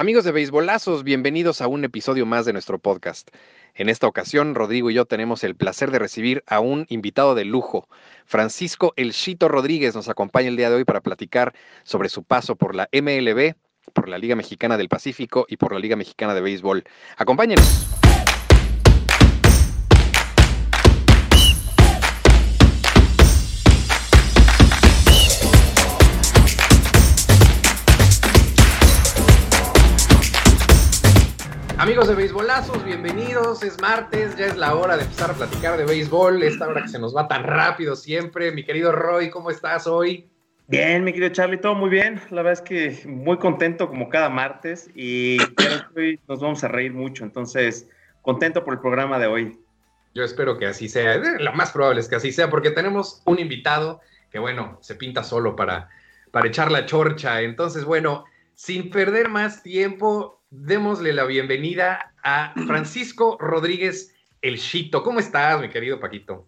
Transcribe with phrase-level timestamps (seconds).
[0.00, 3.28] Amigos de Beisbolazos, bienvenidos a un episodio más de nuestro podcast.
[3.74, 7.44] En esta ocasión, Rodrigo y yo tenemos el placer de recibir a un invitado de
[7.44, 7.86] lujo.
[8.24, 11.52] Francisco El Chito Rodríguez nos acompaña el día de hoy para platicar
[11.82, 13.56] sobre su paso por la MLB,
[13.92, 16.82] por la Liga Mexicana del Pacífico y por la Liga Mexicana de Béisbol.
[17.18, 17.86] Acompáñenos.
[31.90, 33.64] Amigos de Beisbolazos, bienvenidos.
[33.64, 36.40] Es martes, ya es la hora de empezar a platicar de béisbol.
[36.44, 38.52] Esta hora que se nos va tan rápido siempre.
[38.52, 40.30] Mi querido Roy, ¿cómo estás hoy?
[40.68, 42.20] Bien, mi querido Charlie, todo muy bien.
[42.30, 45.38] La verdad es que muy contento como cada martes y
[45.96, 47.24] hoy nos vamos a reír mucho.
[47.24, 47.88] Entonces,
[48.22, 49.58] contento por el programa de hoy.
[50.14, 51.16] Yo espero que así sea.
[51.16, 54.00] Lo más probable es que así sea porque tenemos un invitado
[54.30, 55.88] que, bueno, se pinta solo para,
[56.30, 57.40] para echar la chorcha.
[57.40, 65.02] Entonces, bueno, sin perder más tiempo, démosle la bienvenida a Francisco Rodríguez El Chito.
[65.02, 66.46] ¿Cómo estás, mi querido Paquito?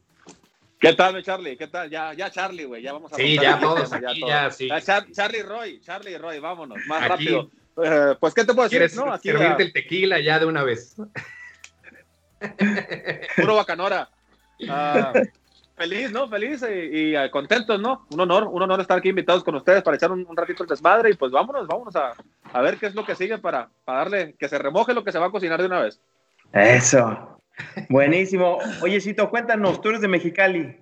[0.80, 1.56] ¿Qué tal, mi Charlie?
[1.56, 1.88] ¿Qué tal?
[1.88, 4.68] Ya, ya Charlie, güey, ya vamos a Sí, ya todos aquí, ya, sí.
[5.12, 7.48] Charlie Roy, Charlie Roy, vámonos, más rápido.
[7.82, 8.78] Eh, pues, ¿qué te puedo decir?
[8.78, 9.12] ¿Quieres no?
[9.12, 10.96] Aquí servirte el tequila ya de una vez?
[13.36, 14.10] Puro bacanora.
[14.68, 15.12] Ah,
[15.82, 16.28] feliz, ¿no?
[16.28, 18.06] Feliz y, y, contentos, ¿no?
[18.12, 21.10] Un honor, un honor estar aquí invitados con ustedes para echar un, ratito el desmadre
[21.10, 22.12] y pues vámonos, vámonos a,
[22.52, 25.10] a ver qué es lo que sigue para, para darle, que se remoje lo que
[25.10, 26.00] se va a cocinar de una vez.
[26.52, 27.40] Eso.
[27.88, 28.58] Buenísimo.
[28.80, 30.78] Oye, Cito, cuéntanos, tú eres de Mexicali.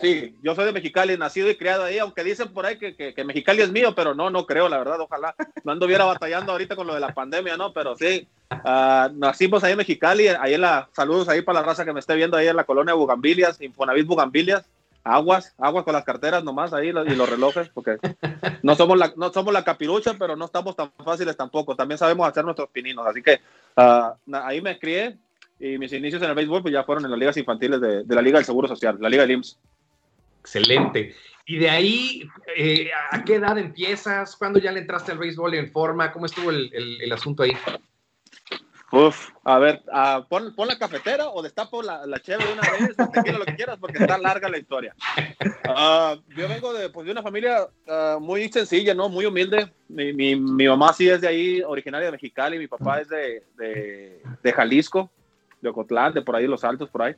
[0.00, 3.24] Sí, yo soy de Mexicali, nacido y criado ahí, aunque dicen por ahí que, que,
[3.24, 5.34] Mexicali es mío, pero no, no creo, la verdad, ojalá.
[5.64, 7.72] No anduviera batallando ahorita con lo de la pandemia, ¿no?
[7.72, 11.84] Pero sí, uh, nacimos ahí en Mexicali, ahí en la, saludos ahí para la raza
[11.84, 14.64] que me esté viendo ahí en la colonia Bugambilias, Infonavit Bugambilias,
[15.02, 17.96] aguas, aguas con las carteras nomás ahí y los relojes, porque
[18.62, 21.74] no somos la, no somos la capirucha, pero no estamos tan fáciles tampoco.
[21.74, 23.40] También sabemos hacer nuestros pininos, así que
[23.76, 25.16] uh, ahí me crié
[25.58, 28.14] y mis inicios en el béisbol pues ya fueron en las ligas infantiles de, de
[28.14, 29.58] la Liga del Seguro Social, la Liga del IMSS.
[30.48, 31.14] Excelente.
[31.44, 34.34] Y de ahí, eh, ¿a qué edad empiezas?
[34.36, 36.10] ¿Cuándo ya le entraste al béisbol en forma?
[36.10, 37.52] ¿Cómo estuvo el, el, asunto ahí?
[38.90, 42.62] Uf, a ver, uh, pon, pon, la cafetera o destapo la, la cheve de una
[42.62, 44.94] vez, te quiero lo que quieras porque está larga la historia.
[45.68, 49.10] Uh, yo vengo de, pues, de una familia uh, muy sencilla, ¿no?
[49.10, 49.70] Muy humilde.
[49.88, 53.44] Mi, mi, mi, mamá sí es de ahí, originaria de Mexicali, mi papá es de,
[53.58, 55.10] de, de Jalisco,
[55.60, 57.14] de Ocotlán, de por ahí Los Altos, por ahí.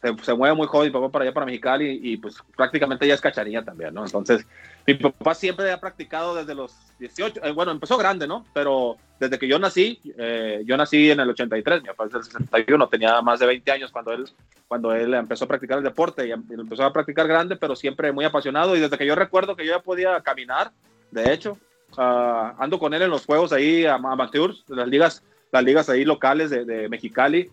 [0.00, 3.06] Se, se, mueve muy joven mi papá para allá, para Mexicali, y, y pues prácticamente
[3.06, 4.04] ya es cacharilla también, ¿no?
[4.04, 4.46] Entonces,
[4.86, 8.46] mi papá siempre ha practicado desde los 18, eh, bueno, empezó grande, ¿no?
[8.54, 12.24] Pero desde que yo nací, eh, yo nací en el 83, mi papá es del
[12.24, 14.24] 61, tenía más de 20 años cuando él,
[14.66, 18.24] cuando él empezó a practicar el deporte y empezó a practicar grande, pero siempre muy
[18.24, 18.76] apasionado.
[18.76, 20.72] Y desde que yo recuerdo que yo ya podía caminar,
[21.10, 21.58] de hecho,
[21.96, 25.22] uh, ando con él en los juegos ahí amateurs, las ligas,
[25.52, 27.50] las ligas ahí locales de, de, Mexicali.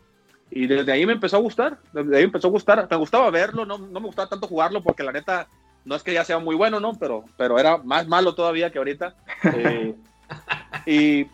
[0.52, 2.88] Y desde ahí me empezó a gustar, desde ahí me empezó a gustar.
[2.90, 5.48] Me gustaba verlo, no, no me gustaba tanto jugarlo porque la neta
[5.86, 6.98] no es que ya sea muy bueno, ¿no?
[7.00, 9.16] Pero, pero era más malo todavía que ahorita.
[9.54, 9.96] Eh,
[10.88, 11.28] y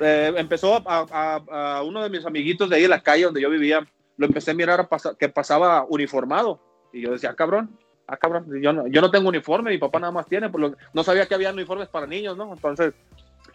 [0.00, 3.42] eh, empezó a, a, a, uno de mis amiguitos de ahí en la calle donde
[3.42, 3.86] yo vivía,
[4.16, 6.60] lo empecé a mirar a pasar, que pasaba uniformado.
[6.92, 7.70] Y yo decía, ah, cabrón,
[8.06, 10.74] ah, cabrón, yo no, yo no tengo uniforme, mi papá nada más tiene, por lo,
[10.94, 12.52] no sabía que había uniformes para niños, ¿no?
[12.52, 12.94] Entonces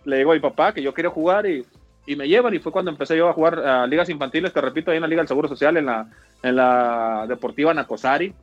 [0.05, 1.65] le digo a mi papá que yo quería jugar y,
[2.05, 4.91] y me llevan y fue cuando empecé yo a jugar a ligas infantiles, te repito,
[4.91, 6.07] ahí en la Liga del Seguro Social, en la,
[6.41, 8.33] en la Deportiva Nacosari.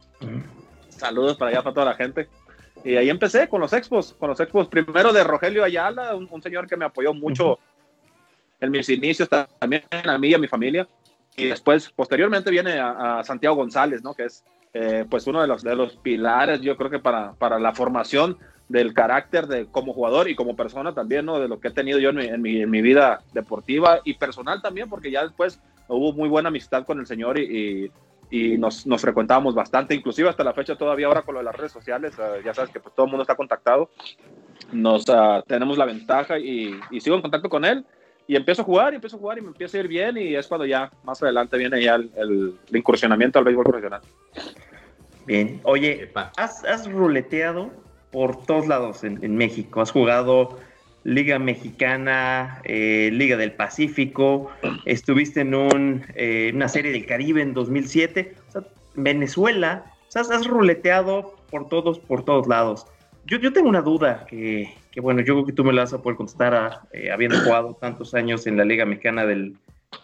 [0.88, 2.28] Saludos para allá para toda la gente.
[2.84, 6.42] Y ahí empecé con los expos, con los expos primero de Rogelio Ayala, un, un
[6.42, 7.58] señor que me apoyó mucho
[8.60, 9.28] en mis inicios
[9.58, 10.88] también a mí y a mi familia.
[11.36, 14.14] Y después, posteriormente, viene a, a Santiago González, ¿no?
[14.14, 17.58] Que es eh, pues uno de los, de los pilares, yo creo que para, para
[17.58, 18.38] la formación
[18.70, 21.40] del carácter de como jugador y como persona también, ¿no?
[21.40, 24.14] De lo que he tenido yo en mi, en mi, en mi vida deportiva y
[24.14, 27.90] personal también, porque ya después hubo muy buena amistad con el señor y,
[28.30, 31.46] y, y nos, nos, frecuentábamos bastante, inclusive hasta la fecha todavía ahora con lo de
[31.46, 33.90] las redes sociales, uh, ya sabes que pues todo el mundo está contactado,
[34.70, 37.84] nos uh, tenemos la ventaja y, y sigo en contacto con él
[38.28, 40.36] y empiezo a jugar y empiezo a jugar y me empieza a ir bien y
[40.36, 44.00] es cuando ya más adelante viene ya el, el, el incursionamiento al béisbol profesional.
[45.26, 47.72] Bien, oye, has, has, ruleteado
[48.10, 50.58] por todos lados en, en, México, has jugado
[51.04, 54.50] Liga Mexicana, eh, Liga del Pacífico,
[54.84, 58.62] estuviste en un, eh, una serie del Caribe en 2007, o sea,
[58.94, 62.86] Venezuela, o sea, has ruleteado por todos, por todos lados.
[63.26, 65.92] Yo, yo tengo una duda que, que bueno, yo creo que tú me la vas
[65.92, 69.56] a poder contestar a, eh, habiendo jugado tantos años en la Liga Mexicana del,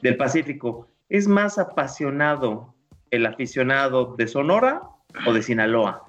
[0.02, 0.88] del, Pacífico.
[1.08, 2.74] ¿Es más apasionado
[3.10, 4.82] el aficionado de Sonora
[5.26, 6.04] o de Sinaloa?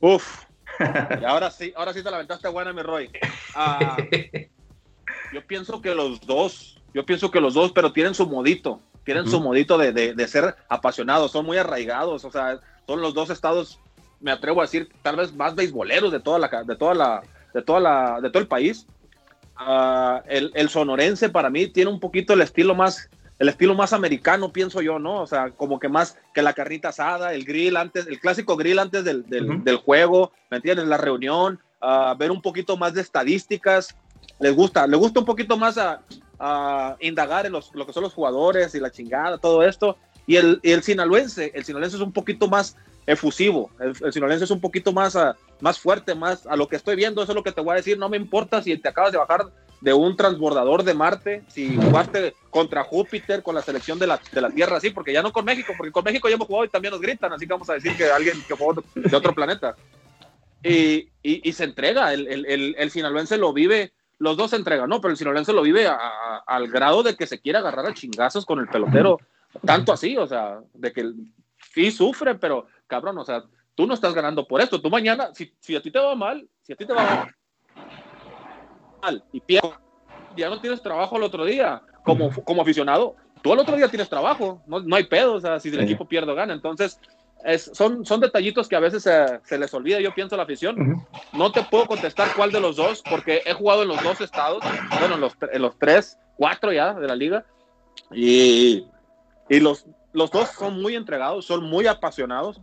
[0.00, 0.44] Uf,
[1.20, 3.10] Y ahora sí, ahora sí te la aventaste buena, mi Roy.
[3.54, 3.96] Ah,
[5.32, 9.28] yo pienso que los dos, yo pienso que los dos, pero tienen su modito, tienen
[9.28, 13.80] su modito de, de, ser apasionados, son muy arraigados, o sea, son los dos estados,
[14.20, 17.22] me atrevo a decir, tal vez más beisboleros de toda la, de toda la,
[17.52, 18.86] de toda la, de todo el país.
[19.56, 23.10] Ah, el, el, sonorense para mí tiene un poquito el estilo más,
[23.42, 25.20] el estilo más americano, pienso yo, ¿no?
[25.20, 28.78] O sea, como que más que la carrita asada, el grill antes, el clásico grill
[28.78, 30.86] antes del, del, del juego, ¿me entiendes?
[30.86, 33.96] La reunión, uh, ver un poquito más de estadísticas,
[34.38, 36.02] les gusta, les gusta un poquito más a,
[36.38, 39.96] a indagar en los, lo que son los jugadores y la chingada, todo esto.
[40.24, 42.76] Y el, el sinaloense, el sinaloense es un poquito más
[43.08, 43.72] efusivo.
[43.80, 46.94] El, el sinaloense es un poquito más, uh, más fuerte, más a lo que estoy
[46.94, 47.98] viendo, eso es lo que te voy a decir.
[47.98, 49.46] No me importa si te acabas de bajar
[49.82, 54.40] de un transbordador de Marte, si jugaste contra Júpiter con la selección de la, de
[54.40, 56.68] la Tierra, sí, porque ya no con México, porque con México ya hemos jugado y
[56.68, 59.74] también nos gritan, así que vamos a decir que alguien que jugó de otro planeta.
[60.62, 65.00] Y, y, se entrega, el, el, el, sinaloense lo vive, los dos se entregan, ¿no?
[65.00, 65.88] Pero el sinaloense lo vive
[66.46, 69.18] al grado de que se quiere agarrar a chingazos con el pelotero,
[69.66, 71.10] tanto así, o sea, de que
[71.74, 73.42] sí sufre, pero cabrón, o sea,
[73.74, 74.80] tú no estás ganando por esto.
[74.80, 77.34] Tú mañana, si, si a ti te va mal, si a ti te va mal
[79.32, 79.72] y pierdes,
[80.36, 81.82] ya no tienes trabajo el otro día.
[82.04, 85.60] Como, como aficionado, tú al otro día tienes trabajo, no, no hay pedo, o sea,
[85.60, 85.82] si el sí.
[85.82, 86.52] equipo pierde o gana.
[86.52, 86.98] Entonces,
[87.44, 90.42] es, son, son detallitos que a veces se, se les olvida, yo pienso, a la
[90.42, 90.80] afición.
[90.80, 91.06] Uh -huh.
[91.32, 94.64] No te puedo contestar cuál de los dos, porque he jugado en los dos estados,
[94.98, 97.44] bueno, en los, en los tres, cuatro ya de la liga,
[98.10, 98.84] y,
[99.48, 102.60] y los, los dos son muy entregados, son muy apasionados,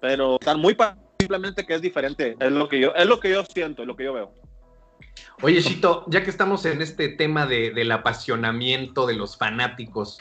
[0.00, 0.74] pero están muy
[1.24, 3.96] simplemente que es diferente, es lo que yo, es lo que yo siento, es lo
[3.96, 4.32] que yo veo.
[5.42, 10.18] Oye, Chito, ya que estamos en este tema de, del apasionamiento de los fanáticos,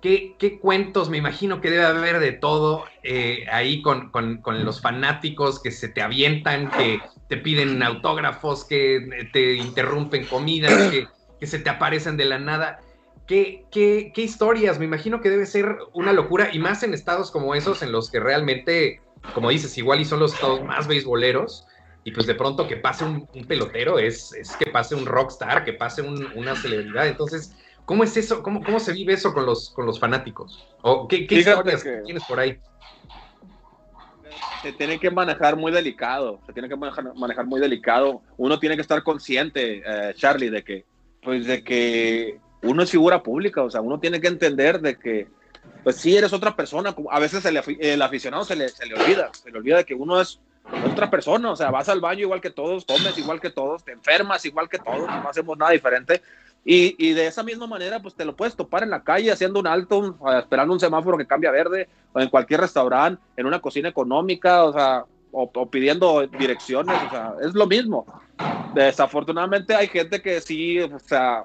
[0.00, 1.10] ¿qué, ¿qué, cuentos?
[1.10, 5.70] Me imagino que debe haber de todo eh, ahí con, con, con, los fanáticos que
[5.70, 11.08] se te avientan, que te piden autógrafos, que te interrumpen comidas, que,
[11.40, 12.80] que se te aparecen de la nada.
[13.26, 14.78] ¿Qué, qué, ¿Qué historias?
[14.78, 18.10] Me imagino que debe ser una locura, y más en estados como esos en los
[18.10, 19.02] que realmente,
[19.34, 21.66] como dices, igual y son los estados más beisboleros,
[22.04, 25.64] y pues de pronto que pase un, un pelotero es, es, que pase un rockstar,
[25.64, 27.06] que pase un, una celebridad.
[27.06, 27.54] Entonces,
[27.84, 28.42] ¿cómo es eso?
[28.42, 30.66] ¿Cómo, cómo se vive eso con los, con los fanáticos?
[30.82, 32.58] ¿O qué, qué historias que tienes por ahí?
[34.62, 38.22] Se tiene que manejar muy delicado, se tiene que manejar, manejar muy delicado.
[38.36, 40.84] Uno tiene que estar consciente, eh, Charlie, de que,
[41.22, 45.28] pues de que uno es figura pública, o sea, uno tiene que entender de que,
[45.84, 46.94] pues sí, eres otra persona.
[47.10, 50.20] A veces el, el aficionado se le, se le olvida, se le olvida que uno
[50.20, 50.40] es
[50.90, 53.92] otra persona, o sea, vas al baño igual que todos, comes igual que todos, te
[53.92, 56.22] enfermas igual que todos, no hacemos nada diferente.
[56.64, 59.60] Y, y, de esa misma manera, pues te lo puedes topar en la calle haciendo
[59.60, 63.88] un alto, esperando un semáforo que cambia verde, o en cualquier restaurante, en una cocina
[63.88, 68.04] económica, o sea, o, o pidiendo direcciones, o sea, es lo mismo.
[68.74, 71.44] Desafortunadamente hay gente que sí, o sea,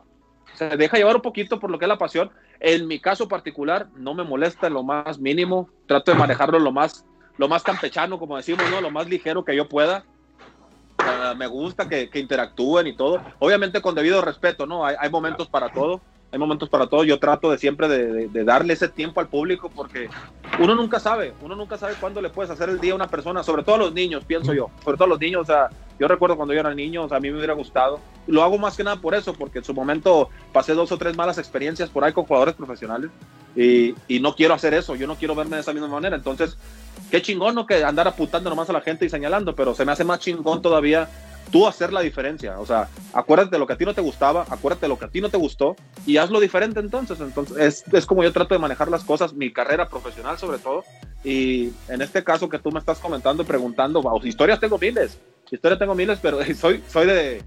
[0.54, 2.32] se deja llevar un poquito por lo que es la pasión.
[2.60, 7.06] En mi caso particular, no me molesta lo más mínimo, trato de manejarlo lo más
[7.38, 8.80] lo más campechano, como decimos, ¿no?
[8.80, 10.06] Lo más ligero que yo pueda.
[11.00, 13.22] Uh, me gusta que, que, interactúen y todo.
[13.40, 14.86] Obviamente con debido respeto, ¿no?
[14.86, 16.02] Hay, hay momentos para todo.
[16.34, 17.04] Hay momentos para todo.
[17.04, 20.10] Yo trato de siempre de, de, de, darle ese tiempo al público porque
[20.60, 23.44] uno nunca sabe, uno nunca sabe cuándo le puedes hacer el día a una persona,
[23.44, 24.72] sobre todo a los niños, pienso yo.
[24.84, 25.70] Sobre todo a los niños, o sea,
[26.00, 28.00] yo recuerdo cuando yo era niño, o sea, a mí me hubiera gustado.
[28.26, 31.16] Lo hago más que nada por eso, porque en su momento pasé dos o tres
[31.16, 33.12] malas experiencias por ahí con jugadores profesionales
[33.56, 36.16] y, y no quiero hacer eso, yo no quiero verme de esa misma manera.
[36.16, 36.58] Entonces,
[37.12, 37.68] qué chingón, ¿no?
[37.68, 40.64] Que andar apuntando nomás a la gente y señalando, pero se me hace más chingón
[40.64, 41.10] todavía
[41.54, 42.60] tú hacer la diferencia.
[42.60, 45.06] O sea, acuérdate de lo que a ti no te gustaba, acuérdate de lo que
[45.06, 47.20] a ti no te gustó y hazlo diferente entonces.
[47.22, 50.84] Entonces, es, es como yo trato de manejar las cosas, mi carrera profesional sobre todo.
[51.24, 55.20] Y en este caso que tú me estás comentando preguntando, wow, historias tengo miles,
[55.52, 57.44] historias tengo miles, pero soy, soy de,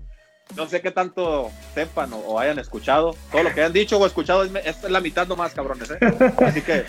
[0.55, 3.17] no sé qué tanto sepan o, hayan escuchado.
[3.33, 5.91] Todo lo que hayan dicho o escuchado es, la mitad nomás, cabrones.
[5.91, 5.99] ¿eh?
[6.45, 6.85] Así que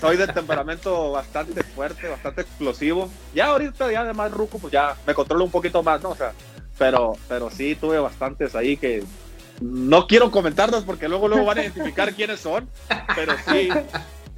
[0.00, 3.10] soy de temperamento bastante fuerte, bastante explosivo.
[3.34, 6.10] Ya ahorita, ya además, Ruco, pues ya me controlo un poquito más, ¿no?
[6.10, 6.32] O sea,
[6.78, 9.04] pero, pero sí tuve bastantes ahí que
[9.60, 12.68] no quiero comentarlos porque luego, luego van a identificar quiénes son.
[13.14, 13.68] Pero sí,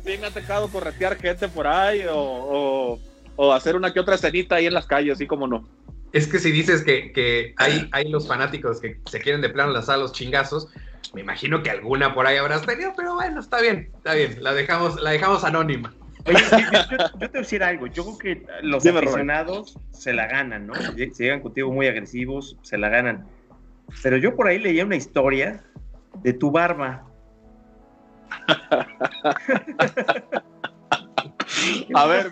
[0.04, 2.98] sí me ha tocado corretear gente por ahí o,
[3.42, 5.66] o hacer una que otra escenita ahí en las calles, así como no.
[6.12, 9.72] Es que si dices que, que hay, hay, los fanáticos que se quieren de plano
[9.72, 10.68] lanzar los chingazos,
[11.14, 14.52] me imagino que alguna por ahí habrás tenido, pero bueno, está bien, está bien, la
[14.52, 15.94] dejamos, la dejamos anónima.
[16.26, 19.72] Oye, yo, yo, yo, te voy a decir algo, yo creo que los Dime, aficionados
[19.72, 19.94] Robert.
[19.94, 20.74] se la ganan, ¿no?
[20.74, 23.26] Si llegan contigo muy agresivos, se la ganan.
[24.02, 25.64] Pero yo por ahí leía una historia
[26.22, 27.06] de tu barba.
[31.94, 32.30] A ver,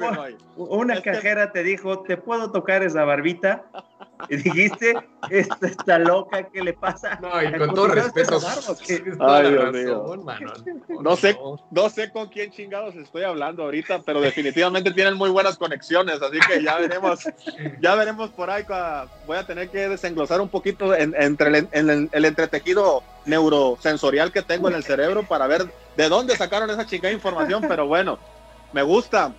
[0.56, 3.64] Una cajera te dijo, ¿te puedo tocar esa barbita?
[4.28, 4.94] Y dijiste,
[5.30, 7.18] esta está loca, ¿qué le pasa?
[7.20, 8.40] No, y con todo respeto.
[9.20, 10.16] Ay, Dios mío.
[11.00, 11.38] No sé,
[11.70, 16.38] no sé con quién chingados estoy hablando ahorita, pero definitivamente tienen muy buenas conexiones, así
[16.48, 17.28] que ya veremos,
[17.80, 18.64] ya veremos por ahí.
[19.26, 24.74] Voy a tener que desenglosar un poquito entre el, el, entretejido neurosensorial que tengo en
[24.74, 28.18] el cerebro para ver de dónde sacaron esa chingada información, pero bueno,
[28.72, 29.32] me gusta.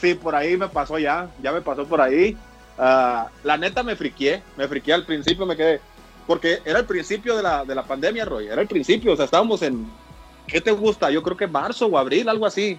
[0.00, 2.36] Sí, por ahí me pasó ya, ya me pasó por ahí.
[2.78, 5.80] Ah, la neta me friqué, me friqué al principio, me quedé,
[6.26, 9.26] porque era el principio de la, de la pandemia, Roy, era el principio, o sea,
[9.26, 9.88] estábamos en,
[10.46, 11.10] ¿qué te gusta?
[11.10, 12.78] Yo creo que marzo o abril, algo así.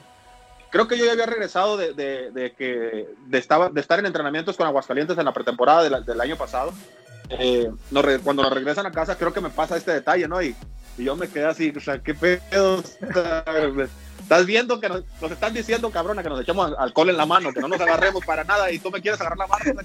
[0.70, 4.58] Creo que yo ya había regresado de, de, que, de, estaba, de estar en entrenamientos
[4.58, 6.74] con Aguascalientes en la pretemporada del año pasado.
[7.30, 7.72] Eh,
[8.24, 10.42] cuando nos regresan a casa, creo que me pasa este detalle, ¿no?
[10.42, 10.54] Y,
[10.98, 12.84] y yo me quedé así, o sea, qué pedo.
[14.26, 17.60] Estás viendo que nos, están diciendo, cabrona, que nos echemos alcohol en la mano, que
[17.60, 19.82] no nos agarremos para nada y tú me quieres agarrar la mano.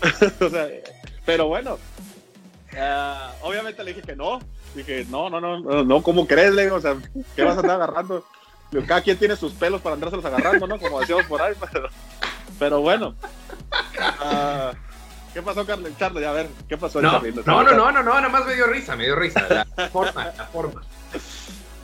[0.40, 0.68] O sea,
[1.24, 1.78] pero bueno,
[2.72, 4.40] eh, obviamente le dije que no.
[4.74, 6.54] Dije, no, no, no, no, ¿cómo crees?
[6.54, 6.96] Le o sea,
[7.36, 8.24] ¿qué vas a estar agarrando?
[8.88, 10.78] Cada quien tiene sus pelos para andárselos agarrando, ¿no?
[10.78, 11.54] Como decíamos por ahí.
[12.58, 13.14] Pero, bueno.
[14.00, 14.74] Uh,
[15.34, 15.92] ¿Qué pasó, Carlos?
[15.98, 16.24] Charlie?
[16.24, 17.02] A ver, ¿qué pasó?
[17.02, 19.66] No, no, no, no, no, no, nada más me dio risa, me dio risa.
[19.76, 20.82] La forma, la forma.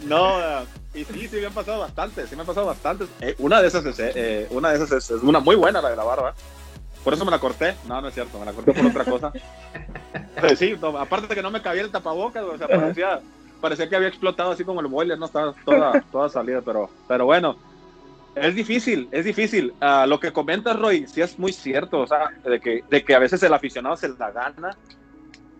[0.04, 3.06] No, y sí, sí me han pasado bastante, sí me han pasado bastante.
[3.20, 5.90] Eh, una de esas, es, eh, eh, una de esas es, una muy buena, la
[5.90, 6.34] de la barba.
[7.04, 7.76] Por eso me la corté.
[7.86, 9.32] No, no es cierto, me la corté por otra cosa.
[10.56, 13.20] sí, aparte de que no me cabía el tapabocas, o sea, parecía,
[13.60, 17.24] parecía que había explotado así como el boiler, no estaba toda, toda salida, pero, pero
[17.24, 17.56] bueno.
[18.34, 19.74] Es difícil, es difícil.
[19.80, 23.14] Uh, lo que comentas, Roy, sí es muy cierto, o sea, de que, de que
[23.14, 24.76] a veces el aficionado se la gana,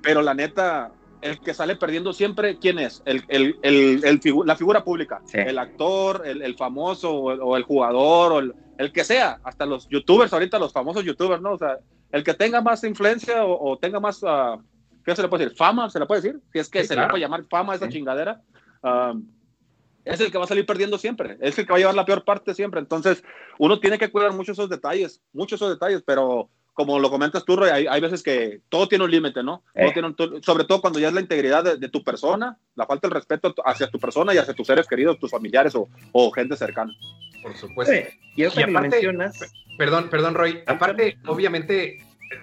[0.03, 0.93] pero la neta,
[1.23, 3.03] el que sale perdiendo siempre, ¿quién es?
[3.05, 8.39] El, el, el, la figura pública, el actor, el, famoso o, el, jugador o
[8.79, 11.53] el, que sea, hasta los youtubers, ahorita los famosos youtubers, ¿no?
[11.53, 11.79] O sea,
[12.13, 14.61] el que tenga más influencia o, tenga más, uh,
[15.05, 15.57] ¿qué se le puede decir?
[15.57, 16.41] Fama, ¿se le puede decir?
[16.53, 18.41] Si es que se le puede llamar fama a esa chingadera.
[18.83, 19.27] Um,
[20.05, 22.07] es el que va a salir perdiendo siempre, es el que va a llevar la
[22.07, 22.81] peor parte siempre.
[22.81, 23.23] Entonces,
[23.59, 27.57] uno tiene que cuidar mucho esos detalles, muchos esos detalles, pero como lo comentas tú,
[27.57, 29.63] Roy, hay, veces que todo tiene un límite, ¿no?
[29.75, 29.93] Eh.
[30.43, 33.91] sobre todo cuando ya es la integridad de, tu persona, la falta de respeto hacia
[33.91, 36.93] tu persona y hacia tus seres queridos, tus familiares o, gente cercana.
[37.43, 37.95] Por supuesto.
[38.37, 39.01] y, aparte,
[39.79, 40.63] Perdón, perdón, Roy.
[40.67, 41.99] Aparte, obviamente,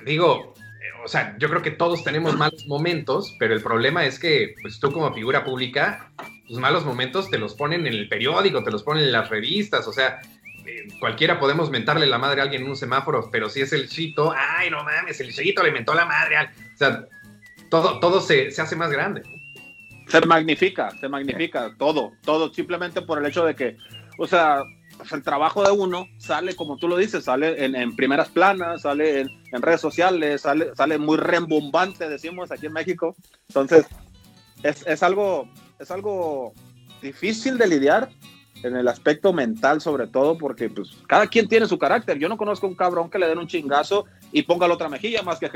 [0.05, 4.19] digo, eh, o sea, yo creo que todos tenemos malos momentos, pero el problema es
[4.19, 6.11] que, pues tú como figura pública,
[6.47, 9.87] tus malos momentos te los ponen en el periódico, te los ponen en las revistas,
[9.87, 10.19] o sea,
[10.99, 14.33] cualquiera podemos mentarle la madre a alguien en un semáforo, pero si es el chito,
[14.35, 16.35] ay, no mames, el chito le mentó la madre.
[16.73, 17.05] O sea,
[17.69, 19.23] todo, todo se, se hace más grande.
[20.07, 23.77] Se magnifica, se magnifica todo, todo, simplemente por el hecho de que,
[24.17, 24.63] o sea,
[24.97, 29.21] pues, el trabajo de uno sale, como tú lo dices, sale en, primeras planas, sale
[29.21, 33.15] en, en, redes sociales, sale, sale muy rembombante, decimos aquí en México.
[33.49, 33.85] Entonces,
[34.63, 36.53] es, es, algo, es algo
[37.01, 38.09] difícil de lidiar,
[38.67, 42.19] en el aspecto mental sobre todo, porque pues cada quien tiene su carácter.
[42.19, 45.23] Yo no conozco un cabrón que le den un chingazo y ponga la otra mejilla
[45.23, 45.49] más que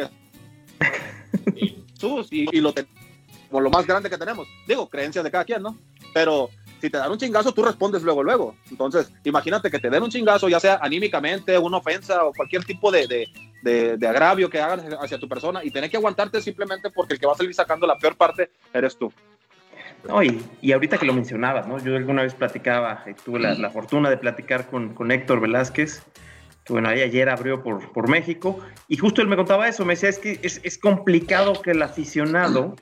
[1.54, 2.74] Jesús y, y lo
[3.50, 4.48] como lo más grande que tenemos.
[4.66, 5.78] Digo, creencias de cada quien, ¿no?
[6.14, 6.50] Pero
[6.80, 8.56] si te dan un chingazo, tú respondes luego, luego.
[8.70, 12.92] Entonces, imagínate que te den un chingazo, ya sea anímicamente, una ofensa o cualquier tipo
[12.92, 13.08] de,
[13.62, 17.20] de, de, agravio que hagas hacia tu persona y tener que aguantarte simplemente porque el
[17.20, 19.14] que va a salir sacando la peor parte eres tú.
[20.08, 21.78] No, y, ahorita que lo mencionabas, ¿no?
[21.80, 26.04] Yo alguna vez platicaba, y tuve la, fortuna de platicar con, con, Héctor Velázquez,
[26.64, 29.94] que bueno, ahí ayer abrió por, por México, y justo él me contaba eso, me
[29.94, 32.76] decía, es que es, es complicado que el aficionado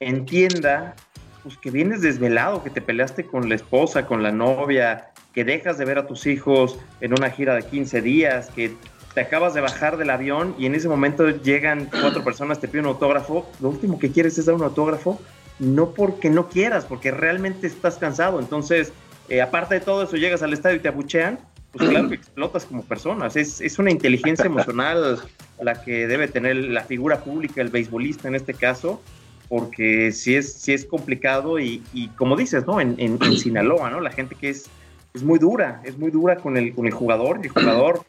[0.00, 0.94] entienda
[1.42, 5.76] pues, que vienes desvelado, que te peleaste con la esposa, con la novia, que dejas
[5.78, 8.74] de ver a tus hijos en una gira de 15 días, que
[9.14, 12.86] te acabas de bajar del avión y en ese momento llegan cuatro personas, te piden
[12.86, 15.20] un autógrafo, lo último que quieres es dar un autógrafo
[15.58, 18.40] no porque no quieras, porque realmente estás cansado.
[18.40, 18.92] Entonces,
[19.28, 21.38] eh, aparte de todo eso, llegas al estadio y te abuchean,
[21.72, 23.28] pues claro que explotas como persona.
[23.34, 25.20] Es, es una inteligencia emocional
[25.60, 29.00] la que debe tener la figura pública, el beisbolista en este caso,
[29.48, 31.82] porque sí es, sí es complicado y,
[32.16, 32.80] como dices, ¿no?
[32.80, 34.00] En, en, Sinaloa, ¿no?
[34.00, 34.66] La gente que es,
[35.12, 37.40] es muy dura, es muy dura con el, con el jugador.
[37.42, 38.04] El jugador,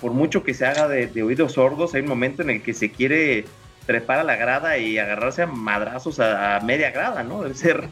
[0.00, 2.74] por mucho que se haga de, de oídos sordos, hay un momento en el que
[2.74, 3.46] se quiere
[3.86, 7.42] trepar a la grada y agarrarse a madrazos a, media grada, ¿no?
[7.42, 7.88] Debe ser.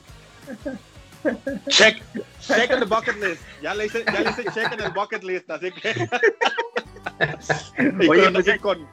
[1.68, 2.02] Check,
[2.40, 3.42] check en the bucket list.
[3.62, 6.08] Ya le hice, ya le hice check en el bucket list, así que.
[8.08, 8.86] Oye, pues con,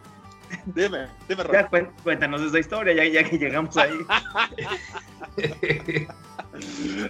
[0.66, 1.70] Dime, dime, ya,
[2.04, 3.98] Cuéntanos esa historia, ya, ya que llegamos ahí.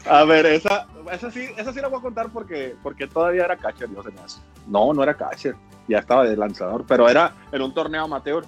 [0.06, 3.58] A ver, esa, esa, sí, esa sí la voy a contar porque, porque todavía era
[3.58, 4.40] catcher, yo se me hace.
[4.68, 5.56] No, no era catcher,
[5.88, 8.46] ya estaba de lanzador, pero era en un torneo amateur.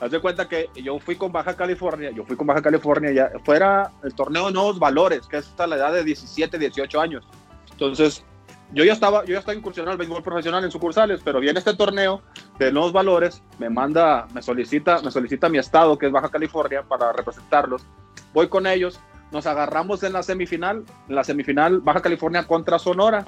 [0.00, 3.32] Haz de cuenta que yo fui con Baja California, yo fui con Baja California, ya
[3.44, 7.26] fuera el torneo de nuevos valores, que es hasta la edad de 17, 18 años.
[7.72, 8.24] Entonces,
[8.72, 11.74] yo ya estaba, yo ya estaba incursionando al béisbol profesional en sucursales, pero viene este
[11.74, 12.22] torneo
[12.60, 16.82] de nuevos valores, me manda, me solicita, me solicita mi estado, que es Baja California,
[16.82, 17.84] para representarlos.
[18.32, 19.00] Voy con ellos,
[19.32, 23.24] nos agarramos en la semifinal, en la semifinal Baja California contra Sonora,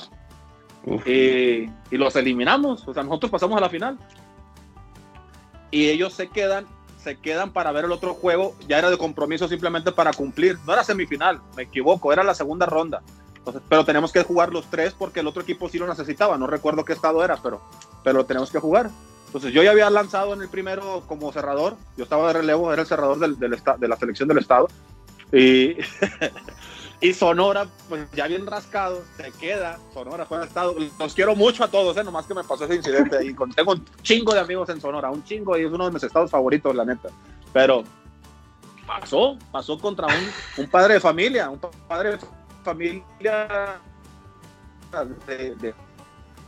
[1.05, 3.99] y, y los eliminamos, o sea, nosotros pasamos a la final
[5.71, 6.67] y ellos se quedan
[7.03, 10.73] se quedan para ver el otro juego, ya era de compromiso simplemente para cumplir, no
[10.75, 13.03] era semifinal, me equivoco, era la segunda ronda,
[13.37, 16.47] Entonces, pero tenemos que jugar los tres porque el otro equipo sí lo necesitaba, no
[16.47, 17.63] recuerdo qué estado era, pero,
[18.05, 18.91] pero lo tenemos que jugar.
[19.27, 22.83] Entonces yo ya había lanzado en el primero como cerrador, yo estaba de relevo, era
[22.83, 24.69] el cerrador del, del de la selección del estado,
[25.33, 25.77] y
[27.03, 29.79] Y Sonora, pues ya bien rascado, se queda.
[29.95, 30.75] Sonora fue estado.
[30.99, 32.05] Los quiero mucho a todos, ¿eh?
[32.05, 33.35] nomás que me pasó ese incidente ahí.
[33.55, 36.31] Tengo un chingo de amigos en Sonora, un chingo, y es uno de mis estados
[36.31, 37.09] favoritos, la neta.
[37.55, 37.85] Pero
[38.87, 42.19] pasó, pasó contra un, un padre de familia, un padre de
[42.63, 43.81] familia
[45.27, 45.75] de, de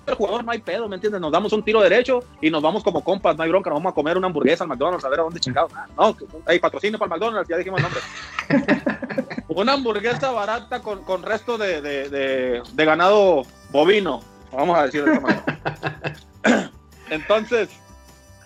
[0.06, 1.21] el jugador no hay pedo, ¿me entiendes?
[1.21, 3.92] Nos damos un tiro derecho y nos vamos como compas, no hay bronca, nos vamos
[3.92, 5.73] a comer una hamburguesa al McDonald's a ver a dónde chingados.
[5.75, 6.16] Ah, no,
[6.47, 9.44] hay patrocinio para el McDonald's, ya dijimos el nombre.
[9.49, 15.12] una hamburguesa barata con, con resto de, de, de, ganado bovino, vamos a decir de
[15.12, 16.71] esta manera.
[17.11, 17.68] Entonces,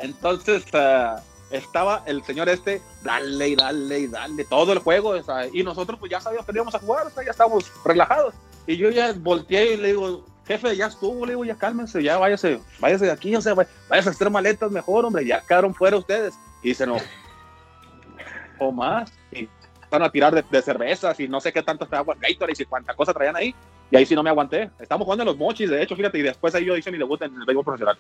[0.01, 1.21] entonces uh,
[1.51, 5.63] estaba el señor este, dale y dale y dale, todo el juego, o sea, y
[5.63, 8.35] nosotros pues ya sabíamos que íbamos a jugar, o sea, ya estábamos relajados.
[8.67, 12.19] Y yo ya volteé y le digo, jefe, ya estuvo, le digo, ya cálmense, ya
[12.19, 15.97] váyase, váyase de aquí, o sea, váyase a hacer maletas mejor, hombre, ya quedaron fuera
[15.97, 16.35] ustedes.
[16.63, 16.97] Y se no,
[18.59, 19.49] o más, y
[19.83, 23.13] están a tirar de, cervezas y no sé qué tanto estaba Gatorade y cuánta cosa
[23.13, 23.55] traían ahí.
[23.89, 24.69] Y ahí sí no me aguanté.
[24.81, 27.23] Estamos jugando en los mochis, de hecho, fíjate, y después ahí yo hice mi debut
[27.23, 27.97] en el béisbol profesional.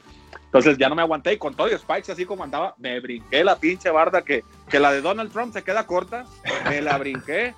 [0.46, 3.44] Entonces ya no me aguanté y con todo y Spikes así como andaba, me brinqué
[3.44, 6.24] la pinche barda que, que la de Donald Trump se queda corta,
[6.68, 7.54] me la brinqué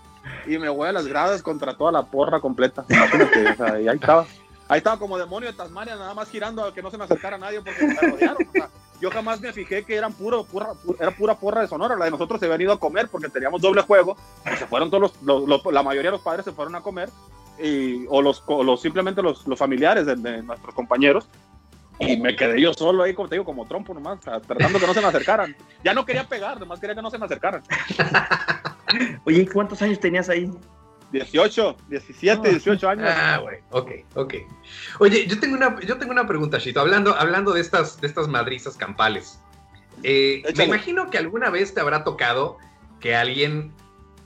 [0.47, 2.84] y me voy a las gradas contra toda la porra completa.
[2.86, 4.26] o sea, y ahí estaba.
[4.69, 7.39] Ahí estaba como demonio de Tasmania, nada más girando a que no se me acercara
[7.39, 8.37] nadie porque me rodearon.
[9.00, 10.69] yo jamás me fijé que eran puro, pura,
[11.00, 11.97] era pura porra de Sonora.
[11.97, 14.19] La de nosotros se habían ido a comer porque teníamos doble juego.
[14.59, 17.09] se fueron todos los, la mayoría de los padres se fueron a comer.
[17.59, 21.26] Y, o los, los simplemente los, los familiares de, nuestros compañeros.
[21.99, 24.95] Y me quedé yo solo ahí, como te digo, como trompo nomás, tratando que no
[24.95, 25.57] se me acercaran.
[25.83, 27.63] Ya no quería pegar, nomás quería que no se me acercaran.
[29.25, 30.49] Oye, ¿cuántos años tenías ahí?
[31.12, 33.08] 18, 17, 18 años.
[33.08, 34.34] Ah, güey, ok, ok.
[34.99, 38.28] Oye, yo tengo una, yo tengo una pregunta, Chito, hablando, hablando de, estas, de estas
[38.28, 39.40] madrizas campales.
[40.02, 42.58] Eh, me imagino que alguna vez te habrá tocado
[43.00, 43.73] que alguien,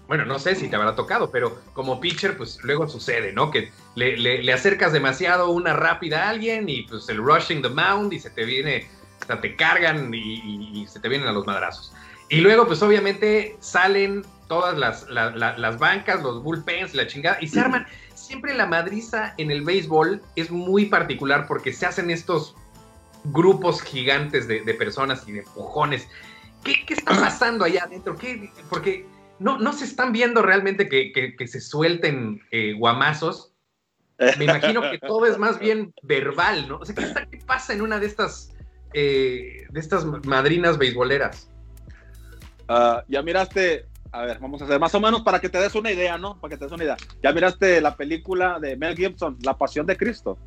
[0.09, 3.51] bueno, no sé si te habrá tocado, pero como pitcher, pues luego sucede, ¿no?
[3.51, 8.13] Que le, le, acercas demasiado una rápida a alguing y pues el rushing the mound
[8.13, 8.89] y se te viene,
[9.23, 11.93] o sea, te cargan y, y se te vienen a los madrazos.
[12.33, 17.61] Y luego, pues obviamente salen todas las, las bancas, los bullpens, la chingada, y se
[17.61, 17.87] arman.
[18.15, 22.57] Siempre la madriza en el béisbol es muy particular porque se hacen estos
[23.25, 26.09] grupos gigantes de, personas y de empujones.
[26.65, 28.17] ¿Qué, ¿Qué, está pasando allá adentro?
[28.17, 29.05] ¿Qué, porque
[29.39, 33.53] no, no se están viendo realmente que, que, se suelten eh, guamazos.
[34.39, 36.79] Me imagino que todo es más bien verbal, ¿no?
[36.79, 38.55] O sea, ¿qué, qué pasa en una de estas,
[38.95, 41.52] eh, de estas madrinas beisboleras?
[42.75, 45.75] Ah, ya miraste a ver, vamos a hacer más o menos para que te des
[45.75, 46.39] una idea, ¿no?
[46.39, 46.97] Para que te des una idea.
[47.23, 50.39] Ya miraste la película de Mel Gibson, La Pasión de Cristo.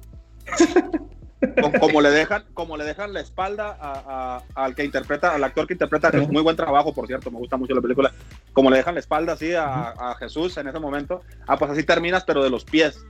[1.80, 6.12] como, le dejan, como le dejan la espalda al que interpreta, al actor que interpreta,
[6.30, 8.12] muy buen trabajo, por cierto, me gusta mucho la película.
[8.54, 12.24] Como le dejan la espalda así a, Jesús en ese momento, ah, pues así terminas,
[12.24, 13.04] pero de los pies,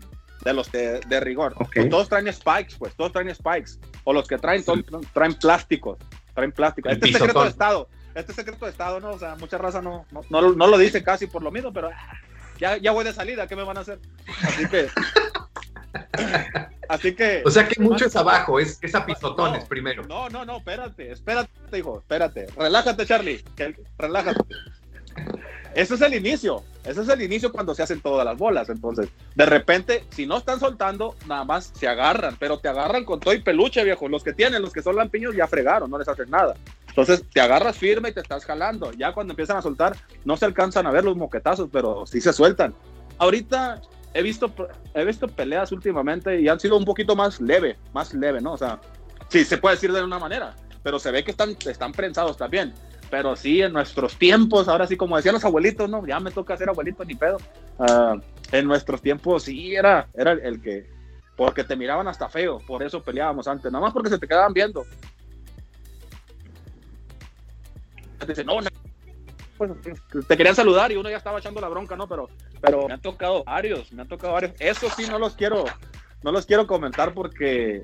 [0.43, 1.55] de los de, rigor.
[1.89, 3.71] Todos traen spikes, pues, todos traen spikes.
[4.05, 4.63] O los que traen,
[5.13, 5.97] traen plásticos,
[6.33, 6.93] traen plásticos.
[6.93, 9.11] Este es secreto de Estado este secreto de Estado, ¿no?
[9.11, 12.17] O sea, mucha raza no, no, no, lo dice casi por lo mismo, pero ah,
[12.57, 13.99] ya, ya voy de salida, ¿qué me van a hacer?
[14.41, 14.87] Así que.
[16.89, 17.43] así que.
[17.45, 20.03] O sea que mucho es abajo, es, es a pisotones primero.
[20.07, 22.47] No, no, no, espérate, espérate, hijo, espérate.
[22.57, 23.43] Relájate, Charlie,
[23.97, 24.41] relájate.
[25.75, 28.69] Ese es el inicio, ese es el inicio cuando se hacen todas las bolas.
[28.69, 33.19] Entonces, de repente, si no están soltando, nada más se agarran, pero te agarran con
[33.19, 34.07] todo y peluche, viejo.
[34.07, 36.55] Los que tienen, los que son lampiños, ya fregaron, no les hacen nada.
[36.95, 38.89] Entonces, te agarras firme y te estás jalando.
[38.93, 42.31] Ya cuando empiezan a soltar, no se alcanzan a ver los moquetazos, pero sí se
[42.31, 42.73] sueltan.
[43.17, 43.81] Ahorita
[44.13, 44.49] he visto,
[44.93, 48.53] he visto peleas últimamente y han sido un poquito más leve, más leve, ¿no?
[48.53, 48.79] O sea,
[49.27, 52.73] sí, se puede decir de una manera, pero se ve que están, están prensados también.
[53.11, 56.07] Pero sí, en nuestros tiempos, ahora sí, como decían los abuelitos, ¿no?
[56.07, 57.39] Ya me toca ser abuelito, ni pedo.
[57.77, 58.21] Uh,
[58.53, 60.89] en nuestros tiempos sí era, era el que,
[61.35, 64.53] porque te miraban hasta feo, por eso peleábamos antes, nada más porque se te quedaban
[64.53, 64.85] viendo.
[68.25, 68.59] Te no,
[69.57, 69.71] pues,
[70.27, 72.07] te querían saludar y uno ya estaba echando la bronca, ¿no?
[72.07, 72.29] Pero,
[72.61, 74.53] pero me han tocado varios, me han tocado varios.
[74.59, 75.65] Eso sí no los quiero,
[76.23, 77.83] no los quiero comentar porque,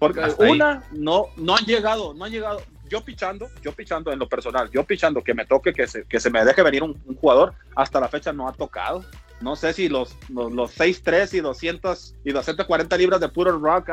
[0.00, 2.60] porque una, no, no han llegado, no han llegado.
[2.88, 6.20] Yo pichando, yo pichando en lo personal, yo pichando que me toque, que se, que
[6.20, 9.04] se me deje venir un, jugador, hasta la fecha no ha tocado.
[9.40, 13.90] No sé si los, los, los 6'3 y 200 y 240 libras de puro rock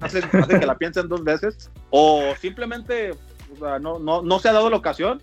[0.00, 3.12] hacen, hacen que la piensen dos veces, o simplemente
[3.80, 5.20] no, no, no se ha dado la ocasión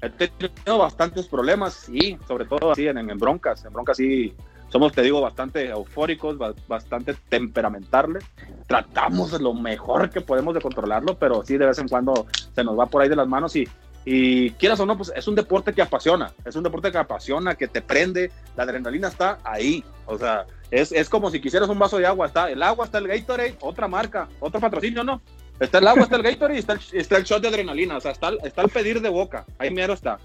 [0.00, 3.64] he tenido bastantes problemas, sí, sobre todo así en, en, broncas.
[3.64, 4.34] En broncas sí
[4.68, 6.36] somos, te digo, bastante eufóricos,
[6.68, 8.24] bastante temperamentales.
[8.66, 12.78] Tratamos lo mejor que podemos de controlarlo, pero sí de vez en cuando se nos
[12.78, 13.66] va por ahí de las manos y,
[14.04, 17.54] y quieras o no, pues es un deporte que apasiona, es un deporte que apasiona,
[17.56, 19.82] que te prende, la adrenalina está ahí.
[20.06, 22.98] O sea, es, es como si quisieras un vaso de agua, está el agua, está
[22.98, 25.20] el Gatorade, otra marca, otro patrocinio, ¿no
[25.60, 27.96] Está el agua, está el Gatorade y está el, está el shot de adrenalina.
[27.96, 29.44] O sea, está, está el pedir de boca.
[29.58, 30.18] Ahí mero está.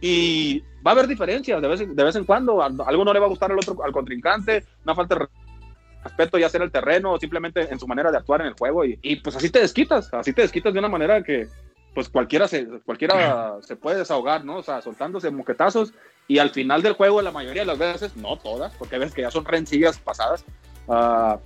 [0.00, 2.62] Y va a haber diferencias de vez, en, de vez en cuando.
[2.62, 4.64] A algo no le va a gustar al otro, al contrincante.
[4.84, 5.28] Una falta de
[6.04, 8.54] respeto ya sea en el terreno o simplemente en su manera de actuar en el
[8.54, 8.84] juego.
[8.84, 10.12] Y, y, pues así te desquitas.
[10.12, 11.48] Así te desquitas de una manera que
[11.94, 14.58] pues cualquiera se, cualquiera se puede desahogar, ¿no?
[14.58, 15.94] O sea, soltándose moquetazos.
[16.28, 19.22] Y al final del juego, la mayoría de las veces, no todas, porque ves que
[19.22, 20.44] ya son rencillas pasadas.
[20.88, 21.38] Uh,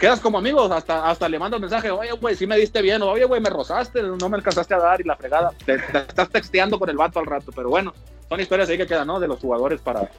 [0.00, 3.24] quedas como amigos, hasta, hasta le mandas mensaje, oye, güey, si me diste bien, oye,
[3.26, 5.52] güey, me rozaste, no me alcanzaste a dar y la fregada.
[5.64, 7.92] Te, estás texteando con el vato al rato, pero bueno,
[8.28, 9.20] son historias ahí que quedan, ¿no?
[9.20, 10.10] De los jugadores para,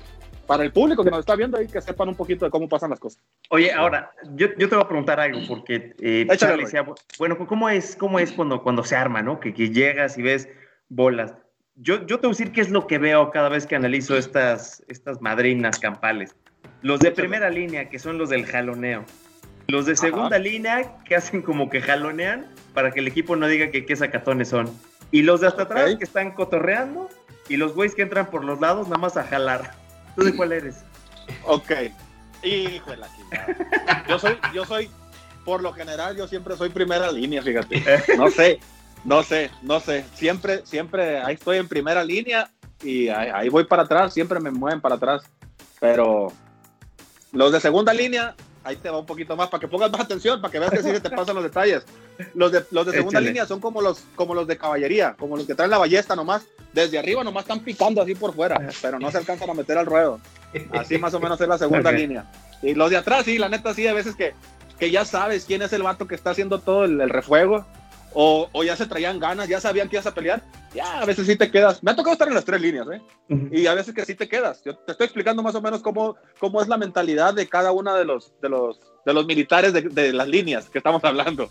[0.46, 2.92] para el público que nos está viendo ahí, que sepan un poquito de cómo pasan
[2.92, 3.22] las cosas.
[3.50, 6.86] Oye, ahora, yo, yo te voy a preguntar algo, porque eh, decía,
[7.18, 9.40] bueno, ¿cómo es, cómo es cuando, cuando se arma, ¿no?
[9.40, 10.48] Que, que llegas y ves
[10.90, 11.34] bolas.
[11.76, 14.16] Yo, yo te voy a decir qué es lo que veo cada vez que analizo
[14.16, 16.36] estas, estas madrinas campales.
[16.84, 19.06] Los de primera línea, que son los del jaloneo.
[19.68, 23.72] Los de segunda línea que hacen como que jalonean para que el equipo no diga
[23.72, 24.70] que qué sacatones son.
[25.12, 27.10] Y los de hasta atrás que están cotorreando
[27.50, 29.74] y los güeyes que entran por los lados nada más a jalar.
[30.16, 30.84] ¿Tú de cuál eres?
[31.46, 31.72] Ok.
[32.44, 33.08] La
[34.08, 34.90] Yo soy, yo soy,
[35.46, 37.84] por lo general, yo siempre soy primera línea, fíjate.
[38.18, 38.60] No sé,
[39.04, 40.06] no sé, no sé.
[40.16, 42.50] Siempre, siempre ahí estoy en primera línea
[42.82, 45.24] y ahí, ahí voy para atrás, siempre me mueven para atrás.
[45.80, 46.32] Pero
[47.32, 50.42] los de segunda línea ahí te va un poquito más, para que pongas más atención,
[50.42, 51.84] para que veas que sí te pasan los detalles.
[52.34, 55.46] Los de, los de segunda línea son como los, como los de caballería, como los
[55.46, 56.44] que traen la ballesta nomás,
[56.74, 59.86] desde arriba nomás están picando así por fuera, pero no se alcanzan a meter al
[59.86, 60.20] ruedo.
[60.74, 62.30] Así más o menos es la segunda línea.
[62.62, 64.34] Y los de atrás, sí, la neta, sí, a veces que,
[64.80, 67.66] que ya sabes quién es el vato que está haciendo todo el, el refuego,
[68.14, 70.44] o, o, ya se traían ganas, ya sabían que ibas a pelear,
[70.74, 71.82] ya a veces sí te quedas.
[71.84, 73.02] Me ha tocado estar en las tres líneas, ¿eh?
[73.52, 74.62] Y a veces que sí te quedas.
[74.64, 77.96] Yo te estoy explicando más o menos cómo, cómo es la mentalidad de cada uno
[77.96, 81.50] de los, de los, de los militares de, de las líneas que estamos hablando.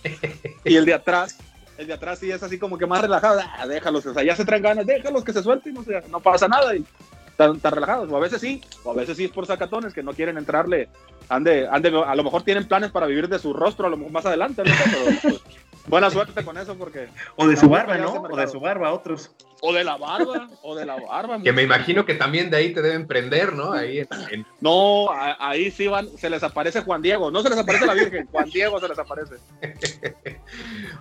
[0.65, 1.39] Y el de atrás,
[1.79, 3.41] el de atrás sí es así como que más relajado.
[3.43, 6.21] Ah, déjalos, o sea, ya se traen ganas, déjalos que se suelten, no, sea, no
[6.21, 6.77] pasa nada.
[6.77, 6.85] Y
[7.31, 8.11] están, están, relajados.
[8.13, 10.91] O a veces sí, o a veces sí es por sacatones que no quieren entrarle.
[11.31, 14.13] Ande, ande, a lo mejor tienen planes para vivir de su rostro a lo mejor
[14.13, 14.63] más adelante.
[14.63, 14.73] ¿no?
[14.85, 15.41] Pero, pues,
[15.87, 17.09] buena suerte con eso porque...
[17.37, 18.13] O de su barba, ¿no?
[18.13, 19.31] O de su barba, otros.
[19.61, 21.43] O de la barba, o de la barba.
[21.43, 23.73] Que me imagino que también de ahí te deben prender, ¿no?
[23.73, 23.99] Ahí
[24.31, 24.47] en...
[24.61, 28.27] No, ahí sí van, se les aparece Juan Diego, no se les aparece la Virgen,
[28.31, 29.35] Juan Diego se les aparece.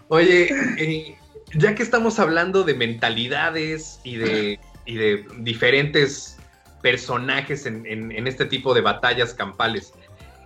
[0.10, 1.18] Oye, eh,
[1.54, 6.38] ya que estamos hablando de mentalidades y de, y de diferentes
[6.82, 9.94] personajes en, en, en este tipo de batallas campales,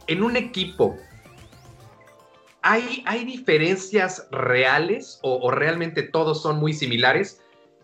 [0.07, 0.97] en un equipo,
[2.63, 7.41] ¿hay, hay diferencias reales o, o, realmente todos son muy similares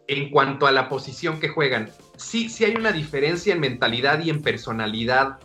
[0.07, 1.91] en cuanto a la posición que juegan?
[2.17, 5.37] Sí, sí hay una diferencia en mentalidad y en personalidad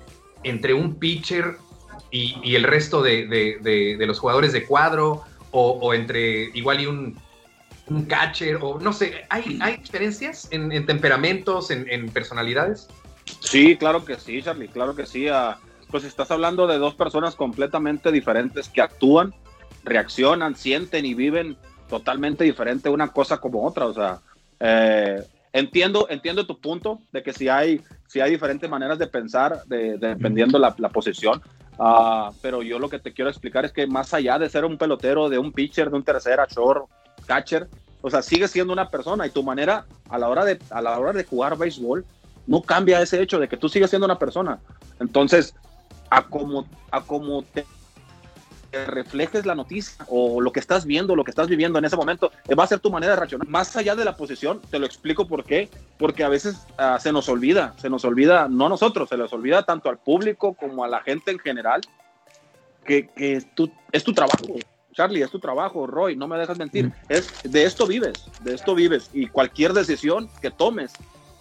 [0.44, 1.56] entre un pitcher
[2.10, 6.44] y, y el resto de, de, de, de, los jugadores de cuadro o, o entre
[6.54, 7.18] igual y un,
[7.88, 12.88] un, catcher o no sé, ¿hay, hay diferencias en, en temperamentos, en, en, personalidades?
[13.40, 15.28] Sí, claro que sí, Charlie, claro que sí.
[15.28, 15.54] Uh
[15.94, 19.32] pues estás hablando de dos personas completamente diferentes que actúan,
[19.84, 21.56] reaccionan, sienten y viven
[21.88, 23.86] totalmente diferente una cosa como otra.
[23.86, 24.18] O sea,
[24.58, 29.62] eh, entiendo, entiendo tu punto de que si hay, si hay diferentes maneras de pensar
[29.66, 31.40] de, de, dependiendo la, la posición.
[31.78, 34.76] Uh, pero yo lo que te quiero explicar es que más allá de ser un
[34.76, 36.90] pelotero, de un pitcher, de un tercera, short,
[37.24, 37.68] catcher,
[38.02, 40.98] o sea, sigue siendo una persona y tu manera a la hora de, a la
[40.98, 42.04] hora de jugar béisbol
[42.46, 44.58] no cambia ese hecho de que tú sigues siendo una persona.
[45.00, 45.54] Entonces,
[46.14, 47.66] a como, a como te
[48.86, 52.30] reflejes la noticia o lo que estás viendo, lo que estás viviendo en ese momento,
[52.48, 53.48] eh, va a ser tu manera de reaccionar.
[53.48, 57.12] Más allá de la posición, te lo explico por qué, porque a veces ah, se
[57.12, 60.88] nos olvida, se nos olvida, no nosotros, se les olvida tanto al público como a
[60.88, 61.80] la gente en general,
[62.84, 64.54] que, que tu, es tu trabajo.
[64.92, 66.92] Charlie, es tu trabajo, Roy, no me dejas mentir.
[67.08, 69.10] Es, de esto vives, de esto vives.
[69.12, 70.92] Y cualquier decisión que tomes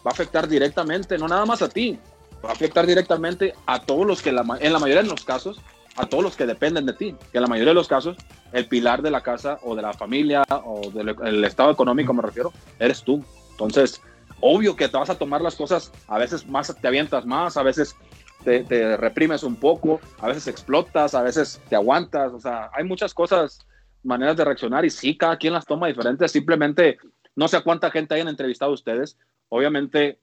[0.05, 1.99] va a afectar directamente, no nada más a ti,
[2.43, 4.43] va a afectar directamente a todos los que, en la
[4.79, 5.61] mayoría de los casos,
[5.95, 8.17] a todos los que dependen de ti, que en la mayoría de los casos,
[8.51, 12.51] el pilar de la casa o de la familia o del estado económico, me refiero,
[12.79, 13.23] eres tú.
[13.51, 14.01] Entonces,
[14.39, 17.63] obvio que te vas a tomar las cosas, a veces más te avientas más, a
[17.63, 17.95] veces
[18.43, 22.83] te, te, reprimes un poco, a veces explotas, a veces te aguantas, o sea, hay
[22.83, 23.59] muchas cosas,
[24.03, 26.97] maneras de reaccionar y sí, cada quien las toma diferentes, simplemente
[27.35, 29.17] no sé cuánta gente hayan entrevistado ustedes,
[29.49, 30.19] obviamente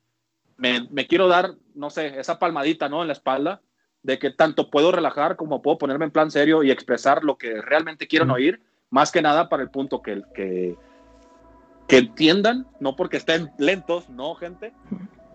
[0.61, 3.01] me, me, quiero dar, no sé, esa palmadita, ¿no?
[3.01, 3.63] En la espalda,
[4.03, 7.61] de que tanto puedo relajar como puedo ponerme en plan serio y expresar lo que
[7.63, 10.77] realmente quieren oír, más que nada para el punto que, que,
[11.89, 14.75] que entiendan, no porque estén lentos, no, gente,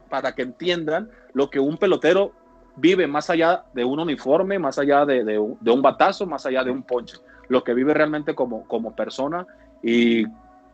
[0.10, 2.34] para que entiendan lo que un pelotero
[2.76, 6.64] vive más allá de un uniforme, más allá de, de, de un batazo, más allá
[6.64, 9.48] de un ponche, lo que vive realmente como, como persona
[9.82, 10.26] y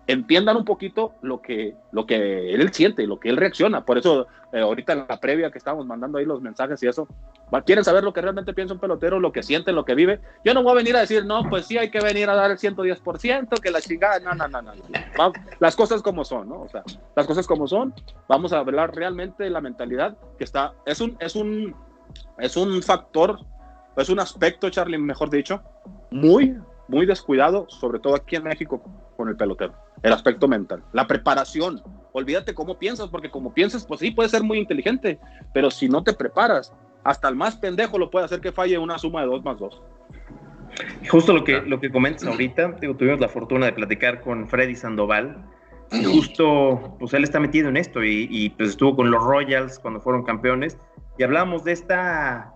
[0.08, 3.86] entiendan un poquito lo que, lo que él siente y lo que él reacciona.
[3.86, 7.08] Por eso, eh, ahorita en la previa que estamos mandando ahí los mensajes y eso,
[7.66, 10.20] quieren saber lo que realmente piensa un pelotero, lo que siente, lo que vive.
[10.44, 12.52] Yo no voy a venir a decir, no, pues sí, hay que venir a dar
[12.52, 14.74] el 110%, que la chingada, no, no, no, no.
[15.60, 16.62] Las cosas como son, ¿no?
[16.62, 16.84] O sea,
[17.16, 17.94] las cosas como son,
[18.28, 21.76] vamos a hablar realmente de la mentalidad que está, es un, es un,
[22.38, 23.40] es un factor,
[23.98, 25.62] es un aspecto, Charlie, mejor dicho,
[26.10, 28.82] muy, muy descuidado, sobre todo aquí en México
[29.16, 31.82] con el pelotero el aspecto mental, la preparación.
[32.14, 35.20] Olvídate cómo piensas, porque como piensas, pues sí, puede ser muy inteligente,
[35.54, 38.98] pero si no te preparas, hasta el más pendejo lo puede hacer que falle una
[38.98, 39.82] suma de dos más dos.
[41.10, 45.38] Justo lo que, lo que comentas ahorita, tuvimos la fortuna de platicar con Freddy Sandoval,
[45.92, 50.00] y justo, pues él está metido en esto y, pues estuvo con los Royals cuando
[50.00, 50.78] fueron campeones
[51.18, 52.54] y hablamos de esta,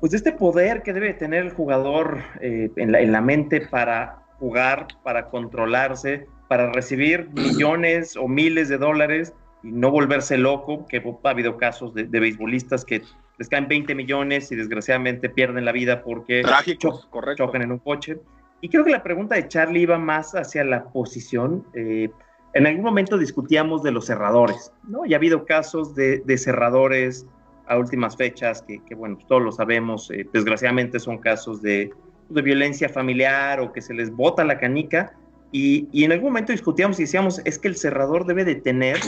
[0.00, 3.62] pues de este poder que debe tener el jugador eh, en, la, en la mente
[3.62, 10.86] para jugar, para controlarse, para recibir millones o miles de dólares y no volverse loco,
[10.86, 13.02] que ha habido casos de, beisbolistas que
[13.38, 16.42] les caen 20 millones y desgraciadamente pierden la vida porque
[16.78, 18.18] chocan en un coche.
[18.60, 21.64] Y creo que la pregunta de Charlie iba más hacia la posición.
[21.74, 22.10] Eh,
[22.54, 25.06] en algún momento discutíamos de los cerradores, ¿no?
[25.06, 27.26] Y ha habido casos de, cerradores
[27.68, 31.90] a últimas fechas que, bueno, todos lo sabemos, eh, desgraciadamente son casos de,
[32.28, 35.12] de violencia familiar o que se les bota la canica
[35.50, 38.98] y, en algún momento discutíamos y decíamos, es que el cerrador debe de tener,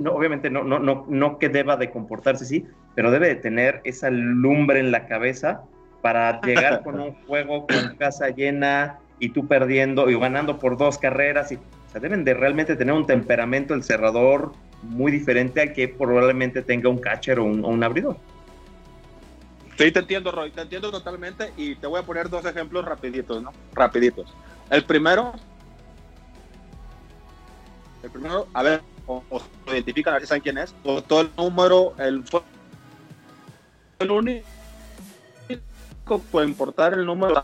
[0.00, 3.80] no, obviamente no, no, no, no que deba de comportarse así, pero debe de tener
[3.84, 5.62] esa lumbre en la cabeza
[6.02, 10.98] para llegar con un juego con casa llena y tú perdiendo y ganando por dos
[10.98, 11.52] carreras.
[11.52, 11.60] Y, o
[11.92, 14.52] sea, deben de realmente tener un temperamento el cerrador
[14.84, 18.16] muy diferente al que probablemente tenga un catcher o un, o abridor.
[19.76, 23.42] Sí, te entiendo, Roy, te entiendo totalmente y te voy a poner dos ejemplos rapiditos,
[23.42, 23.52] ¿no?
[23.74, 24.32] Rapiditos.
[24.70, 25.32] El primero
[28.04, 29.22] el primero, a ver, o,
[29.66, 30.74] lo identifican, a ver si saben quién es.
[30.82, 32.22] Todo el número, el,
[33.98, 34.46] el único
[36.30, 37.42] puede importar el número.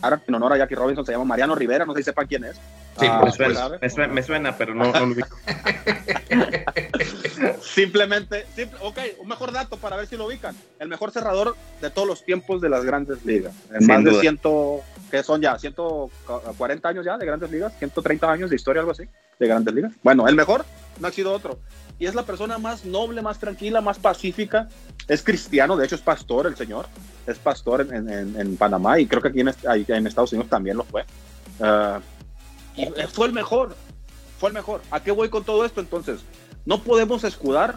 [0.00, 2.44] ahora en honor a Jackie Robinson se llama Mariano Rivera, no sé si sepan quién
[2.44, 2.56] es.
[2.98, 5.36] Sí, ah, me, suena, me, suena, pero no, lo ubico.
[7.62, 8.44] Simplemente,
[8.82, 10.54] ok, un mejor dato para ver si lo ubican.
[10.78, 13.54] El mejor cerrador de todos los tiempos de las grandes ligas.
[13.72, 18.50] En más de ciento, que son ya 140 años ya de grandes ligas, 130 años
[18.50, 19.04] de historia, algo así,
[19.38, 19.92] de grandes ligas.
[20.02, 20.66] Bueno, el mejor
[21.00, 21.58] no ha sido otro.
[21.98, 24.68] Y es la persona más noble, más tranquila, más pacífica.
[25.08, 26.86] Es cristiano, de hecho es pastor el señor.
[27.26, 30.84] Es pastor en, en, Panamá y creo que aquí en, en, Estados Unidos también lo
[30.84, 31.04] fue.
[31.60, 32.00] Uh,
[32.76, 33.76] y fue el mejor,
[34.38, 34.82] fue el mejor.
[34.90, 36.20] ¿A qué voy con todo esto entonces?
[36.64, 37.76] No podemos escudar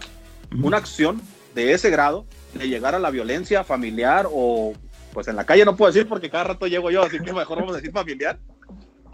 [0.64, 1.22] una acción
[1.54, 4.74] de ese grado, de llegar a la violencia familiar o
[5.14, 7.60] pues en la calle no puedo decir porque cada rato llego yo, así que mejor
[7.60, 8.38] vamos a decir familiar.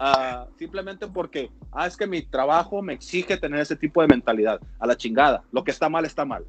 [0.00, 4.60] Uh, simplemente porque, ah, es que mi trabajo me exige tener ese tipo de mentalidad,
[4.80, 6.44] a la chingada, lo que está mal está mal.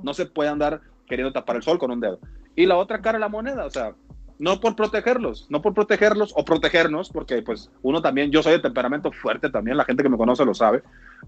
[0.00, 0.80] No se puede andar
[1.14, 2.18] queriendo tapar el sol con un dedo.
[2.56, 3.94] Y la otra cara de la moneda, o sea,
[4.38, 8.58] no por protegerlos, no por protegerlos o protegernos, porque pues uno también, yo soy de
[8.58, 10.82] temperamento fuerte también, la gente que me conoce lo sabe.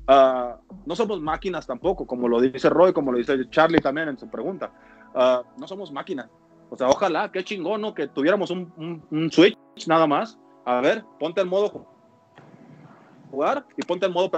[0.09, 4.18] Ah, no somos máquinas tampoco, como lo dice Roy, como lo dice Charlie también en
[4.18, 4.72] su pregunta.
[5.14, 6.29] Ah, no somos máquinas.
[6.68, 7.94] O sea, ojalá, qué chingón, ¿no?
[7.94, 8.72] Que tuviéramos un,
[9.11, 10.37] un, switch nada más.
[10.64, 11.87] A ver, ponte el modo
[13.31, 14.31] jugar y ponte el modo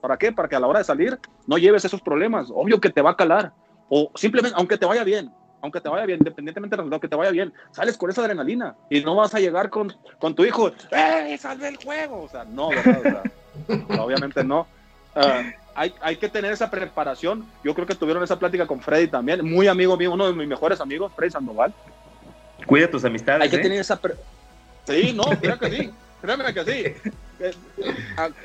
[0.00, 0.32] para qué?
[0.32, 2.50] Para que a la hora de salir no lleves esos problemas.
[2.50, 3.52] Obvio que te va a calar.
[3.88, 7.16] O simplemente, aunque te vaya bien, aunque te vaya bien, independientemente del resultado, que te
[7.16, 10.72] vaya bien, sales con esa adrenalina y no vas a llegar con, con tu hijo,
[10.90, 12.22] ¡eh, salve el juego!
[12.22, 13.22] O sea, no, ¿verdad?
[13.98, 14.66] obviamente no.
[15.14, 15.42] Ah,
[15.74, 17.46] hay, hay, que tener esa preparación.
[17.62, 20.48] Yo creo que tuvieron esa plática con Freddy también, muy amigo mío, uno de mis
[20.48, 21.72] mejores amigos, Freddy Sandoval.
[22.66, 23.42] Cuida tus amistades.
[23.42, 23.60] Hay que ¿eh?
[23.60, 24.00] tener esa.
[24.86, 25.90] Sí, no, creo que sí.
[26.20, 27.12] Créeme que sí.
[27.40, 27.52] Eh,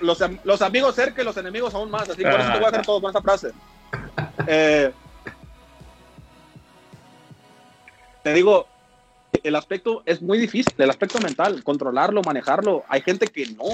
[0.01, 2.09] los, los, amigos cerca y los enemigos aún más.
[2.09, 3.51] Así por eso te voy a hacer todo con esa frase.
[4.47, 4.91] Eh,
[8.23, 8.67] te digo,
[9.43, 12.83] el aspecto es muy difícil, el aspecto mental, controlarlo, manejarlo.
[12.87, 13.65] Hay gente que no.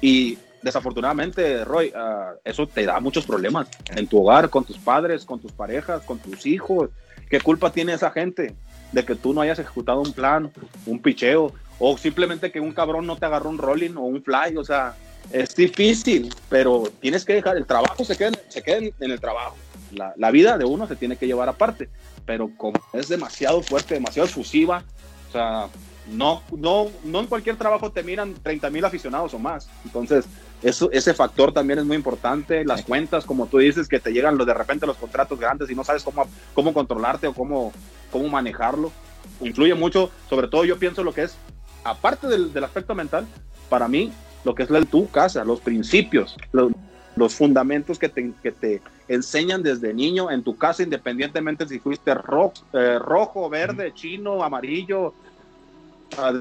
[0.00, 5.24] Y desafortunadamente, Roy, uh, eso te da muchos problemas en tu hogar, con tus padres,
[5.24, 6.90] con tus parejas, con tus hijos.
[7.28, 8.54] ¿Qué culpa tiene esa gente
[8.92, 10.50] de que tú no hayas ejecutado un plan,
[10.86, 14.56] un picheo, o simplemente que un cabrón no te agarró un rolling o un fly?
[14.56, 14.94] O sea,
[15.32, 19.56] es difícil, pero tienes que dejar, el trabajo se queda, se queda en el trabajo.
[19.92, 21.88] La, la, vida de uno se tiene que llevar aparte,
[22.24, 24.84] pero como es demasiado fuerte, demasiado efusiva,
[25.28, 25.68] o sea,
[26.10, 29.68] no, no, no en cualquier trabajo te miran 30 mil aficionados o más.
[29.84, 30.26] Entonces,
[30.62, 32.64] eso, ese factor también es muy importante.
[32.64, 35.84] Las cuentas, como tú dices, que te llegan de repente los contratos grandes y no
[35.84, 37.72] sabes cómo, cómo controlarte o cómo,
[38.10, 38.92] cómo manejarlo.
[39.40, 41.36] Influye mucho, sobre todo yo pienso lo que es,
[41.84, 43.26] aparte del, del aspecto mental,
[43.68, 44.12] para mí,
[44.44, 46.72] lo que es la tu casa, los principios, los,
[47.20, 52.14] los fundamentos que te, que te, enseñan desde niño en tu casa, independientemente si fuiste
[52.14, 55.12] rojo, eh, rojo verde, chino, amarillo,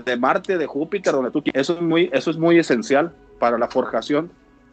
[0.05, 1.61] de Marte, de Júpiter, donde tú quieras.
[1.61, 4.31] Eso es muy, eso es muy esencial para la forjación,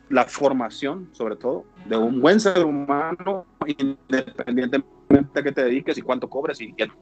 [0.08, 6.02] la formación, sobre todo, de un buen ser humano, independientemente a qué te dediques y
[6.02, 6.92] cuánto cobres y quién.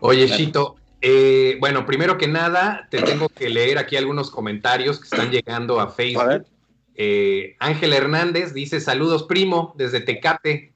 [0.00, 5.04] Oye, Chito, eh, bueno, primero que nada, te tengo que leer aquí algunos comentarios que
[5.04, 6.46] están llegando a Facebook.
[6.94, 10.74] Eh, Ángel Hernández dice: Saludos, primo, desde Tecate.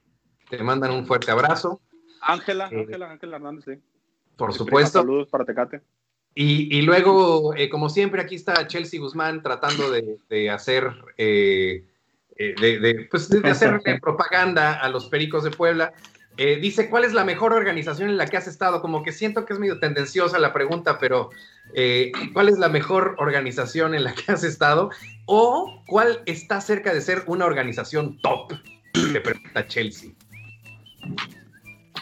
[0.49, 1.81] Te mandan un fuerte abrazo.
[2.21, 3.81] Ángela, eh, Ángela, Ángela Hernández, sí.
[4.37, 5.01] Por supuesto.
[5.01, 5.83] saludos para Tecate.
[6.35, 11.85] Y, y luego, eh, como siempre, aquí está Chelsea Guzmán tratando de, de hacer, eh,
[12.37, 15.93] eh, de, de, pues de, hacer propaganda a los Pericos de Puebla.
[16.37, 18.81] Eh, dice, ¿cuál es la mejor organización en la que has estado?
[18.81, 21.31] Como que siento que es medio tendenciosa la pregunta, pero
[21.75, 24.91] eh, ¿cuál es la mejor organización en la que has estado?
[25.27, 28.53] ¿O cuál está cerca de ser una organización top?
[29.13, 30.11] Le pregunta Chelsea.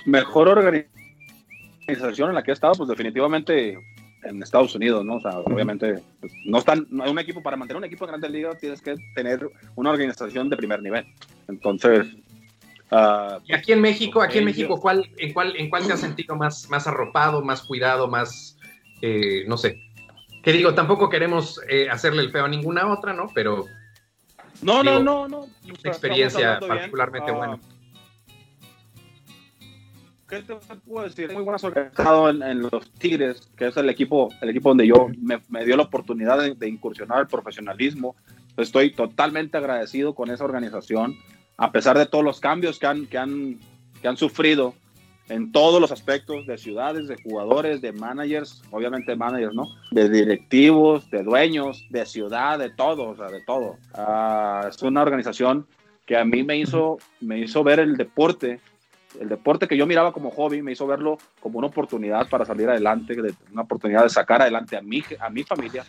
[0.06, 3.78] Mejor organización en la que he estado, pues definitivamente
[4.24, 5.16] en Estados Unidos, ¿no?
[5.16, 8.10] O sea, obviamente, pues, no están, no hay un equipo, para mantener un equipo en
[8.10, 11.04] Grandes Ligas tienes que tener una organización de primer nivel.
[11.48, 12.06] Entonces,
[12.92, 16.00] Uh, y aquí en México, aquí en México, ¿cuál, en, cuál, ¿en cuál te has
[16.00, 18.58] sentido más, más arropado, más cuidado, más,
[19.00, 19.80] eh, no sé?
[20.42, 23.28] Que digo, tampoco queremos eh, hacerle el feo a ninguna otra, ¿no?
[23.34, 23.64] Pero...
[24.60, 25.38] No, digo, no, no, no.
[25.40, 27.58] Una experiencia particularmente uh, buena.
[30.28, 30.54] ¿Qué te
[30.86, 31.32] puedo decir?
[31.32, 35.08] Muy buenas organizado en, en, los Tigres, que es el equipo, el equipo donde yo
[35.18, 38.16] me, me dio la oportunidad de, de incursionar al profesionalismo.
[38.58, 41.16] Estoy totalmente agradecido con esa organización
[41.56, 43.58] a pesar de todos los cambios que han, que han,
[44.00, 44.74] que han sufrido
[45.28, 49.64] en todos los aspectos de ciudades, de jugadores, de managers, obviamente managers, ¿no?
[49.90, 53.78] De directivos, de dueños, de ciudad, de todo, de todo.
[53.96, 55.66] Uh, es una organización
[56.06, 58.60] que a mí me hizo, me hizo ver el deporte,
[59.20, 62.68] el deporte que yo miraba como hobby, me hizo verlo como una oportunidad para salir
[62.68, 65.84] adelante, de, una oportunidad de sacar adelante a mi, a mi familia.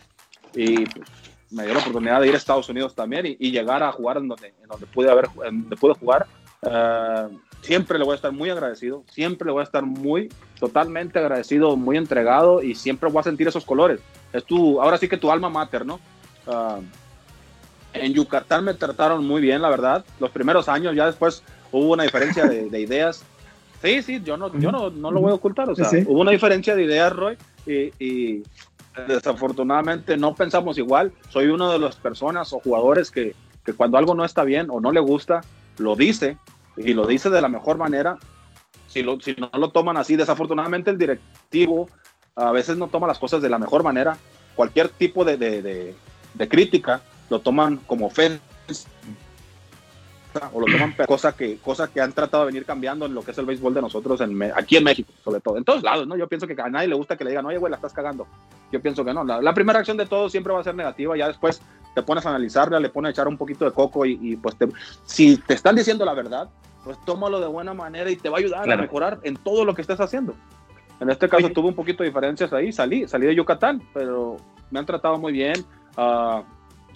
[0.55, 1.09] Y pues,
[1.53, 4.17] me dio la oportunidad de ir a Estados Unidos también y, y llegar a jugar
[4.17, 6.25] en donde, en donde pude, haber, donde pude jugar.
[6.61, 11.19] Uh, siempre le voy a estar muy agradecido, siempre le voy a estar muy, totalmente
[11.19, 13.99] agradecido, muy entregado y siempre voy a sentir esos colores.
[14.31, 15.99] Es tu, ahora sí que tu alma mater, ¿no?
[16.45, 16.81] Uh,
[17.93, 20.03] en Yucatán me trataron muy bien, la verdad.
[20.19, 23.23] Los primeros años, ya después hubo una diferencia de, de ideas.
[23.81, 25.69] Sí, sí, yo no, yo no, no lo voy a ocultar.
[25.69, 26.03] O sea, sí.
[26.07, 27.37] hubo una diferencia de ideas, Roy,
[27.67, 28.43] y, y
[29.07, 31.11] desafortunadamente no pensamos igual.
[31.29, 34.79] Soy una de las personas o jugadores que, que, cuando algo no está bien o
[34.79, 35.41] no le gusta,
[35.77, 36.37] lo dice
[36.77, 38.17] y lo dice de la mejor manera.
[38.87, 41.89] Si, lo, si no lo toman así, desafortunadamente el directivo
[42.35, 44.17] a veces no toma las cosas de la mejor manera.
[44.55, 45.95] Cualquier tipo de, de,
[46.33, 48.39] de, crítica lo toman como ofensa
[50.51, 53.31] o lo toman cosa que, cosa que han tratado de venir cambiando en lo que
[53.31, 56.15] es el béisbol de nosotros en, aquí en México, sobre todo, en todos lados, ¿no?
[56.15, 58.27] Yo pienso que a nadie le gusta que le digan, oye, güey, la estás cagando.
[58.73, 59.23] Yo pienso que no.
[59.23, 61.61] La, la, primera acción de todos siempre va a ser negativa, ya después
[61.93, 64.55] te pones a analizarla, le pones a echar un poquito de coco y, y pues
[64.57, 64.67] te,
[65.05, 66.49] si te están diciendo la verdad,
[66.83, 68.79] pues tómalo de buena manera y te va a ayudar claro.
[68.79, 70.33] a mejorar en todo lo que estés haciendo.
[70.99, 71.53] En este caso oye.
[71.53, 74.37] tuve un poquito de diferencias ahí, salí, salí de Yucatán, pero
[74.71, 75.63] me han tratado muy bien.
[75.95, 76.41] Uh,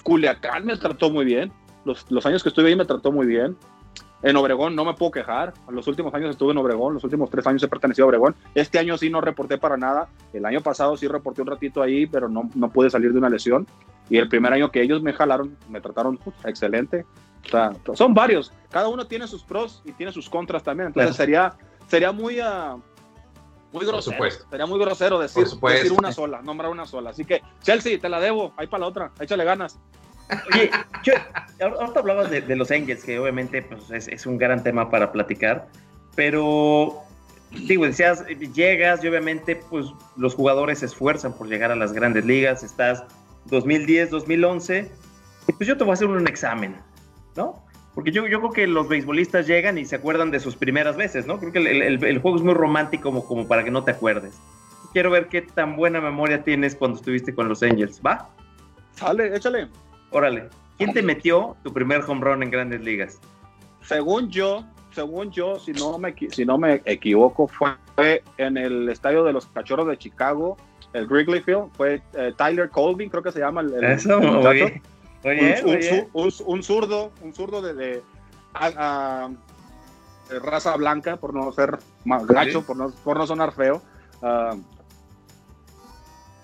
[0.02, 1.52] Culiacán me trató muy bien.
[1.86, 3.56] Los, los, años que estuve ahí me trató muy bien.
[4.24, 5.54] En Obregón no me puedo quejar.
[5.70, 8.36] Los últimos años estuve en Obregón, los últimos tres años he pertenecido a Obregón.
[8.56, 10.10] Este año sí no reporté para nada.
[10.34, 13.30] El año pasado sí reporté un ratito ahí, pero no, no pude salir de una
[13.30, 13.68] lesión.
[14.10, 17.06] Y el primer año que ellos me jalaron, me trataron excelente.
[17.46, 18.52] O sea, son varios.
[18.72, 20.88] Cada uno tiene sus pros y tiene sus contras también.
[20.88, 21.56] Entonces sería,
[21.88, 22.82] sería muy, uh,
[23.72, 24.18] muy grosero.
[24.50, 27.12] Sería muy grosero decir, decir una sola, nombrar una sola.
[27.12, 28.54] Así que, Chelsea, te la debo.
[28.58, 29.12] Ahí para la otra.
[29.20, 29.80] Échale ganas.
[30.54, 30.70] Oye,
[31.62, 35.68] ahorita hablabas de, los Angels, que obviamente pues, es, es, un gran tema para platicar,
[36.16, 37.02] pero
[37.52, 42.26] digo, decías, llegas y obviamente pues los jugadores se esfuerzan por llegar a las grandes
[42.26, 43.04] ligas, estás
[43.46, 44.92] 2010, 2011,
[45.48, 46.76] y pues yo te voy a hacer un examen,
[47.36, 47.64] ¿no?
[47.96, 51.26] Porque yo, yo creo que los beisbolistas llegan y se acuerdan de sus primeras veces,
[51.26, 51.40] ¿no?
[51.40, 54.38] Creo que el, el, juego es muy romántico como, como para que no te acuerdes.
[54.94, 58.30] Quiero ver qué tan buena memoria tienes cuando estuviste con los Angels, ¿va?
[58.94, 59.68] Sale, échale.
[60.12, 63.20] Órale, ¿quién te metió tu primer home run en grandes ligas?
[63.82, 69.24] Según yo, según yo, si no me, si no me equivoco, fue en el estadio
[69.24, 70.58] de los Cachorros de Chicago,
[70.94, 74.28] el Wrigley Field, fue eh, Tyler Colvin, creo que se llama el, Eso, un,
[76.46, 78.02] un, zurdo, un zurdo de,
[80.42, 83.82] raza blanca, por no ser más gacho, por, no, por no sonar feo.
[84.22, 84.56] Ah,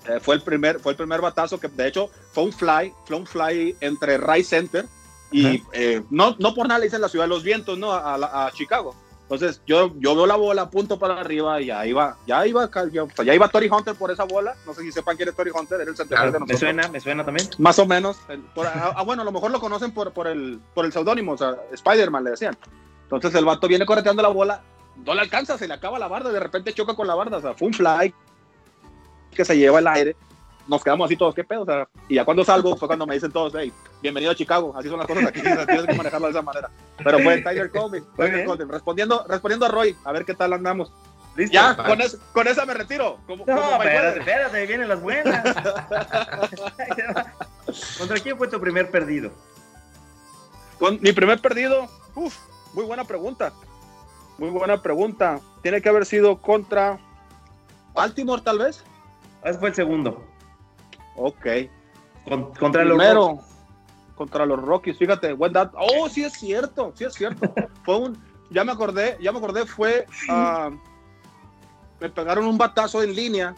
[0.07, 3.17] eh, fue el primer fue el primer batazo que de hecho fue un fly fue
[3.17, 4.85] un fly entre Ray Center
[5.31, 8.51] y eh, no no por nada le dicen la ciudad de los vientos no a,
[8.53, 8.95] Chicago.
[9.23, 13.33] Entonces yo yo veo la bola punto para arriba y ya iba ya iba ya,
[13.33, 14.55] iba Tori Hunter por esa bola.
[14.65, 16.49] No sé si sepan quién es Tori Hunter era el central de nosotros.
[16.49, 17.49] me suena me suena también.
[17.57, 20.85] Más o menos ah, ah, bueno a lo mejor lo conocen por, por el por
[20.85, 22.55] el seudónimo o sea Spider-Man le decían.
[23.03, 24.61] Entonces el vato viene correteando la bola
[25.03, 27.41] no le alcanza se le acaba la barda de repente choca con la barda o
[27.41, 28.13] sea fue un fly
[29.33, 30.15] que se lleva el aire,
[30.67, 31.61] nos quedamos así todos, ¿qué pedo?
[31.61, 33.71] O sea, y ya cuando salgo fue cuando me dicen todos, hey,
[34.01, 36.69] bienvenido a Chicago, así son las cosas aquí, tienes que manejarlo de esa manera.
[37.03, 38.05] Pero fue Tiger Colvin,
[38.69, 40.91] respondiendo, respondiendo a Roy, a ver qué tal andamos.
[41.35, 41.53] ¿Listo?
[41.53, 41.99] Ya, con,
[42.31, 43.17] con, esa me retiro.
[43.25, 45.43] Como, no, espérate, espérate, vienen las buenas.
[47.97, 49.31] ¿Contra quién fue tu primer perdido?
[50.77, 52.37] Con mi primer perdido, uff,
[52.73, 53.51] muy buena pregunta.
[54.37, 55.39] Muy buena pregunta.
[55.63, 56.99] Tiene que haber sido contra
[57.95, 58.83] Baltimore, tal vez.
[59.43, 60.23] Ese fue el segundo.
[61.15, 61.45] Ok.
[62.59, 63.45] contra los Rockies.
[64.15, 65.77] Contra los Rockies, fíjate, buen dato.
[65.79, 67.51] Oh, sí es cierto, sí es cierto.
[67.83, 68.17] fue un,
[68.49, 70.71] ya me acordé, ya me acordé, fue, uh,
[71.99, 73.55] me pegaron un batazo en línea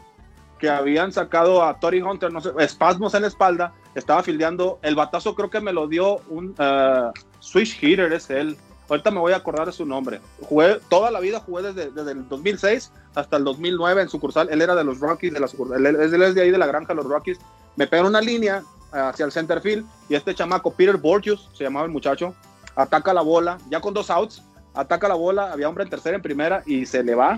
[0.57, 4.95] que habían sacado a Tori Hunter, no sé, espasmos en la espalda, estaba fildeando, el
[4.95, 8.57] batazo creo que me lo dio un uh, switch hitter, es él,
[8.89, 10.21] ahorita me voy a acordar de su nombre.
[10.41, 14.49] Jugué toda la vida, jugué desde, desde el 2006 hasta el 2009 en sucursal.
[14.49, 16.89] Él era de los Rockies, de la sucursal, él, es de ahí de la granja
[16.89, 17.39] de los Rockies.
[17.75, 21.85] Me pegó una línea hacia el center field y este chamaco, Peter Borgius, se llamaba
[21.85, 22.33] el muchacho,
[22.75, 26.21] ataca la bola, ya con dos outs, ataca la bola, había hombre en tercera, en
[26.21, 27.37] primera y se le va,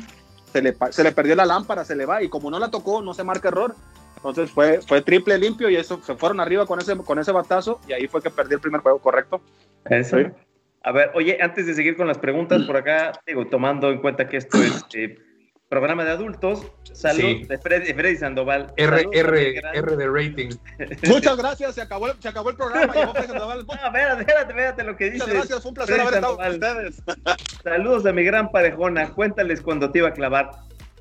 [0.52, 3.02] se le, se le perdió la lámpara, se le va y como no la tocó,
[3.02, 3.76] no se marca error.
[4.18, 7.80] Entonces fue, fue triple limpio y eso se fueron arriba con ese, con ese batazo
[7.88, 9.42] y ahí fue que perdí el primer juego, ¿correcto?
[9.86, 10.18] Eso.
[10.88, 14.30] A ver, oye, antes de seguir con las preguntas por acá, digo, tomando en cuenta
[14.30, 15.20] que esto es eh,
[15.68, 18.72] programa de adultos, salud de, Freddy, Sandoval.
[18.78, 20.50] R, R, R de rating.
[21.10, 22.94] Muchas gracias, se acabó, se acabó el programa.
[22.96, 25.28] no, espérate, espérate, espérate lo que dices.
[25.28, 27.04] Muchas gracias, fue un placer haber estado con ustedes.
[27.66, 30.52] Saludos a mi gran parejona, cuéntales cuando te iba a clavar.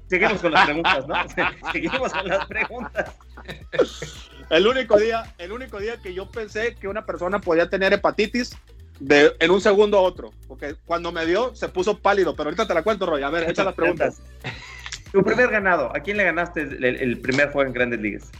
[0.09, 1.15] Seguimos con las preguntas, ¿no?
[1.73, 3.15] Seguimos con las preguntas.
[4.51, 8.57] El único día, el único día que yo pensé que una persona podía tener hepatitis
[9.01, 10.31] de en un segundo a otro.
[10.49, 12.35] Porque cuando me dio, se puso pálido.
[12.35, 13.23] Pero ahorita te la cuento, Roy.
[13.23, 14.21] A ver, echa las preguntas.
[15.13, 18.31] Tu primer ganado, ¿a quién le ganaste el, primer juego en Grandes Ligas?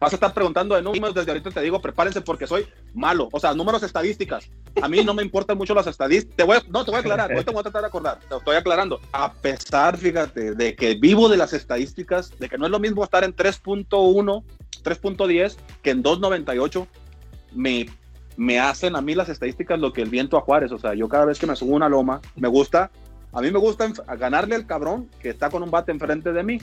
[0.00, 3.28] Vas a estar preguntando de números desde ahorita te digo, prepárense porque soy malo.
[3.32, 4.48] O sea, números estadísticas.
[4.80, 6.36] A mí no me importan mucho las estadísticas.
[6.36, 7.28] Te voy no, te voy a aclarar.
[7.28, 8.20] Te voy a tratar de acordar.
[8.20, 9.00] Te estoy aclarando.
[9.12, 13.02] A pesar, fíjate, de que vivo de las estadísticas, de que no es lo mismo
[13.02, 14.44] estar en 3.1
[14.82, 16.86] 3.10 que en 2.98
[17.52, 17.86] me,
[18.36, 20.72] me hacen a mí las estadísticas lo que el viento a Juárez.
[20.72, 22.90] O sea, yo cada vez que me subo una loma, me gusta,
[23.32, 26.60] a mí me gusta ganarle al cabrón que está con un bate enfrente de mí.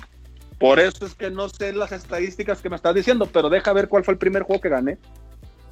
[0.59, 3.89] Por eso es que no sé las estadísticas que me estás diciendo, pero deja ver
[3.89, 4.97] cuál fue el primer juego que gané.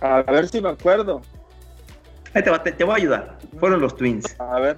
[0.01, 1.21] A ver si me acuerdo.
[2.33, 3.37] Ahí te, va, te, voy a ayudar.
[3.59, 4.35] Fueron los Twins.
[4.39, 4.77] A ver.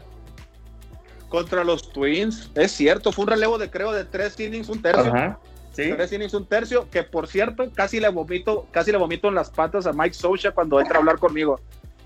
[1.30, 2.52] Contra los Twins.
[2.54, 5.12] Es cierto, fue un relevo de creo de tres innings, un tercio.
[5.12, 5.40] Ajá.
[5.76, 5.92] ¿Sí?
[5.92, 9.50] Tres innings, un tercio, que por cierto, casi le vomito, casi le vomito en las
[9.50, 11.60] patas a Mike Socha cuando entra a hablar conmigo.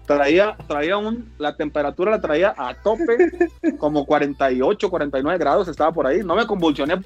[0.07, 3.29] Traía, traía un, la temperatura la traía a tope,
[3.77, 6.21] como 48, 49 grados, estaba por ahí.
[6.23, 6.99] No me convulsioné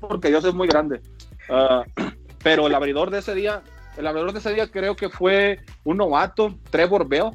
[0.00, 1.00] porque yo soy muy grande.
[1.48, 1.84] Ah,
[2.44, 3.62] pero el abridor de ese día
[3.96, 7.30] el abridor de ese día creo que fue un novato, Trevor Bell.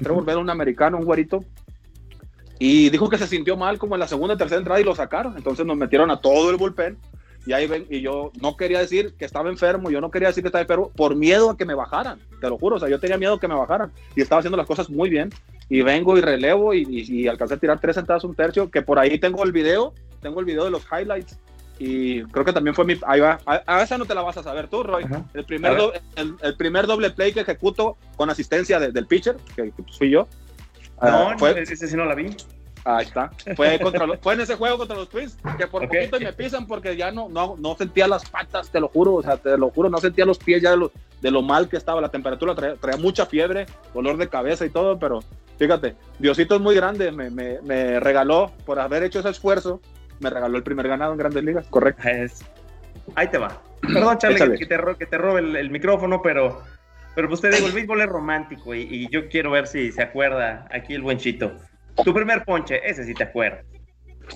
[0.00, 1.44] Trevor Bell, un americano, un güerito.
[2.58, 5.36] Y dijo que se sintió mal como en la segunda tercera entrada y lo sacaron.
[5.36, 6.98] Entonces nos metieron a todo el bullpen.
[7.46, 10.42] Y ahí ven, y yo no quería decir que estaba enfermo, yo no quería decir
[10.42, 12.98] que estaba enfermo por miedo a que me bajaran, te lo juro, o sea, yo
[12.98, 15.30] tenía miedo a que me bajaran y estaba haciendo las cosas muy bien.
[15.68, 18.98] Y vengo y relevo y, y, alcancé a tirar tres entradas, un tercio, que por
[18.98, 21.38] ahí tengo el video, tengo el video de los highlights
[21.78, 22.96] y creo que también fue mi.
[23.06, 23.40] Ahí va.
[23.46, 25.04] A, esa no te la vas a saber tú, Roy.
[25.32, 25.76] El primer,
[26.16, 30.28] el, primer doble play que ejecuto con asistencia del pitcher, que, fui yo.
[31.02, 32.26] No, uh, fue, ese sí no la vi.
[32.84, 33.30] Ahí está.
[33.56, 36.96] Fue, contra fue en ese juego contra los Twins, que por poquito me pisan porque
[36.96, 39.88] ya no, no, no sentía las patas, te lo juro, o sea, te lo juro,
[39.88, 42.76] no sentía los pies ya de lo, de lo mal que estaba, la temperatura traía,
[42.76, 45.20] traía, mucha fiebre, dolor de cabeza y todo, pero
[45.58, 49.80] fíjate, Diosito es muy grande, me, me, me regaló por haber hecho ese esfuerzo,
[50.20, 52.02] me regaló el primer ganado en Grandes Ligas, correcto.
[53.14, 53.62] Ahí te va.
[53.80, 56.62] Perdón, Charlie, que te, que te robe el, micrófono, pero,
[57.14, 60.66] pero pues te digo, el béisbol es romántico y, yo quiero ver si se acuerda
[60.70, 61.52] aquí el buen Chito.
[62.02, 63.64] Tu primer ponche, ese sí te acuerdas.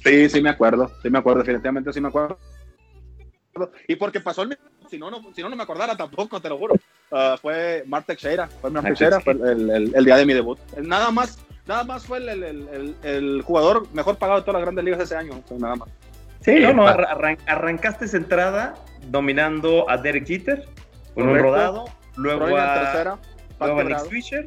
[0.05, 2.39] Sí, sí me acuerdo, sí me acuerdo, definitivamente sí me acuerdo.
[3.89, 4.57] Y porque pasó el
[4.89, 6.75] si no, no, si no, no me acordara tampoco, te lo juro.
[7.11, 10.59] Uh, fue Marte Teixeira, fue Marte Teixeira, fue el, el, día de mi debut.
[10.83, 15.01] Nada más nada más fue el, el, jugador mejor pagado de todas las grandes ligas
[15.01, 15.89] ese año, nada más.
[16.41, 18.75] Sí, no, no, arrancaste esa entrada
[19.09, 20.67] dominando a Derek Jeter
[21.15, 21.85] con un rodado,
[22.17, 23.19] luego a, tercera,
[23.61, 24.47] luego a Nick Swisher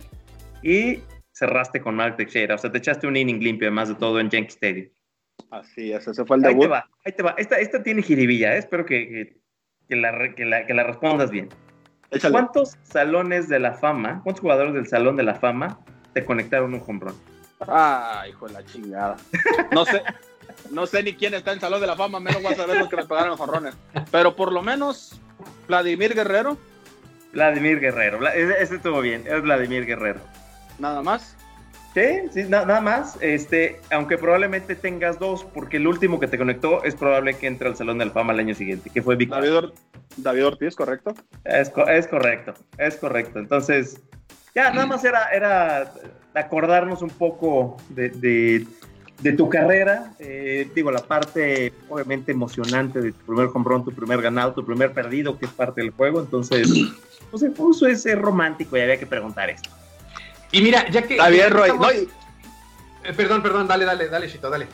[0.64, 1.00] y
[1.42, 2.56] cerraste con Mark Teixeira.
[2.56, 4.90] O sea, te echaste un inning limpio, además de todo, en Yankee Stadium.
[5.50, 6.64] Así es, ese fue el debut.
[6.64, 7.36] Ahí te va, ahí te va.
[7.38, 8.60] Esta, esta tiene jiribilla, ¿eh?
[8.60, 9.42] espero que,
[9.90, 11.50] que, la, que, la, que la respondas bien.
[12.30, 15.80] ¿Cuántos salones de la fama, cuántos jugadores del Salón de la Fama
[16.14, 17.12] te conectaron un home
[17.62, 19.16] Ah, hijo de la chingada.
[19.72, 20.04] No sé,
[20.72, 22.90] no sé ni quién está en Salón de la Fama, menos voy a saber los
[22.90, 23.76] que le pegaron jonrones.
[24.12, 25.20] Pero por lo menos,
[25.68, 26.58] Vladimir Guerrero.
[27.32, 30.20] Vladimir Guerrero, ese, estuvo bien, es Vladimir Guerrero.
[30.82, 31.38] ¿Nada más?
[31.94, 32.02] Sí,
[32.34, 33.18] sí, nada más.
[33.22, 37.68] Este, aunque probablemente tengas dos, porque el último que te conectó es probable que entre
[37.68, 39.74] al Salón de la Fama el año siguiente, que fue Víctor.
[40.18, 41.14] David, Ortiz, ¿correcto?
[41.46, 43.40] Es, es correcto, es correcto.
[43.40, 44.02] Entonces,
[44.56, 45.94] ya, nada más era, era
[46.34, 48.66] acordarnos un poco de,
[49.38, 50.14] tu carrera.
[50.20, 54.92] Eh, digo, la parte obviamente emocionante de tu primer home tu primer ganado, tu primer
[54.92, 56.20] perdido, que es parte del juego.
[56.20, 56.70] Entonces,
[57.30, 59.70] pues el uso es, romántico y había que preguntar esto.
[60.52, 61.16] Y mira, ya que.
[61.16, 62.10] Está bien, Roy.
[63.04, 64.68] Eh, perdón, perdón, dale, dale, dale, Chito, dale.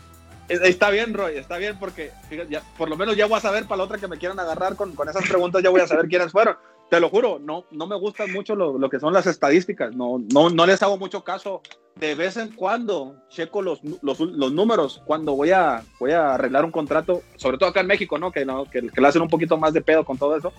[0.49, 2.11] Está bien, Roy, está bien porque
[2.49, 4.77] ya, por lo menos ya voy a saber para la otra que me quieran agarrar
[4.77, 6.55] con, con esas preguntas, ya voy a saber quiénes fueron
[6.89, 10.23] te lo juro, no, no me gustan mucho lo, lo, que son las estadísticas, no,
[10.31, 11.61] no, no les hago mucho caso.
[11.95, 16.63] De vez en cuando checo los, los, los, números cuando voy a, voy a arreglar
[16.63, 18.31] un contrato, sobre todo acá en México, ¿no?
[18.31, 18.65] Que, ¿no?
[18.65, 20.53] que, que le hacen un poquito más de pedo con todo eso.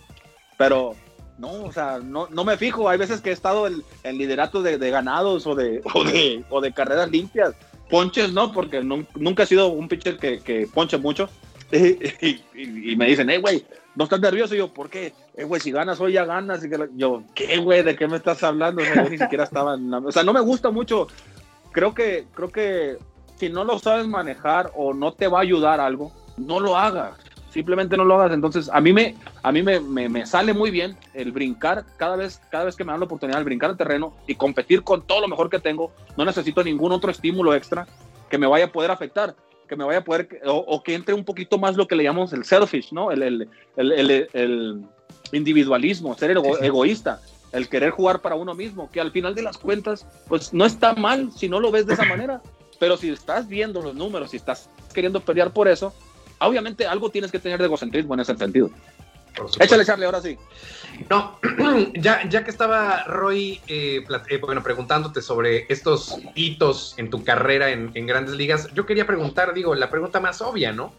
[0.59, 0.97] Pero
[1.39, 2.89] no, o sea, no, no me fijo.
[2.89, 6.45] Hay veces que he estado en, en liderato de, de, ganados o de, o de,
[6.51, 7.55] o de carreras limpias.
[7.89, 11.29] Ponches no, porque nunca he sido un pitcher que, ponche mucho.
[11.71, 13.65] Y, me dicen, hey, güey,
[13.95, 14.55] no estás nervioso.
[14.55, 15.13] Y yo, ¿por qué?
[15.37, 16.65] Eh, güey, si ganas hoy ya ganas.
[16.65, 17.83] Y que yo, ¿qué, güey?
[17.83, 18.83] ¿De qué me estás hablando?
[19.09, 21.07] Ni siquiera estaba en O sea, no me gusta mucho.
[21.71, 22.99] Creo que, creo que
[23.37, 27.15] si no lo sabes manejar o no te va a ayudar algo, no lo hagas.
[27.51, 28.33] Simplemente no lo hagas.
[28.33, 32.17] Entonces, a mí me, a mí me, me, me sale muy bien el brincar cada
[32.17, 35.07] vez, cada vez que me dan la oportunidad de brincar el terreno y competir con
[35.07, 35.93] todo lo mejor que tengo.
[36.17, 37.87] No necesito ningún otro estímulo extra
[38.29, 39.35] que me vaya a poder afectar
[39.69, 42.33] que me vaya a poder, o, que entre un poquito más lo que le llamamos
[42.33, 43.13] el selfish, ¿no?
[43.13, 44.83] El, el, el, el
[45.31, 47.21] individualismo, ser egoísta,
[47.53, 50.95] el querer jugar para uno mismo, que al final de las cuentas, pues no está
[50.95, 52.43] mal si no lo ves de esa manera,
[52.81, 55.93] pero si estás viendo los números, si estás queriendo pelear por eso,
[56.41, 58.71] obviamente algo tienes que tener de egocentrismo en ese sentido.
[59.61, 60.37] Échale, Charlie, ahora sí.
[61.09, 61.39] No,
[61.95, 67.71] ya, ya que estaba Roy, eh, eh, bueno, preguntándote sobre estos hitos en tu carrera
[67.71, 70.93] en, grandes ligas, yo quería preguntar, digo, la pregunta más obvia, ¿no?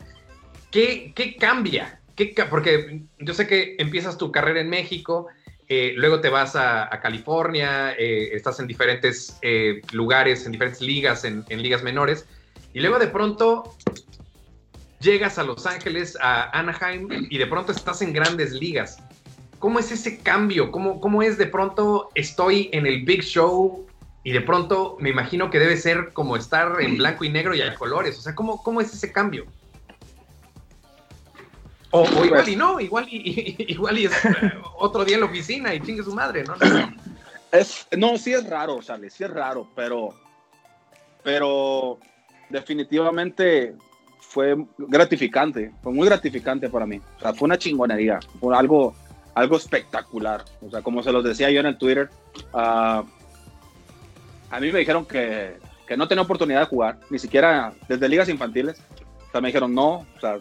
[0.72, 2.00] ¿Qué, qué cambia?
[2.16, 5.28] ¿Qué, porque yo sé que empiezas tu carrera en México,
[5.68, 9.40] eh, luego te vas a, California, estás en diferentes
[9.92, 12.26] lugares, en diferentes ligas, en, en ligas menores,
[12.74, 13.76] y luego de pronto
[15.00, 18.98] llegas a Los Ángeles, a Anaheim, y de pronto estás en grandes ligas.
[19.60, 20.72] ¿Cómo es ese cambio?
[20.72, 23.86] ¿Cómo, ¿Cómo es de pronto estoy en el Big Show
[24.24, 27.62] y de pronto me imagino que debe ser como estar en blanco y negro y
[27.62, 28.18] hay colores?
[28.18, 29.46] O sea, ¿cómo, cómo es ese cambio?
[31.92, 35.74] O, igual y no, igual y, igual y es eh, otro día en la oficina
[35.74, 36.56] y chingue su madre, ¿no?
[37.52, 40.14] Es, no, sí es raro, sale, sí es raro, pero,
[41.24, 41.98] pero
[42.50, 43.74] definitivamente
[44.30, 47.02] fue gratificante, fue muy gratificante para mí.
[47.18, 48.94] O sea, fue una chingonería, fue algo,
[49.34, 50.46] algo espectacular.
[50.62, 52.12] O sea, como se los decía yo en el Twitter,
[52.54, 53.04] uh,
[54.52, 55.58] a mí me dijeron que,
[55.88, 58.80] que, no tenía oportunidad de jugar, ni siquiera desde ligas infantiles.
[59.28, 60.38] O sea, me dijeron, no, o sea,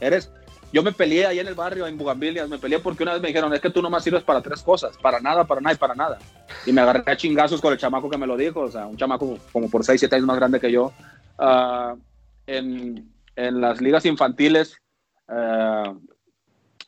[0.00, 0.30] eres...
[0.72, 3.28] Yo me peleé ahí en el barrio, en Bugambilias, me peleé porque una vez me
[3.28, 5.94] dijeron, es que tú nomás sirves para tres cosas, para nada, para nada y para
[5.96, 6.18] nada.
[6.64, 8.96] Y me agarré a chingazos con el chamaco que me lo dijo, o sea, un
[8.96, 10.92] chamaco como por 6, 7 años más grande que yo.
[11.38, 11.98] Uh,
[12.46, 14.76] en, en, las ligas infantiles,
[15.28, 15.98] uh,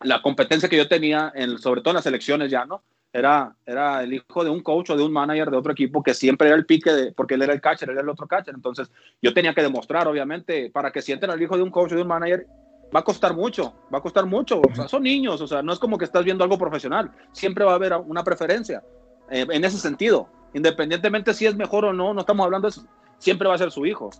[0.03, 2.83] la competencia que yo tenía, en, sobre todo en las elecciones ya, ¿no?
[3.13, 6.15] era, era el hijo de un coach o de un manager de otro equipo que
[6.15, 8.55] siempre era el pique, de, porque él era el catcher, él era el otro catcher.
[8.55, 8.91] Entonces,
[9.21, 12.03] yo tenía que demostrar, obviamente, para que sienten al hijo de un coach o de
[12.03, 12.47] un manager,
[12.95, 14.61] va a costar mucho, va a costar mucho.
[14.61, 17.11] O sea, son niños, o sea, no es como que estás viendo algo profesional.
[17.33, 18.83] Siempre va a haber una preferencia
[19.31, 20.29] eh, en ese sentido.
[20.55, 22.87] Independientemente si es mejor o no, no estamos hablando de eso.
[23.19, 24.11] Siempre va a ser su hijo.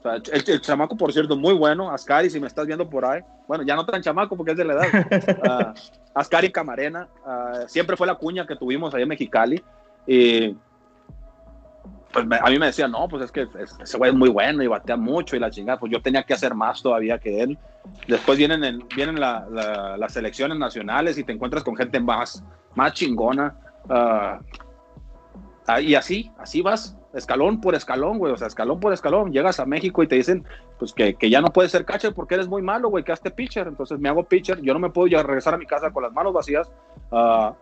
[0.00, 1.90] O sea, el, chamaco, por cierto, muy bueno.
[1.90, 3.20] Ascari, si me estás viendo por ahí.
[3.46, 5.74] Bueno, ya no tan chamaco porque es de la edad.
[5.74, 5.74] uh,
[6.14, 7.06] Ascari Camarena.
[7.24, 9.62] Uh, siempre fue la cuña que tuvimos ahí en Mexicali.
[10.06, 10.56] Y
[12.12, 13.46] pues a mí me decía, no, pues es que
[13.80, 15.78] ese güey es muy bueno y batea mucho y la chingada.
[15.78, 17.58] Pues yo tenía que hacer más todavía que él.
[18.08, 22.42] Después vienen, el, vienen la, la, las selecciones nacionales y te encuentras con gente más,
[22.74, 23.54] más chingona.
[23.84, 24.42] Uh,
[25.78, 29.66] y así, así vas escalón por escalón, güey, o sea, escalón por escalón, llegas a
[29.66, 30.44] México y te dicen,
[30.78, 33.30] pues que, que ya no puedes ser catcher porque eres muy malo, güey, que hazte
[33.30, 36.02] pitcher, entonces me hago pitcher, yo no me puedo ya regresar a mi casa con
[36.02, 36.70] las manos vacías,
[37.10, 37.52] uh,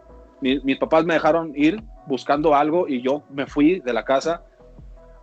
[0.40, 4.42] mi, mis papás me dejaron ir buscando algo y yo me fui de la casa,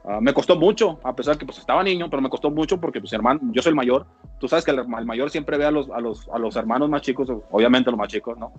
[0.03, 2.99] uh, me costó mucho, a pesar que pues estaba niño, pero me costó mucho porque
[2.99, 4.07] pues hermano, yo soy el mayor,
[4.39, 6.89] tú sabes que el, el mayor siempre ve a los, a, los, a los hermanos
[6.89, 8.51] más chicos, obviamente los más chicos, ¿no?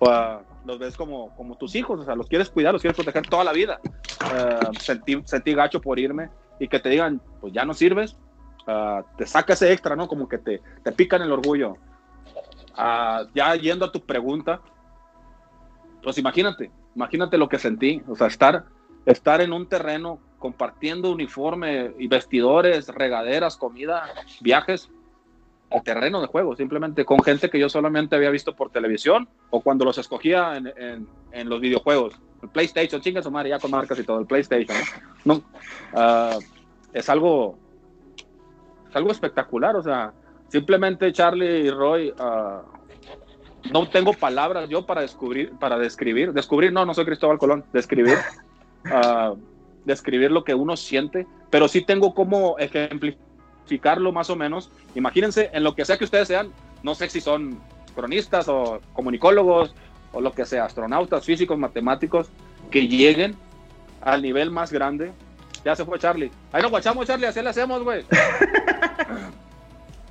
[0.00, 3.26] uh, los ves como, como tus hijos, o sea, los quieres cuidar, los quieres proteger
[3.26, 3.80] toda la vida.
[4.20, 8.16] Uh, sentí, sentí gacho por irme y que te digan, pues ya no sirves,
[8.66, 10.08] uh, te saca ese extra, ¿no?
[10.08, 11.76] Como que te, te pican el orgullo.
[12.76, 14.60] Uh, ya yendo a tu pregunta,
[16.02, 18.64] pues imagínate, imagínate lo que sentí, o sea, estar,
[19.06, 24.04] estar en un terreno compartiendo uniforme y vestidores, regaderas, comida,
[24.40, 24.90] viajes,
[25.70, 29.60] el terreno de juego, simplemente con gente que yo solamente había visto por televisión o
[29.60, 32.14] cuando los escogía en, en, en los videojuegos.
[32.42, 34.76] El PlayStation, chingas su madre, ya con marcas y todo, el PlayStation.
[35.24, 35.42] ¿no?
[35.94, 36.40] no uh,
[36.92, 37.56] es algo
[38.88, 40.12] es algo espectacular, o sea,
[40.48, 46.84] simplemente Charlie y Roy, uh, no tengo palabras yo para descubrir, para describir, descubrir, no,
[46.84, 48.16] no soy Cristóbal Colón, describir,
[48.86, 49.36] uh,
[49.84, 53.29] describir lo que uno siente, pero sí tengo como ejemplificar
[54.12, 54.70] más o menos.
[54.94, 56.50] Imagínense en lo que sea que ustedes sean,
[56.82, 57.60] no sé si son
[57.94, 59.74] cronistas o comunicólogos
[60.12, 62.30] o lo que sea, astronautas, físicos, matemáticos,
[62.70, 63.36] que lleguen
[64.00, 65.12] al nivel más grande.
[65.64, 66.30] Ya se fue Charlie.
[66.52, 68.04] Ahí nos guachamos, Charlie, así le hacemos, güey.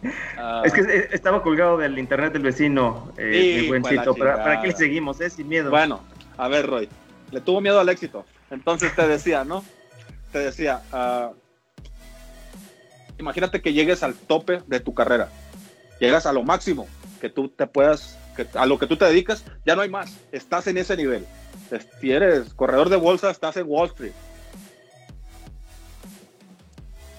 [0.03, 4.13] uh, es que estaba colgado del internet del vecino, eh, mi buencito.
[4.13, 5.29] ¿Para, ¿Para, qué le seguimos, eh?
[5.29, 5.71] Sin miedo.
[5.71, 6.01] Bueno,
[6.37, 6.87] a ver, Roy.
[7.31, 8.25] Le tuvo miedo al éxito.
[8.51, 9.63] Entonces te decía, ¿no?
[10.31, 11.33] Te decía, uh,
[13.19, 15.29] imagínate que llegues al tope de tu carrera,
[15.99, 16.87] llegas a lo máximo
[17.21, 20.17] que tú te puedas, que, a lo que tú te dedicas, ya no hay más,
[20.31, 21.25] estás en ese nivel.
[21.99, 24.13] Si eres corredor de bolsa, estás en Wall Street.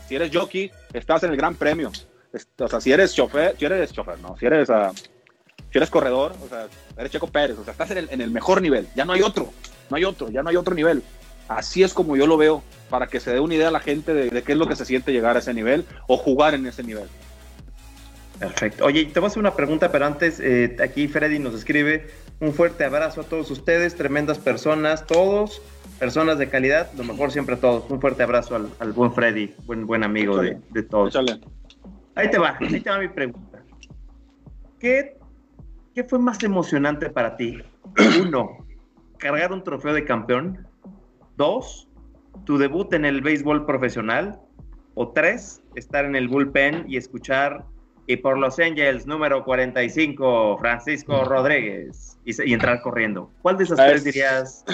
[0.09, 1.93] Si eres jockey, estás en el Gran Premio.
[2.59, 4.93] O sea, si eres chofer, si eres chofer, no, si eres, uh,
[5.71, 8.31] si eres corredor, o sea, eres Checo Pérez, o sea, estás en el, en el
[8.31, 9.53] mejor nivel, ya no hay otro,
[9.89, 11.03] no hay otro, ya no hay otro nivel.
[11.51, 14.15] Así es como yo lo veo, para que se dé una idea a la gente
[14.15, 16.65] de, de, qué es lo que se siente llegar a ese nivel o jugar en
[16.65, 17.09] ese nivel.
[18.39, 18.85] Perfecto.
[18.85, 22.55] Oye, te voy a hacer una pregunta, pero antes, eh, aquí Freddy nos escribe un
[22.55, 25.61] fuerte abrazo a todos ustedes, tremendas personas, todos,
[25.99, 27.91] personas de calidad, lo mejor siempre a todos.
[27.91, 31.09] Un fuerte abrazo al, al buen Freddy, buen, buen amigo de, de, todos.
[31.09, 31.41] Échale.
[32.15, 33.61] Ahí te va, ahí te va mi pregunta.
[34.79, 35.19] ¿Qué,
[35.97, 37.59] ¿Qué fue más emocionante para ti?
[38.23, 38.65] Uno,
[39.19, 40.70] cargar un trofeo de campeón.
[41.41, 41.89] Dos,
[42.45, 44.39] tu debut en el béisbol profesional.
[44.95, 47.65] O tres, estar en el bullpen y escuchar
[48.07, 53.31] y por Los Angels número 45, Francisco Rodríguez, y, y entrar corriendo.
[53.41, 54.65] ¿Cuál de esas es, tres dirías?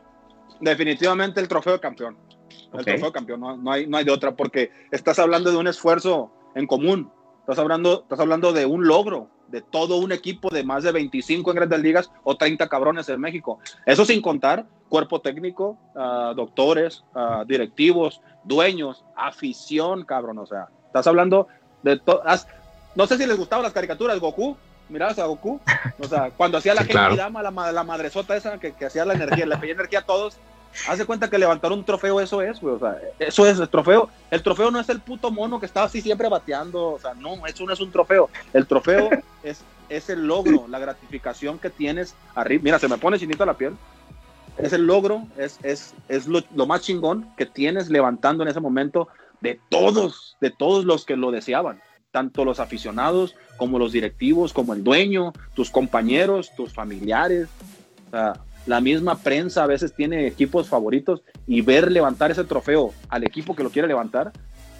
[0.62, 2.16] Definitivamente el trofeo de campeón.
[2.72, 5.58] El trofeo de campeón, no, no, hay, no hay de otra, porque estás hablando de
[5.58, 10.50] un esfuerzo en común, estás hablando, estás hablando de un logro, de todo un equipo
[10.50, 13.58] de más de 25 en grandes ligas o 30 cabrones en México.
[13.84, 20.38] Eso sin contar cuerpo técnico, uh, doctores, uh, directivos, dueños, afición, cabrón.
[20.38, 21.48] O sea, estás hablando
[21.82, 22.46] de todas.
[22.94, 24.56] No sé si les gustaban las caricaturas, Goku.
[24.88, 25.60] Mirabas a Goku.
[25.98, 27.40] O sea, cuando hacía la sí, gente claro.
[27.40, 30.38] la, la madresota esa que, que hacía la energía, le pedía energía a todos.
[30.88, 32.74] Hace cuenta que levantar un trofeo, eso es, güey.
[32.74, 34.08] O sea, eso es el trofeo.
[34.30, 36.92] El trofeo no es el puto mono que estaba así siempre bateando.
[36.92, 38.28] O sea, no, eso no es un trofeo.
[38.52, 39.10] El trofeo
[39.42, 42.62] es es el logro, la gratificación que tienes arriba.
[42.64, 43.74] Mira, se me pone chinita la piel.
[44.58, 48.60] Es el logro, es, es, es lo, lo, más chingón que tienes levantando en ese
[48.60, 49.08] momento
[49.42, 54.72] de todos, de todos los que lo deseaban, tanto los aficionados como los directivos, como
[54.72, 57.48] el dueño, tus compañeros, tus familiares.
[58.06, 58.32] O sea,
[58.66, 63.54] la misma prensa a veces tiene equipos favoritos y ver levantar ese trofeo al equipo
[63.54, 64.32] que lo quiere levantar,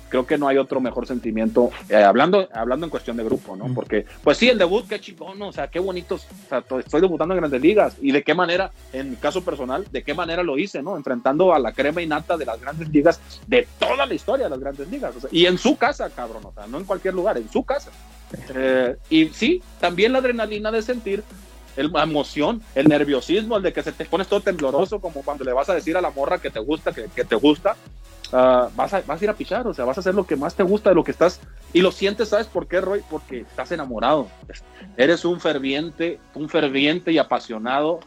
[0.09, 3.73] creo que no hay otro mejor sentimiento, eh, hablando, hablando en cuestión de grupo, ¿no?
[3.75, 7.35] Porque, pues sí, el debut, qué chingón, o sea, qué bonitos, o sea, estoy debutando
[7.35, 10.59] en grandes ligas y de qué manera, en mi caso personal, de qué manera lo
[10.59, 10.97] hice, ¿no?
[10.97, 14.51] Enfrentando a la crema y nata de las grandes ligas, de toda la historia de
[14.51, 17.51] las grandes ligas, y en su casa, cabrón, o sea, no en cualquier lugar, en
[17.51, 17.91] su casa.
[18.55, 21.23] Eh, y sí, también la adrenalina de sentir
[21.77, 25.53] la emoción, el nerviosismo, el de que se te pones todo tembloroso, como cuando le
[25.53, 27.77] vas a decir a la morra que te gusta, que, que te gusta,
[28.33, 30.37] uh, vas, a, vas a ir a pichar, o sea, vas a hacer lo que
[30.37, 31.41] más te gusta de lo que estás,
[31.73, 33.03] y lo sientes, ¿sabes por qué, Roy?
[33.11, 34.29] Porque estás enamorado,
[34.97, 38.01] eres un ferviente, un ferviente y apasionado,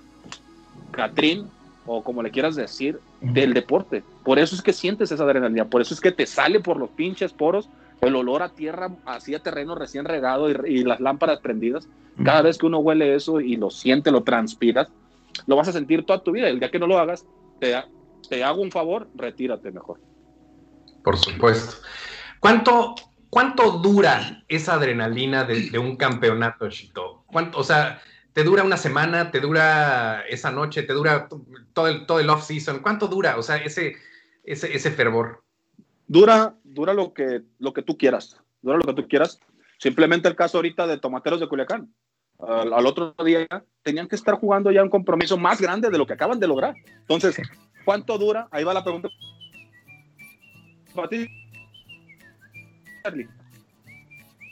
[0.92, 1.50] Catrín,
[1.86, 4.04] o como le quieras decir, del deporte.
[4.24, 6.90] Por eso es que sientes esa adrenalina, por eso es que te sale por los
[6.90, 7.70] pinches poros
[8.02, 11.88] el olor a tierra, así a terreno recién regado y, las lámparas prendidas.
[12.24, 14.90] Cada vez que uno huele eso y lo siente, lo transpiras,
[15.48, 16.50] lo vas a sentir toda tu vida.
[16.50, 17.26] El día que no lo hagas,
[17.60, 17.76] te,
[18.28, 20.00] te hago un favor, retírate mejor.
[21.04, 21.78] Por supuesto.
[22.40, 22.96] ¿Cuánto,
[23.30, 27.24] cuánto dura esa adrenalina de, un campeonato, Chito?
[27.28, 28.02] ¿Cuánto, o sea,
[28.34, 29.32] ¿te dura una semana?
[29.32, 30.84] ¿Te dura esa noche?
[30.84, 31.30] ¿Te dura
[31.74, 32.80] todo el, todo el off-season?
[32.80, 33.38] ¿Cuánto dura?
[33.38, 33.96] O sea, ese,
[34.44, 35.44] ese, ese fervor.
[36.10, 38.36] Dura, dura lo que, lo que tú quieras.
[38.64, 39.40] Dura lo que tú quieras.
[39.78, 41.94] Simplemente el caso ahorita de Tomateros de Culiacán.
[42.40, 43.48] Al, otro día
[43.84, 46.74] tenían que estar jugando ya un compromiso más grande de lo que acaban de lograr.
[47.02, 47.38] Entonces,
[47.86, 48.48] ¿cuánto dura?
[48.50, 49.08] Ahí va la pregunta.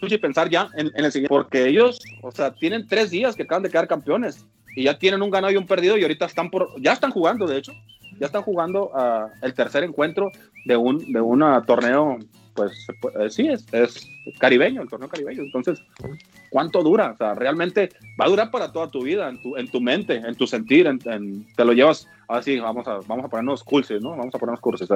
[0.01, 3.63] Y pensar ya en, el siguiente, porque ellos, o sea, tienen tres días que acaban
[3.63, 4.45] de quedar campeones
[4.75, 7.47] y ya tienen un ganado y un perdido y ahorita están por, ya están jugando,
[7.47, 7.73] de hecho,
[8.19, 10.31] ya están jugando uh, el tercer encuentro
[10.65, 12.19] de un de un torneo
[12.57, 12.87] pues
[13.19, 14.09] eh, sí, es, es,
[14.39, 15.43] caribeño, el torneo caribeño.
[15.43, 15.79] Entonces,
[16.49, 17.11] ¿cuánto dura?
[17.11, 17.89] O sea, realmente
[18.19, 20.87] va a durar para toda tu vida, en tu, en tu mente, en tu sentir,
[20.87, 24.09] en, te lo llevas, así, vamos a, vamos a ponernos cursos, ¿no?
[24.09, 24.89] Vamos a ponernos cursos.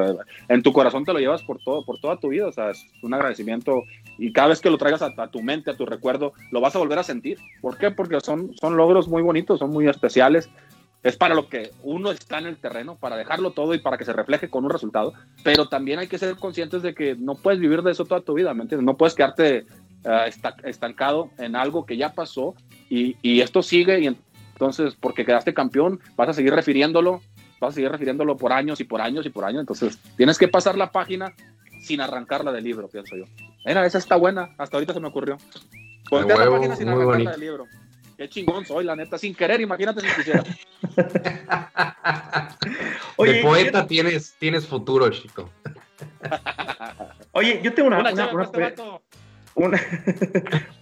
[0.49, 2.83] en tu corazón te lo llevas por, todo, por toda tu vida, o sea, es
[3.03, 3.83] un agradecimiento
[4.17, 6.75] y cada vez que lo traigas a, a, tu mente, a tu recuerdo, lo vas
[6.75, 7.37] a volver a sentir.
[7.61, 7.91] ¿Por qué?
[7.91, 10.49] Porque son, son logros muy bonitos, son muy especiales
[11.03, 14.05] es para lo que uno está en el terreno, para dejarlo todo y para que
[14.05, 17.59] se refleje con un resultado, pero también hay que ser conscientes de que no puedes
[17.59, 18.85] vivir de eso toda tu vida, ¿me entiendes?
[18.85, 19.65] No puedes quedarte
[20.05, 22.55] uh, estancado en algo que ya pasó
[22.89, 27.21] y, y, esto sigue y entonces porque quedaste campeón vas a seguir refiriéndolo,
[27.59, 30.47] vas a seguir refiriéndolo por años y por años y por años, entonces tienes que
[30.47, 31.33] pasar la página
[31.81, 33.25] sin arrancarla del libro, pienso yo.
[33.65, 35.37] Mira, esa está buena, hasta ahorita se me ocurrió.
[36.11, 37.65] La página sin arrancarla del libro.
[38.21, 40.43] Qué chingón soy, la neta, sin querer, imagínate si quisiera.
[43.15, 45.49] Oye, de poeta tienes, tienes futuro, chico.
[47.31, 48.29] Oye, yo tengo una, una,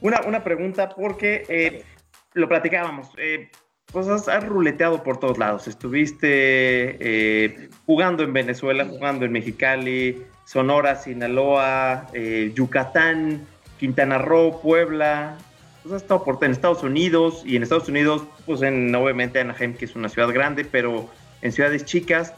[0.01, 1.85] una, una, pregunta porque eh,
[2.33, 3.07] lo platicábamos.
[3.15, 3.49] Eh,
[3.85, 5.65] pues has, ruleteado por todos lados.
[5.69, 12.07] Estuviste eh, jugando en Venezuela, jugando en Mexicali, Sonora, Sinaloa,
[12.53, 13.47] Yucatán,
[13.79, 15.37] Quintana Roo, Puebla,
[15.83, 19.75] pues, has estado por en Estados Unidos y en Estados Unidos, pues en obviamente Anaheim,
[19.75, 21.09] que es una ciudad grande, pero
[21.41, 22.33] en ciudades chicas.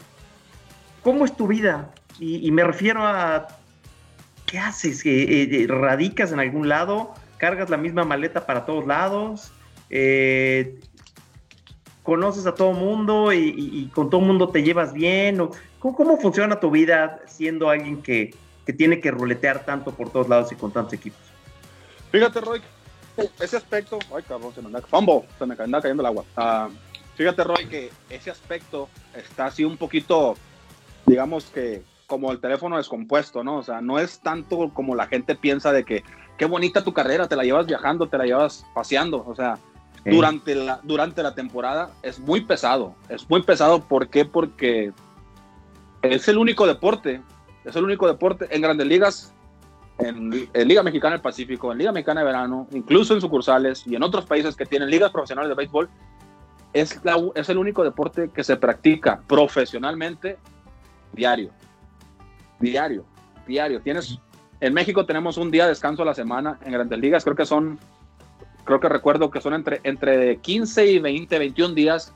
[1.02, 1.90] ¿Cómo es tu vida?
[2.20, 3.48] Y, me refiero a,
[4.46, 5.04] ¿qué haces?
[5.04, 7.12] Eh, eh, ¿Radicas en algún lado?
[7.38, 9.50] ¿Cargas la misma maleta para todos lados?
[9.90, 10.78] Eh,
[12.04, 15.38] ¿Conoces a todo mundo y, con todo mundo te llevas bien?
[15.80, 18.34] ¿Cómo, ¿Cómo, funciona tu vida siendo alguien que,
[18.64, 21.20] que tiene que ruletear tanto por todos lados y con tantos equipos?
[22.12, 22.60] Fíjate, Roy,
[23.40, 24.82] ese aspecto, ay cabrón, se me anda,
[25.38, 26.24] se me anda cayendo el agua.
[26.36, 26.72] Uh,
[27.14, 30.36] fíjate, Roy, que ese aspecto está así un poquito,
[31.06, 33.56] digamos que como el teléfono descompuesto, ¿no?
[33.56, 36.04] O sea, no es tanto como la gente piensa de que
[36.36, 39.58] qué bonita tu carrera, te la llevas viajando, te la llevas paseando, o sea,
[40.04, 44.24] durante, la, durante la temporada es muy pesado, es muy pesado, ¿por qué?
[44.24, 44.92] Porque
[46.02, 47.22] es el único deporte,
[47.64, 49.32] es el único deporte en grandes ligas
[49.98, 54.02] en, Liga Mexicana del Pacífico, en Liga Mexicana de Verano, incluso en sucursales y en
[54.02, 55.88] otros países que tienen ligas profesionales de béisbol,
[56.72, 57.00] es,
[57.34, 60.38] es el único deporte que se practica profesionalmente
[61.12, 61.50] diario.
[62.58, 63.04] Diario,
[63.46, 63.80] diario.
[63.80, 64.18] Tienes,
[64.60, 67.46] en México tenemos un día de descanso a la semana, en Grandes Ligas creo que
[67.46, 67.78] son,
[68.64, 72.14] creo que recuerdo que son entre, entre 15 y 20, 21 días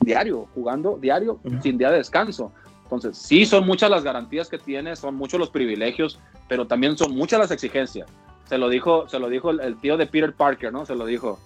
[0.00, 2.52] diario, jugando diario, sin día de descanso.
[2.92, 7.14] Entonces, sí son muchas las garantías que tiene, son muchos los privilegios, pero también son
[7.14, 8.06] muchas las exigencias.
[8.44, 10.84] Se lo dijo, se lo dijo el, tío de Peter Parker, ¿no?
[10.84, 11.38] Se lo dijo.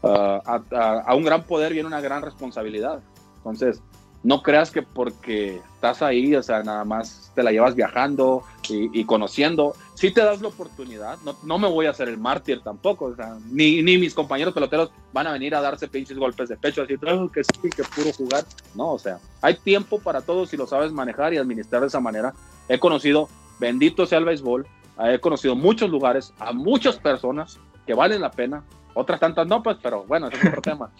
[0.00, 3.02] Uh, a, un gran poder viene una gran responsabilidad.
[3.36, 3.82] Entonces,
[4.24, 9.04] no creas que porque estás ahí, o sea, nada más te la llevas viajando y,
[9.04, 13.14] conociendo, si te das la oportunidad, no, no, me voy a hacer el mártir tampoco,
[13.50, 16.98] ni, ni, mis compañeros peloteros van a venir a darse pinches golpes de pecho, decir,
[17.06, 18.44] oh, que sí, que puro jugar,
[18.74, 22.00] no, o sea, hay tiempo para todo si lo sabes manejar y administrar de esa
[22.00, 22.32] manera.
[22.68, 23.28] He conocido,
[23.60, 24.66] bendito sea el béisbol,
[25.00, 28.64] he conocido muchos lugares, a muchas personas que valen la pena,
[28.94, 30.90] otras tantas no, pues, pero bueno, es otro tema.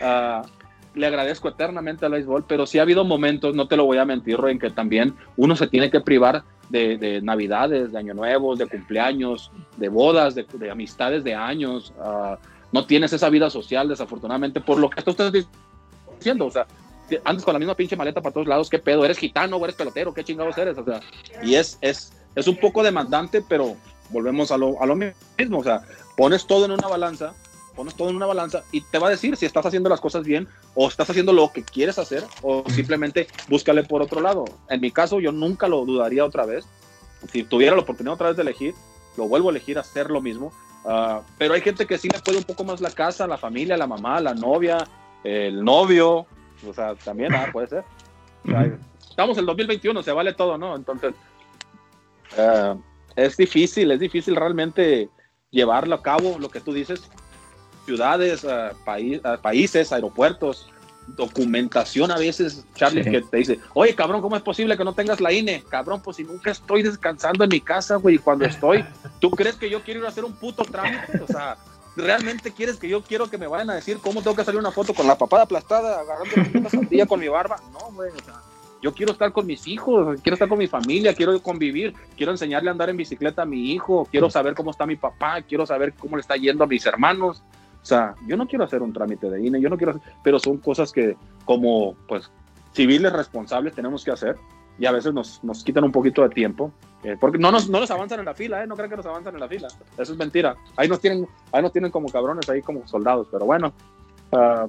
[0.00, 0.46] Uh,
[0.98, 4.04] le agradezco eternamente al béisbol, pero sí ha habido momentos, no te lo voy a
[4.04, 8.66] mentir, en que también uno se tiene que privar de, navidades, de año nuevo, de
[8.66, 11.92] cumpleaños, de bodas, de, amistades de años.
[12.00, 12.38] Ah,
[12.72, 16.46] no tienes esa vida social, desafortunadamente, por lo que tú estás diciendo.
[16.46, 16.66] O sea,
[17.24, 19.04] antes con la misma pinche maleta para todos lados, ¿qué pedo?
[19.04, 20.12] ¿Eres gitano o eres pelotero?
[20.12, 20.76] ¿Qué chingados eres?
[20.76, 21.00] O sea,
[21.42, 23.76] y es, es, es un poco demandante, pero
[24.10, 25.58] volvemos a lo, a lo mismo.
[25.58, 25.82] O sea,
[26.16, 27.32] pones todo en una balanza
[27.78, 30.24] pones todo en una balanza y te va a decir si estás haciendo las cosas
[30.24, 34.46] bien o estás haciendo lo que quieres hacer o simplemente búscale por otro lado.
[34.68, 36.66] En mi caso, yo nunca lo dudaría otra vez.
[37.32, 38.74] Si tuviera la oportunidad otra vez de elegir,
[39.16, 40.52] lo vuelvo a elegir, hacer lo mismo.
[40.84, 43.76] Ah, pero hay gente que sí le puede un poco más la casa, la familia,
[43.76, 44.78] la mamá, la novia,
[45.22, 46.26] el novio.
[46.68, 47.84] O sea, también ah, puede ser.
[49.08, 50.74] estamos en el 2021, se vale todo, ¿no?
[50.74, 51.14] Entonces,
[52.36, 52.74] ah,
[53.14, 55.08] es difícil, es difícil realmente
[55.52, 57.08] llevarlo a cabo, lo que tú dices,
[57.88, 58.46] ciudades,
[59.40, 60.68] países, aeropuertos,
[61.06, 65.22] documentación a veces, Charlie, que te dice, oye, cabrón, ¿cómo es posible que no tengas
[65.22, 65.64] la INE?
[65.70, 68.84] Cabrón, pues si nunca estoy descansando en mi casa, güey, cuando estoy,
[69.20, 71.18] ¿tú crees que yo quiero ir a hacer un puto trámite?
[71.22, 71.56] O sea,
[71.96, 74.70] ¿realmente quieres que yo quiero que me vayan a decir cómo tengo que salir una
[74.70, 77.56] foto con la papada aplastada, agarrando una sandía con mi barba?
[77.72, 78.42] No, güey, o sea,
[78.82, 82.68] yo quiero estar con mis hijos, quiero estar con mi familia, quiero convivir, quiero enseñarle
[82.68, 85.94] a andar en bicicleta a mi hijo, quiero saber cómo está mi papá, quiero saber
[85.94, 87.42] cómo le está yendo a mis hermanos.
[87.82, 90.38] O sea, yo no quiero hacer un trámite de INE, yo no quiero hacer, pero
[90.38, 92.30] son cosas que como pues
[92.72, 94.36] civiles responsables tenemos que hacer
[94.78, 96.72] y a veces nos, nos quitan un poquito de tiempo,
[97.02, 98.66] eh, porque no nos, no nos avanzan en la fila, ¿eh?
[98.66, 101.62] no creen que nos avanzan en la fila, eso es mentira, ahí nos tienen, ahí
[101.62, 103.72] nos tienen como cabrones, ahí como soldados, pero bueno,
[104.32, 104.68] uh,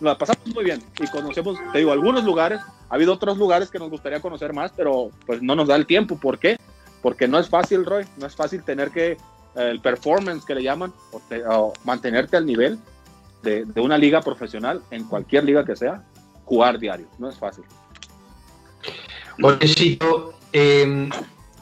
[0.00, 3.78] la pasamos muy bien y conocemos, te digo, algunos lugares, ha habido otros lugares que
[3.78, 6.56] nos gustaría conocer más, pero pues no nos da el tiempo, ¿por qué?
[7.02, 9.16] Porque no es fácil, Roy, no es fácil tener que
[9.56, 10.92] el performance que le llaman,
[11.48, 12.78] o, mantenerte al nivel
[13.42, 16.02] de, una liga profesional, en cualquier liga que sea,
[16.44, 17.06] jugar diario.
[17.18, 17.64] No es fácil.
[19.42, 21.10] Oye, Chito, em,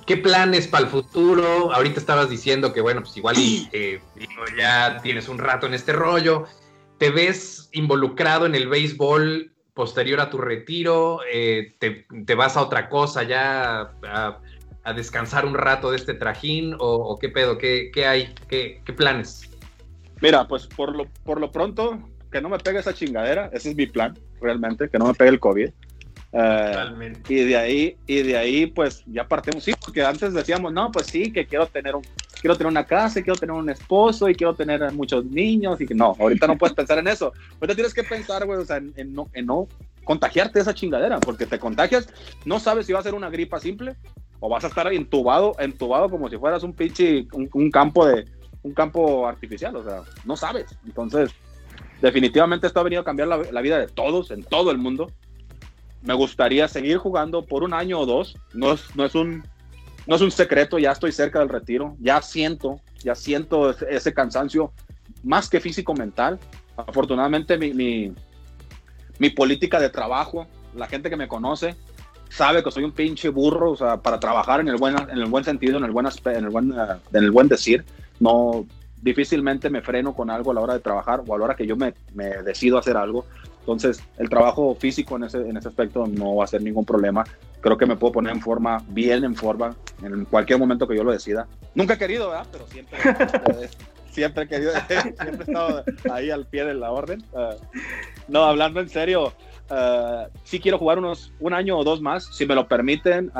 [0.07, 1.72] ¿qué planes para el futuro?
[1.72, 4.01] Ahorita estabas diciendo que, bueno, pues igual eh,
[4.57, 6.47] ya tienes un rato en este rollo.
[6.99, 11.20] ¿Te ves involucrado en el béisbol posterior a tu retiro?
[11.30, 13.93] Eh, te, vas a otra cosa ya?
[14.85, 17.59] A descansar un rato de este trajín o, qué pedo?
[17.59, 18.35] ¿Qué, qué hay?
[18.49, 19.49] ¿Qué, ¿Qué, planes?
[20.20, 21.99] Mira, pues por lo, por lo pronto,
[22.30, 25.30] que no me pegue esa chingadera, ese es mi plan, realmente, que no me pegue
[25.30, 25.70] el COVID.
[26.35, 30.91] Uh, y de ahí, y de ahí, pues ya partimos, sí, porque antes decíamos, no,
[30.91, 32.03] pues sí, que quiero tener un,
[32.41, 35.95] quiero tener una casa, quiero tener un esposo y quiero tener muchos niños y que
[35.95, 37.33] no, ahorita no puedes pensar en eso.
[37.61, 39.68] Ahorita tienes que pensar, güey, o sea, en, no, en no
[40.05, 42.09] contagiarte esa chingadera, porque te contagias,
[42.45, 43.95] no sabes si va a ser una gripa simple
[44.43, 48.26] o vas a estar entubado, entubado como si fueras un pinche, un, campo de,
[48.64, 50.66] un campo artificial, o sea, no sabes.
[50.84, 51.30] Entonces,
[52.01, 55.12] definitivamente esto ha venido a cambiar la, vida de todos, en todo el mundo.
[56.03, 59.45] Me gustaría seguir jugando por un año o dos, no es, no es un,
[60.09, 64.72] no es un secreto, ya estoy cerca del retiro, ya siento, ya siento ese, cansancio,
[65.22, 66.40] más que físico mental.
[66.76, 68.12] Afortunadamente mi, mi,
[69.20, 71.76] mi política de trabajo, la gente que me conoce,
[72.33, 75.26] sabe que soy un pinche burro, o sea, para trabajar en el buen, en el
[75.26, 77.85] buen sentido, en el buen, en el buen, eh, en el buen decir,
[78.20, 78.66] no,
[79.03, 81.66] difícilmente me freno con algo a la hora de trabajar o a la hora que
[81.66, 83.26] yo me, me decido hacer algo.
[83.61, 87.24] Entonces, el trabajo físico en ese, en ese aspecto no va a ser ningún problema.
[87.61, 91.05] Creo que me puedo poner en forma, bien en forma, en cualquier momento que yo
[91.05, 91.47] lo decida.
[91.74, 92.47] Nunca he querido, ¿verdad?
[92.51, 92.99] Pero siempre,
[94.11, 97.22] siempre he querido, siempre he estado ahí al pie de la orden.
[97.37, 97.55] Ah,
[98.26, 99.33] no, hablando en serio,
[99.73, 103.33] uh, sí quiero jugar unos un año o dos más, si me lo permiten,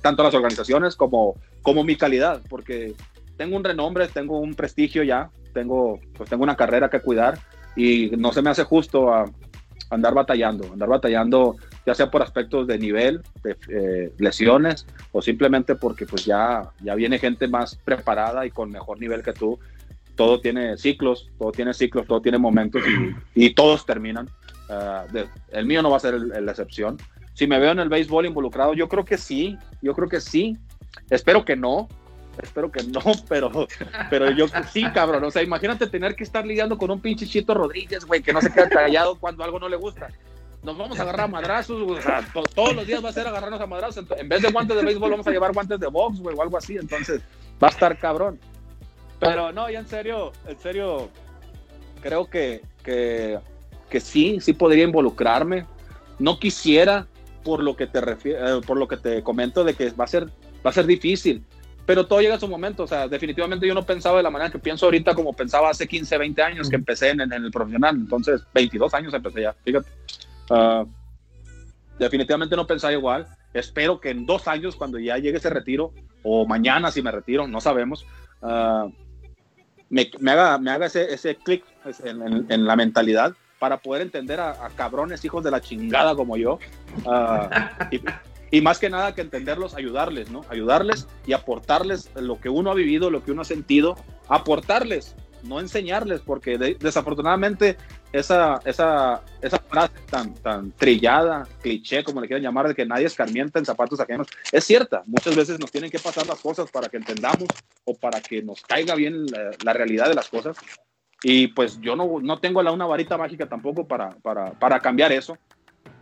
[0.00, 2.94] tanto las organizaciones como, como mi calidad, porque
[3.36, 7.38] tengo un renombre, tengo un prestigio ya, tengo, pues tengo una carrera que cuidar
[7.76, 9.30] y no se me hace justo a,
[9.90, 15.74] andar batallando, andar batallando ya sea por aspectos de nivel, de eh, lesiones o simplemente
[15.74, 19.58] porque pues ya, ya viene gente más preparada y con mejor nivel que tú.
[20.14, 22.82] Todo tiene ciclos, todo tiene ciclos, todo tiene momentos
[23.34, 24.28] y todos terminan.
[24.72, 25.04] Ah,
[25.50, 26.96] el mío no va a ser la excepción.
[27.34, 30.56] Si me veo en el béisbol involucrado, yo creo que sí, yo creo que sí.
[31.10, 31.88] Espero que no,
[32.42, 33.50] espero que no, pero,
[34.08, 35.24] pero yo sí, cabrón.
[35.24, 38.40] O sea, imagínate tener que estar lidiando con un pinche Chito Rodríguez, güey, que no
[38.40, 40.08] se queda callado cuando algo no le gusta.
[40.62, 43.60] Nos vamos a agarrar a madrazos, o sea, todos los días va a ser agarrarnos
[43.60, 44.04] a madrazos.
[44.16, 46.56] En vez de guantes de béisbol, vamos a llevar guantes de box, güey, o algo
[46.56, 46.76] así.
[46.76, 47.20] Entonces,
[47.62, 48.38] va a estar cabrón.
[49.18, 51.08] Pero no, ya en serio, en serio,
[52.00, 53.38] creo que, que,
[53.92, 55.66] que sí, sí podría involucrarme.
[56.18, 57.06] No quisiera,
[57.44, 60.08] por lo que te refiero, eh, por lo que te comento de que va a
[60.08, 60.26] ser,
[60.64, 61.44] va a ser difícil
[61.86, 64.50] pero todo llega a su momento, o sea, definitivamente yo no pensaba de la manera
[64.50, 68.42] que pienso ahorita como pensaba hace 15, 20 años que empecé en, el profesional, entonces
[68.54, 69.90] 22 años empecé ya, fíjate.
[70.50, 70.84] Ah,
[71.98, 76.46] definitivamente no pensaba igual, espero que en dos años cuando ya llegue ese retiro, o
[76.46, 78.06] mañana si me retiro, no sabemos,
[78.42, 78.90] uh,
[79.90, 81.64] me, me, haga, me haga ese, ese clic
[82.04, 86.58] en, en, la mentalidad para poder entender a, cabrones hijos de la chingada como yo.
[87.92, 88.00] Y,
[88.50, 90.40] y más que nada que entenderlos, ayudarles, ¿no?
[90.48, 93.94] Ayudarles y aportarles lo que uno ha vivido, lo que uno ha sentido,
[94.26, 97.76] aportarles, no enseñarles, porque desafortunadamente
[98.12, 103.06] esa, esa, esa frase tan, tan trillada, cliché, como le quieran llamar, de que nadie
[103.06, 105.04] escarmienta en zapatos ajenos, es cierta.
[105.06, 107.46] Muchas veces nos tienen que pasar las cosas para que entendamos
[107.84, 109.24] o para que nos caiga bien
[109.64, 110.56] la, realidad de las cosas.
[111.22, 115.12] Y pues yo no, no tengo la, una varita mágica tampoco para, para, para cambiar
[115.12, 115.36] eso.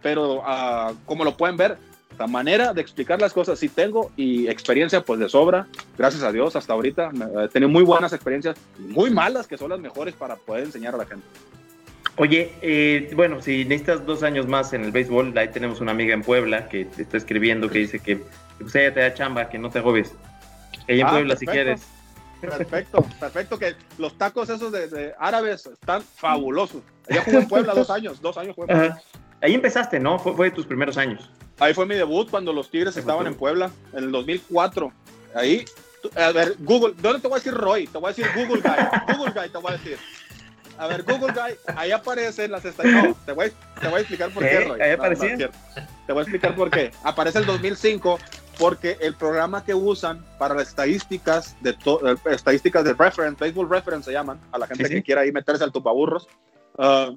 [0.02, 1.76] Pero uh, como lo pueden ver,
[2.18, 5.66] la manera de explicar las cosas sí tengo y experiencia pues de sobra,
[5.96, 7.10] gracias a Dios hasta ahorita
[7.44, 10.98] he tenido muy buenas experiencias, muy malas que son las mejores para poder enseñar a
[10.98, 11.24] la gente.
[12.16, 16.12] Oye, eh, bueno, si necesitas dos años más en el béisbol, ahí tenemos una amiga
[16.12, 18.20] en Puebla que te está escribiendo que dice que
[18.58, 20.12] pues ella te da chamba, que no te agobies.
[20.86, 21.86] Ella en ah, Puebla si quieres.
[22.40, 26.82] Perfecto, perfecto, que los tacos esos de, árabes están fabulosos.
[27.06, 28.56] Ella jugó en Puebla dos años, dos años
[29.42, 30.18] Ahí empezaste, ¿no?
[30.18, 31.30] Fue, fue de tus primeros años.
[31.58, 34.92] Ahí fue mi debut cuando los Tigres estaban en Puebla, en el 2004.
[35.34, 35.64] Ahí,
[36.16, 37.86] a ver, Google, ¿dónde te voy a decir Roy?
[37.86, 39.16] Te voy a decir Google Guy.
[39.16, 39.98] Google Guy te voy a decir.
[40.78, 43.14] A ver, Google Guy, ahí aparecen las estadísticas.
[43.26, 44.80] te, voy, te voy a explicar por qué, Roy.
[44.80, 45.36] Ahí aparecía.
[46.06, 46.90] te voy a explicar por qué.
[47.04, 48.18] Aparece el 2005
[48.60, 54.04] porque el programa que usan para las estadísticas de eh, estadísticas de reference, baseball reference
[54.04, 56.28] se llaman, a la gente que quiera ahí meterse al tupaburros,
[56.76, 57.16] uh,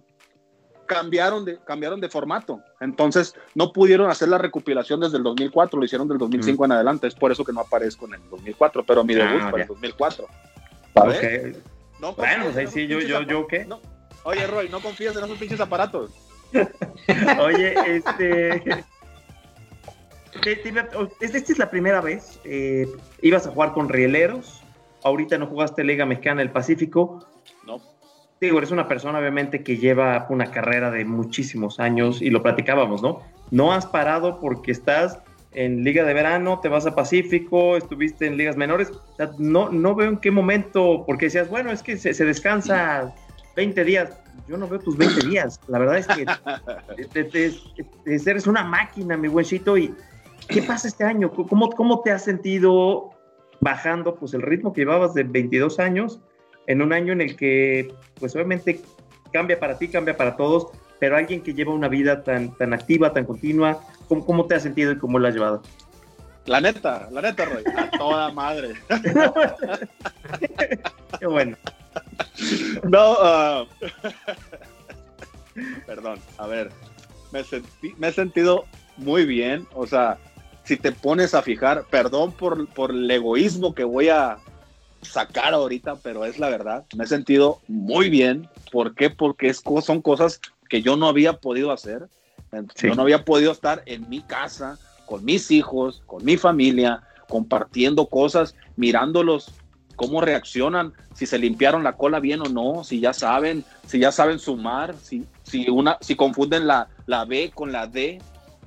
[0.85, 2.61] cambiaron de, cambiaron de formato.
[2.79, 7.07] Entonces, no pudieron hacer la recopilación desde el 2004, lo hicieron del 2005 en adelante.
[7.07, 9.63] Es por eso que no aparezco en el 2004, pero mi debut ah, fue en
[9.63, 10.27] el 2004.
[10.95, 11.61] Okay.
[11.99, 13.67] No bueno, pues ahí sí, yo, yo, yo, ¿qué?
[14.23, 16.11] Oye, Roy, no confías en esos pinches aparatos.
[17.39, 18.85] Oye, este...
[21.19, 22.39] Esta es la primera vez.
[22.43, 22.87] Eh,
[23.21, 24.63] ibas a jugar con rieleros.
[25.03, 27.25] Ahorita no jugaste Liga Mexicana del Pacífico.
[27.65, 27.81] No
[28.45, 33.01] digo, eres una persona obviamente que lleva una carrera de muchísimos años y lo platicábamos,
[33.01, 33.21] ¿no?
[33.51, 35.19] No has parado porque estás
[35.53, 38.91] en Liga de Verano, te vas a Pacífico, estuviste en ligas menores.
[39.37, 43.13] no, no veo en qué momento, porque decías, bueno, es que se, descansa
[43.55, 44.19] 20 días.
[44.47, 45.59] Yo no veo tus 20 días.
[45.67, 46.25] La verdad es que
[48.29, 49.77] eres una máquina, mi buencito.
[49.77, 49.93] ¿Y
[50.47, 51.31] qué pasa este año?
[51.31, 53.11] ¿Cómo, ¿Cómo te has sentido
[53.61, 56.19] bajando pues, el ritmo que llevabas de 22 años?
[56.67, 58.81] en un año en el que, pues obviamente
[59.31, 60.67] cambia para ti, cambia para todos,
[60.99, 64.63] pero alguien que lleva una vida tan, tan activa, tan continua, ¿cómo, cómo te has
[64.63, 65.61] sentido y cómo lo has llevado?
[66.45, 68.73] La neta, la neta, Roy, a toda madre.
[71.19, 71.55] Qué bueno.
[72.83, 73.65] No, uh,
[75.85, 76.69] perdón, a ver,
[77.31, 77.43] me,
[77.97, 78.65] me he sentido
[78.97, 80.17] muy bien, o sea,
[80.63, 84.37] si te pones a fijar, perdón por, por el egoísmo que voy a,
[85.03, 86.85] sacar ahorita, pero es la verdad.
[86.95, 88.47] Me he sentido muy bien.
[88.71, 89.09] ¿Por qué?
[89.09, 90.39] Porque es, son cosas
[90.69, 92.07] que yo no había podido hacer.
[92.81, 98.07] Yo no había podido estar en mi casa, con mis hijos, con mi familia, compartiendo
[98.07, 99.51] cosas, mirándolos
[99.95, 104.11] cómo reaccionan, si se limpiaron la cola bien o no, si ya saben, si ya
[104.11, 108.19] saben sumar, si, si, una, si confunden la, la B con la D.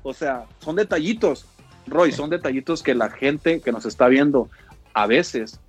[0.03, 1.47] O sea, son detallitos,
[1.87, 4.49] Roy, son detallitos que la gente que nos está viendo
[4.95, 5.61] a veces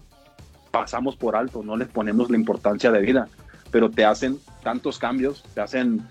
[0.71, 3.27] pasamos por alto, no les ponemos la importancia de vida,
[3.71, 6.01] pero te hacen tantos cambios, te hacen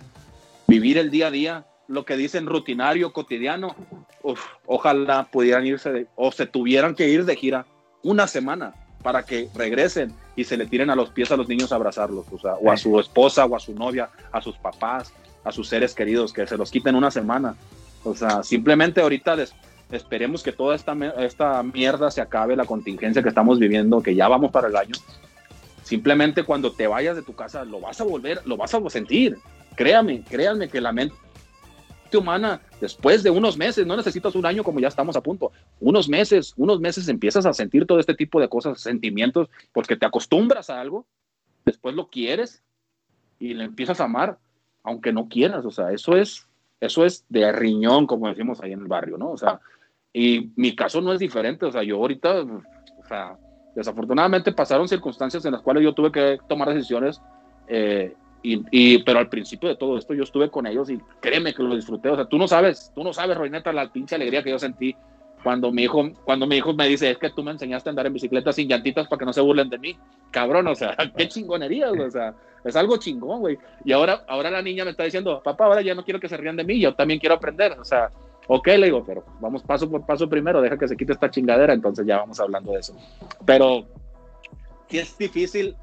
[0.66, 3.76] vivir el día a día, lo que dicen rutinario, cotidiano.
[4.66, 7.66] ojalá pudieran irse o se tuvieran que ir de gira
[8.02, 11.70] una semana para que regresen y se le tiren a los pies a los niños
[11.72, 15.12] a abrazarlos, o, sea, o a su esposa o a su novia, a sus papás,
[15.44, 17.54] a sus seres queridos, que se los quiten una semana.
[18.02, 19.36] O sea, simplemente ahorita
[19.90, 24.28] Esperemos que toda esta, esta mierda se acabe, la contingencia que estamos viviendo, que ya
[24.28, 24.94] vamos para el año.
[25.82, 29.38] Simplemente cuando te vayas de tu casa lo vas a volver, lo vas a sentir.
[29.76, 31.14] Créame, créanme que la mente,
[32.16, 36.08] humana, después de unos meses, no necesitas un año como ya estamos a punto, unos
[36.08, 40.70] meses, unos meses empiezas a sentir todo este tipo de cosas, sentimientos, porque te acostumbras
[40.70, 41.06] a algo,
[41.64, 42.62] después lo quieres
[43.38, 44.38] y le empiezas a amar,
[44.82, 46.46] aunque no quieras, o sea, eso es,
[46.80, 49.30] eso es de riñón, como decimos ahí en el barrio, ¿no?
[49.30, 49.60] O sea,
[50.18, 53.36] y mi caso no es diferente, o sea, yo ahorita, o sea,
[53.74, 57.20] desafortunadamente pasaron circunstancias en las cuales yo tuve que tomar decisiones
[57.68, 61.62] eh, y, pero al principio de todo esto yo estuve con ellos y créeme que
[61.62, 62.08] lo disfruté.
[62.08, 64.96] O sea, tú no sabes, tú no sabes, Roineta, la pinche alegría que yo sentí
[65.42, 68.06] cuando mi hijo, cuando mi hijo me dice, es que tú me enseñaste a andar
[68.06, 69.98] en bicicleta sin llantitas para que no se burlen de mí.
[70.30, 73.58] Cabrón, o sea, qué chingonería, o sea, es algo chingón, güey.
[73.84, 76.38] Y ahora, ahora la niña me está diciendo, papá, ahora ya no quiero que se
[76.38, 77.72] rían de mí, yo también quiero aprender.
[77.78, 78.10] O sea,
[78.46, 81.72] ok, le digo, pero vamos paso por paso primero, deja que se quite esta chingadera,
[81.72, 82.94] entonces ya vamos hablando de eso.
[83.44, 83.86] Pero,
[84.88, 85.76] que es difícil.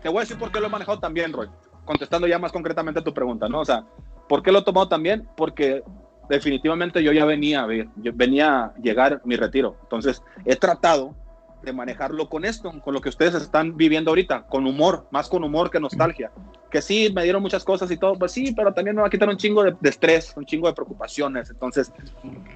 [0.00, 1.48] Te voy a decir por qué lo he manejado también, Roy
[1.84, 3.60] contestando ya más concretamente a tu pregunta, ¿no?
[3.60, 3.84] O sea,
[4.28, 5.28] ¿por qué lo he tomado también?
[5.36, 5.82] Porque
[6.28, 7.66] definitivamente yo ya venía
[7.96, 9.76] yo venía a llegar mi retiro.
[9.82, 11.14] Entonces, he tratado
[11.62, 15.44] de manejarlo con esto, con lo que ustedes están viviendo ahorita, con humor, más con
[15.44, 16.30] humor que nostalgia.
[16.70, 19.10] Que sí, me dieron muchas cosas y todo, pues sí, pero también me va a
[19.10, 21.50] quitar un chingo de, estrés, un chingo de preocupaciones.
[21.50, 21.92] Entonces,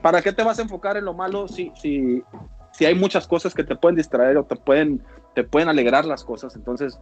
[0.03, 2.23] ¿para qué te vas a enfocar en lo malo si, si,
[2.73, 5.03] si hay muchas cosas que te pueden distraer o te pueden
[5.37, 6.57] te pueden alegrar las cosas.
[6.57, 6.99] Entonces,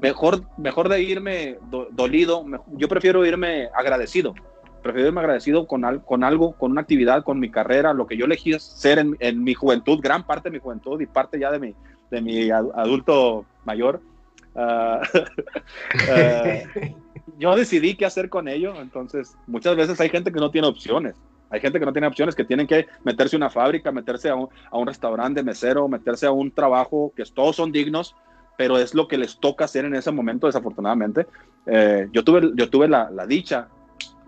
[0.00, 1.58] mejor, mejor de irme
[1.90, 2.44] dolido,
[2.76, 4.34] yo prefiero irme agradecido.
[4.82, 8.24] Prefiero irme agradecido con, con algo, con una actividad, con mi carrera, lo que yo
[8.24, 11.74] elegí ser en, mi juventud, gran parte de mi juventud y parte ya de mi,
[12.10, 14.00] de mi adulto mayor.
[14.54, 15.00] Ah,
[16.10, 16.58] ah,
[17.38, 21.14] yo decidí qué hacer con ello, entonces muchas veces hay gente que no tiene opciones.
[21.52, 24.34] Hay gente que no tiene opciones, que tienen que meterse a una fábrica, meterse a
[24.34, 28.16] un, a un restaurante mesero, meterse a un trabajo, que todos son dignos,
[28.56, 31.26] pero es lo que les toca hacer en ese momento, desafortunadamente.
[31.66, 33.68] Eh, yo tuve, yo tuve la, la, dicha,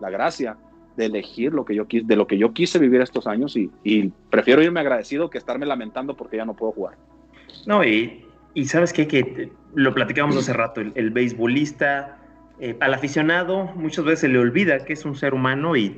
[0.05, 0.57] la gracia
[0.96, 3.70] de elegir lo que yo quise, de lo que yo quise vivir estos años y,
[3.82, 6.94] y, prefiero irme agradecido que estarme lamentando porque ya no puedo jugar.
[7.66, 8.24] No, y,
[8.55, 12.18] y sabes qué, que lo platicábamos hace rato, el, el beisbolista,
[12.61, 15.96] eh, al aficionado muchas veces se le olvida que es un ser humano y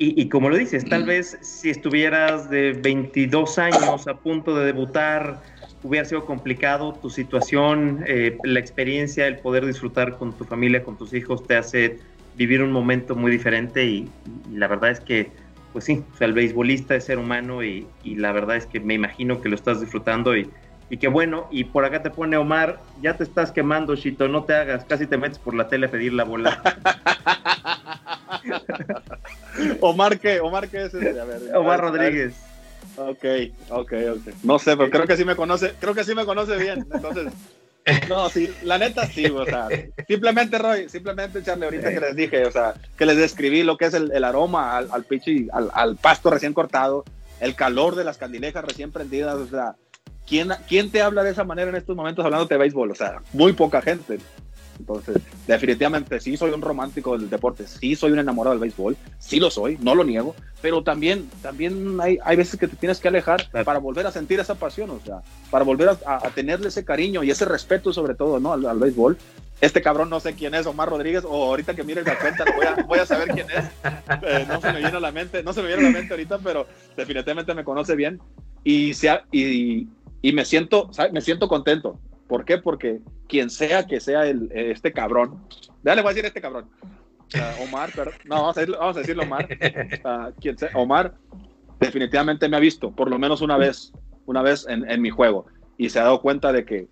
[0.00, 5.42] y, como lo dices, tal vez si estuvieras de 22 años a punto de debutar,
[5.82, 10.96] hubiera sido complicado tu situación, eh, la experiencia, el poder disfrutar con tu familia, con
[10.96, 11.98] tus hijos, te hace
[12.38, 14.08] vivir un momento muy diferente y,
[14.50, 15.30] la verdad es que,
[15.72, 18.94] pues sí, o sea, el beisbolista es ser humano y, la verdad es que me
[18.94, 20.48] imagino que lo estás disfrutando y,
[20.88, 24.44] y que bueno, y por acá te pone Omar, ya te estás quemando, Chito, no
[24.44, 26.62] te hagas, casi te metes por la tele a pedir la bola.
[29.80, 30.40] Omar, ¿qué?
[30.40, 31.20] Omar, ¿qué es ese?
[31.20, 32.34] A ver, Omar Rodríguez.
[32.96, 33.24] Ok,
[33.70, 34.34] ok, ok.
[34.44, 36.86] No sé, pero creo que sí me conoce, creo que sí me conoce bien.
[36.92, 37.32] Entonces,
[38.08, 39.68] no, sí, la neta sí, o sea,
[40.06, 43.86] simplemente Roy, simplemente Charlie, ahorita que les dije, o sea, que les describí lo que
[43.86, 47.04] es el, aroma al, pichi, al, pasto recién cortado,
[47.40, 49.76] el calor de las candilejas recién prendidas, o sea,
[50.26, 52.90] ¿quién, ¿quién te habla de esa manera en estos momentos hablando de béisbol?
[52.90, 54.18] O sea, muy poca gente.
[54.78, 55.16] Entonces,
[55.46, 59.50] definitivamente sí soy un romántico del deporte, sí soy un enamorado del béisbol, sí lo
[59.50, 63.48] soy, no lo niego, pero también, también hay, hay veces que te tienes que alejar
[63.64, 65.20] para volver a sentir esa pasión, o sea,
[65.50, 68.52] para volver a, tenerle ese cariño y ese respeto sobre todo, ¿no?
[68.52, 69.16] Al, béisbol.
[69.60, 72.66] Este cabrón no sé quién es, Omar Rodríguez, o ahorita que mire la cuenta voy
[72.66, 73.64] a, voy a saber quién es.
[74.22, 76.14] Eh, no se me viene a la mente, no se me viene a la mente
[76.14, 76.66] ahorita, pero
[76.96, 78.20] definitivamente me conoce bien
[78.62, 79.88] y, sea, y,
[80.22, 81.98] y me siento, me siento contento
[82.28, 82.58] ¿Por qué?
[82.58, 85.42] Porque quien sea que sea el, este cabrón,
[85.82, 86.68] ya decir este cabrón,
[87.62, 89.48] Omar, pero, no, vamos a, decirlo, Omar,
[90.40, 91.14] quien sea, Omar
[91.80, 93.92] definitivamente me ha visto, por lo menos una vez,
[94.26, 96.88] una vez en, mi juego, y se ha dado cuenta de que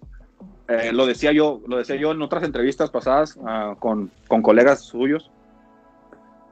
[0.69, 4.83] eh, lo decía yo, lo decía yo en otras entrevistas pasadas uh, con, con, colegas
[4.83, 5.31] suyos.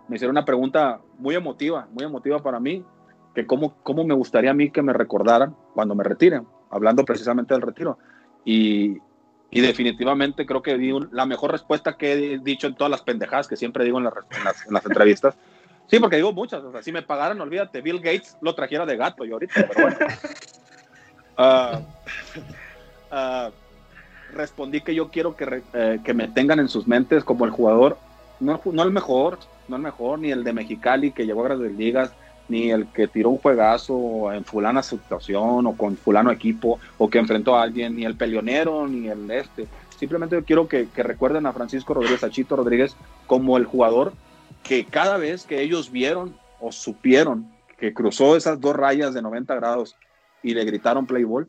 [0.09, 2.85] Me hicieron una pregunta muy emotiva, muy emotiva para mí,
[3.35, 7.55] que cómo, cómo me gustaría a mí que me recordaran cuando me retiren, hablando precisamente
[7.55, 7.99] del retiro.
[8.45, 8.99] Y,
[9.51, 13.47] y definitivamente creo que di la mejor respuesta que he dicho en todas las pendejadas
[13.47, 14.15] que siempre digo en, las,
[14.67, 15.37] en las, entrevistas.
[15.87, 16.63] Sí, porque digo muchas.
[16.65, 19.83] O sea, si me pagaran, olvídate, Bill Gates lo trajera de gato yo ahorita, pero
[19.83, 19.97] bueno.
[21.37, 23.53] Uh, uh,
[24.35, 27.99] respondí que yo quiero que, eh, que, me tengan en sus mentes como el jugador,
[28.41, 29.39] no, no el mejor,
[29.69, 32.13] no el mejor, ni el de Mexicali que llegó a grandes ligas,
[32.49, 37.19] ni el que tiró un juegazo en fulana situación o con fulano equipo o que
[37.19, 39.67] enfrentó a alguien, ni el peleonero, ni el este.
[39.99, 42.97] Simplemente quiero que, recuerden a Francisco Rodríguez, a Chito Rodríguez,
[43.27, 44.13] como el jugador
[44.63, 49.55] que cada vez que ellos vieron o supieron que cruzó esas dos rayas de 90
[49.55, 49.97] grados
[50.43, 51.49] y le gritaron play ball,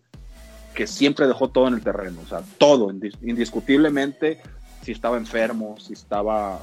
[0.73, 2.91] que siempre dejó todo en el terreno, o sea, todo,
[3.21, 4.41] indiscutiblemente,
[4.81, 6.59] si estaba enfermo, si estaba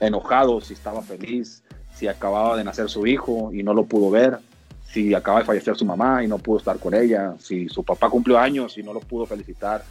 [0.00, 1.62] enojado, si estaba feliz,
[2.02, 4.36] si acababa de nacer su hijo y no lo pudo ver,
[4.90, 8.10] si acaba de fallecer su mamá y no pudo estar con ella, si su papá
[8.10, 9.84] cumplió años y no lo pudo felicitar,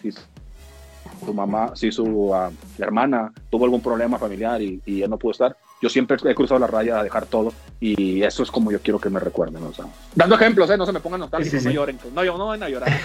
[0.00, 5.18] si su mamá, si su ah, hermana tuvo algún problema familiar y, y, él no
[5.18, 8.72] pudo estar, yo siempre he cruzado la raya a dejar todo y eso es como
[8.72, 9.62] yo quiero que me recuerden.
[9.64, 9.84] O sea,
[10.14, 10.78] dando ejemplos, ¿eh?
[10.78, 12.98] no se me pongan nostálgicos, no lloren, no, yo, no van a llorar.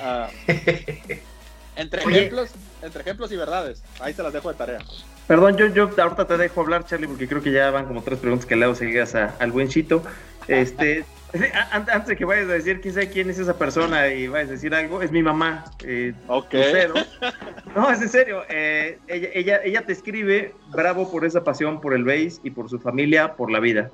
[0.00, 0.50] Uh,
[1.76, 2.50] entre, ejemplos,
[2.82, 4.78] entre ejemplos y verdades, ahí se las dejo de tarea.
[5.26, 8.18] Perdón, yo, yo ahorita te dejo hablar, Charlie, porque creo que ya van como tres
[8.18, 10.02] preguntas que le hago seguidas al buen Chito.
[10.48, 11.04] Este,
[11.70, 14.52] antes de que vayas a decir quién sabe quién es esa persona y vayas a
[14.52, 15.64] decir algo, es mi mamá.
[15.84, 16.54] Eh, ok.
[17.76, 18.42] No, es en serio.
[18.48, 22.68] Eh, ella, ella, ella, te escribe bravo por esa pasión por el base y por
[22.68, 23.92] su familia, por la vida.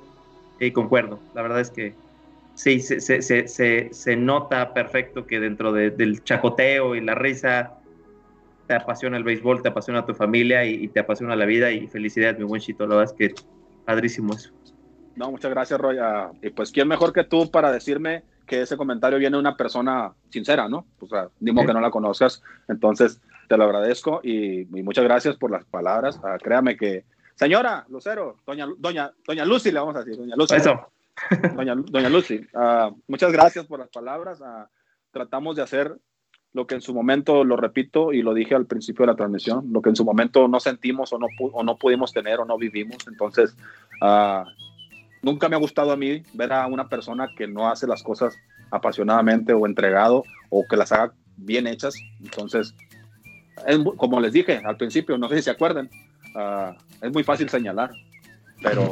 [0.59, 1.19] Y concuerdo.
[1.35, 1.93] La verdad es que
[2.55, 7.76] sí, se, se, se, se nota perfecto que dentro del chacoteo y la risa
[8.67, 11.71] te apasiona el béisbol, te apasiona tu familia y, te apasiona la vida.
[11.71, 12.85] Y felicidades, mi buen Chito.
[12.85, 13.43] La verdad es que
[13.85, 14.51] padrísimo eso.
[15.15, 15.97] No, muchas gracias, Roy.
[15.99, 19.57] Ah, y pues, ¿quién mejor que tú para decirme que ese comentario viene de una
[19.57, 20.85] persona sincera, ¿no?
[20.99, 22.43] O sea, ni modo que no la conozcas.
[22.67, 26.19] Entonces, te lo agradezco y, muchas gracias por las palabras.
[26.23, 30.55] Ah, créame que, señora Lucero, doña, doña, doña Lucy, le vamos a decir, doña Lucy.
[30.55, 30.91] Eso.
[31.55, 34.39] Doña, doña Lucy, ah, muchas gracias por las palabras.
[35.11, 35.97] tratamos de hacer
[36.53, 39.71] lo que en su momento, lo repito y lo dije al principio de la transmisión,
[39.71, 42.57] lo que en su momento no sentimos o no, o no pudimos tener o no
[42.57, 42.97] vivimos.
[43.07, 43.55] Entonces,
[45.21, 48.35] nunca me ha gustado a mí ver a una persona que no hace las cosas
[48.71, 51.95] apasionadamente o entregado o que las haga bien hechas.
[52.23, 52.73] Entonces,
[53.97, 55.89] como les dije al principio, no sé si se acuerdan,
[56.35, 57.91] ah, es muy fácil señalar,
[58.61, 58.87] pero,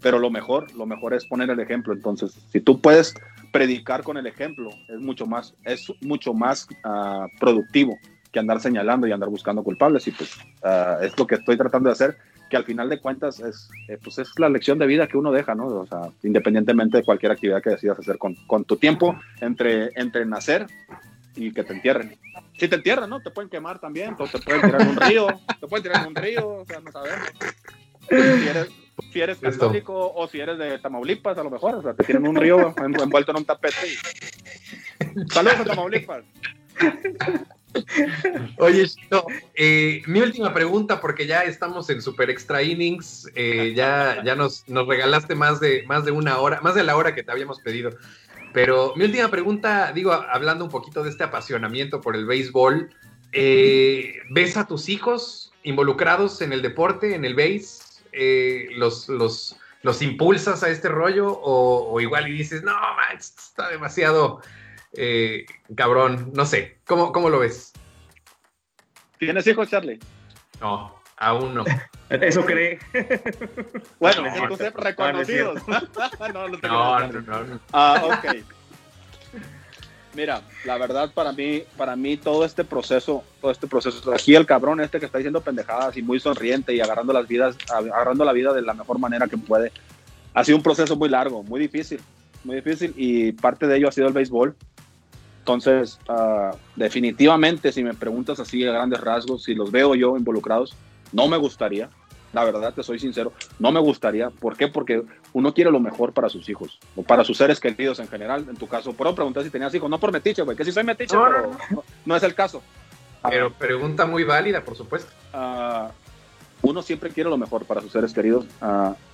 [0.00, 1.92] pero lo mejor, lo mejor es poner el ejemplo.
[1.92, 3.14] Entonces, si tú puedes
[3.52, 7.98] predicar con el ejemplo, es mucho más, es mucho más uh, productivo
[8.32, 10.06] que andar señalando y andar buscando culpables.
[10.08, 12.16] Y pues uh, es lo que estoy tratando de hacer
[12.52, 15.32] que al final de cuentas es, eh, pues es la lección de vida que uno
[15.32, 15.68] deja, ¿no?
[15.68, 20.26] O sea, independientemente de cualquier actividad que decidas hacer con, con tu tiempo entre, entre
[20.26, 20.66] nacer
[21.34, 22.18] y que te entierren.
[22.58, 23.20] Si te entierran, ¿no?
[23.20, 25.26] Te pueden quemar también, te pueden tirar en un río,
[25.60, 27.28] te pueden tirar en un río, o sea, no sabemos.
[28.10, 32.04] Si si eres católico o si eres de Tamaulipas, a lo mejor, o sea, te
[32.04, 33.76] tienen un río envuelto en un tapete.
[33.86, 35.32] Y...
[35.32, 36.24] Saludos a Tamaulipas.
[38.58, 38.86] Oye,
[39.54, 44.68] eh, mi última pregunta, porque ya estamos en Super Extra Innings, eh, ya, ya nos,
[44.68, 47.60] nos, regalaste más de, más de una hora, más de la hora que te habíamos
[47.60, 47.90] pedido.
[48.52, 52.90] Pero mi última pregunta, digo, hablando un poquito de este apasionamiento por el béisbol,
[53.32, 57.81] eh, ¿ves a tus hijos involucrados en el deporte, en el béis?
[58.76, 61.28] Los, los, ¿Los impulsas a este rollo?
[61.28, 64.40] O, o igual y dices, no, man, está demasiado
[64.94, 67.72] eh, cabrón, no sé, ¿cómo, ¿cómo lo ves?
[69.18, 69.98] ¿Tienes hijos, Charlie?
[70.60, 71.64] No, aún no.
[72.10, 72.78] Eso cree.
[73.98, 75.66] bueno, entonces reconocidos.
[75.66, 75.80] no,
[76.28, 78.36] no, no, no, Ah, ok.
[80.14, 84.44] Mira, la verdad para mí, para mí todo este proceso, todo este proceso, aquí el
[84.44, 88.32] cabrón este que está diciendo pendejadas y muy sonriente y agarrando las vidas, agarrando la
[88.32, 89.72] vida de la mejor manera que puede,
[90.34, 92.00] ha sido un proceso muy largo, muy difícil,
[92.44, 94.54] muy difícil y parte de ello ha sido el béisbol.
[95.38, 100.76] Entonces, uh, definitivamente, si me preguntas así a grandes rasgos, si los veo yo involucrados,
[101.10, 101.88] no me gustaría.
[102.32, 104.30] La verdad, te soy sincero, no me gustaría.
[104.30, 104.68] ¿Por qué?
[104.68, 105.02] Porque
[105.32, 108.46] uno quiere lo mejor para sus hijos o para sus seres queridos en general.
[108.48, 110.84] En tu caso, puedo preguntar si tenías hijos, no por metiche, güey, que si soy
[110.84, 112.62] metiche, no, pero no, no, es el caso.
[113.28, 115.12] Pero uh, pregunta muy válida, por supuesto.
[115.34, 115.88] Uh,
[116.62, 118.46] uno siempre quiere lo mejor para sus seres queridos.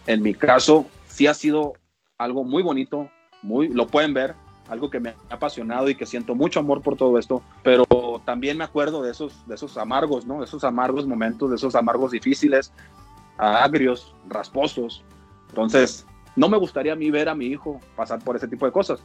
[0.06, 1.72] en mi caso, sí ha sido
[2.18, 3.10] algo muy bonito,
[3.42, 4.34] muy, lo pueden ver,
[4.68, 7.86] algo que me ha apasionado y que siento mucho amor por todo esto, pero
[8.24, 10.40] también me acuerdo de esos, de esos amargos, ¿no?
[10.40, 12.72] De esos amargos momentos, de esos amargos difíciles,
[13.38, 15.04] agrios, rasposos.
[15.48, 16.06] Entonces,
[16.36, 19.00] no me gustaría a mí ver a mi hijo pasar por ese tipo de cosas.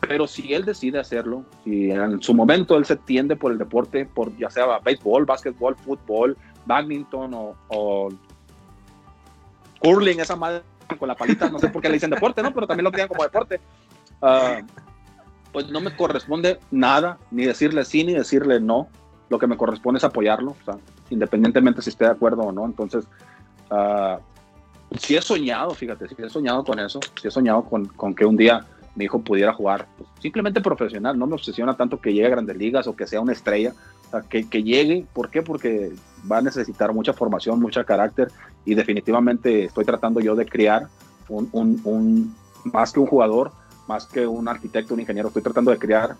[0.00, 4.06] Pero si él decide hacerlo, si en su momento él se tiende por el deporte,
[4.06, 8.08] por ya sea béisbol, básquetbol, fútbol, badminton o,
[9.80, 10.62] curling, esa madre
[10.98, 12.52] con la palita, no sé por qué le dicen deporte, ¿no?
[12.52, 13.60] Pero también lo tienen como deporte.
[14.20, 14.64] Uh,
[15.52, 18.88] pues no me corresponde nada, ni decirle sí, ni decirle no.
[19.28, 20.56] Lo que me corresponde es apoyarlo,
[21.08, 22.64] independientemente si esté de acuerdo o no.
[22.64, 23.06] Entonces,
[23.70, 24.18] uh,
[24.98, 28.24] sí he soñado, fíjate, sí he soñado con eso, sí he soñado con, con que
[28.24, 28.66] un día
[28.96, 32.56] mi hijo pudiera jugar pues, simplemente profesional, no me obsesiona tanto que llegue a grandes
[32.56, 33.72] ligas o que sea una estrella,
[34.08, 35.42] o sea, que, que, llegue, ¿por qué?
[35.42, 35.92] Porque
[36.30, 38.30] va a necesitar mucha formación, mucho carácter
[38.64, 40.88] y definitivamente estoy tratando yo de crear
[41.28, 43.52] un, un, un más que un jugador,
[43.86, 46.16] más que un arquitecto, un ingeniero, estoy tratando de crear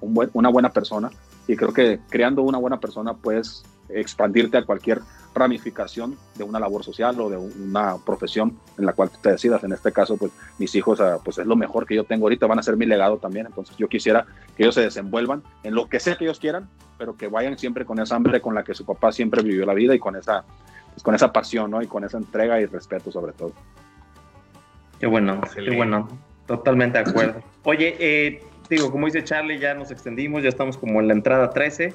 [0.00, 1.10] un buen, una buena persona
[1.46, 5.00] y creo que creando una buena persona puedes expandirte a cualquier
[5.34, 9.62] ramificación de una labor social o de una profesión en la cual te decidas.
[9.64, 12.46] En este caso, pues mis hijos, ah, pues es lo mejor que yo tengo ahorita,
[12.46, 13.46] van a ser mi legado también.
[13.46, 14.26] Entonces yo quisiera
[14.56, 16.68] que ellos se desenvuelvan en lo que sea que ellos quieran,
[16.98, 19.74] pero que vayan siempre con esa hambre con la que su papá siempre vivió la
[19.74, 20.44] vida y con esa,
[20.92, 21.82] pues, con esa pasión, ¿no?
[21.82, 23.52] Y con esa entrega y respeto sobre todo.
[24.98, 26.08] Qué bueno, qué bueno.
[26.46, 27.42] Totalmente de acuerdo.
[27.64, 31.50] Oye, eh, digo, como dice Charlie, ya nos extendimos, ya estamos como en la entrada
[31.50, 31.92] 13.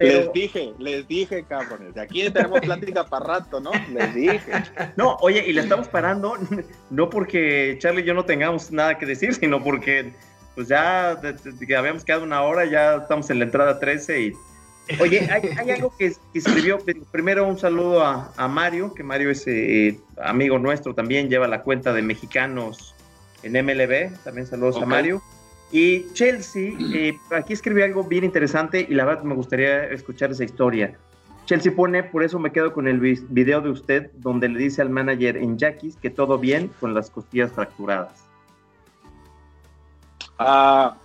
[0.00, 1.94] Les dije, les dije, cabrones.
[1.94, 3.70] De aquí tenemos plática para rato, ¿no?
[3.92, 4.40] Les dije.
[4.96, 6.36] No, oye, y le estamos parando,
[6.90, 10.12] no porque Charlie y yo no tengamos nada que decir, sino porque,
[10.54, 11.20] pues ya
[11.66, 14.32] que habíamos quedado una hora, ya estamos en la entrada 13 y.
[15.00, 16.78] Oye, hay, algo que, escribió.
[17.10, 21.94] Primero, un saludo a, Mario, que Mario es eh, amigo nuestro también, lleva la cuenta
[21.94, 22.94] de mexicanos
[23.42, 24.12] en MLB.
[24.24, 25.22] También saludos a Mario.
[25.70, 30.44] Y Chelsea, eh, aquí escribió algo bien interesante y la verdad me gustaría escuchar esa
[30.44, 30.96] historia.
[31.46, 34.90] Chelsea pone, por eso me quedo con el video de usted donde le dice al
[34.90, 38.24] manager en Jackies que todo bien con las costillas fracturadas.
[40.38, 40.96] Ah,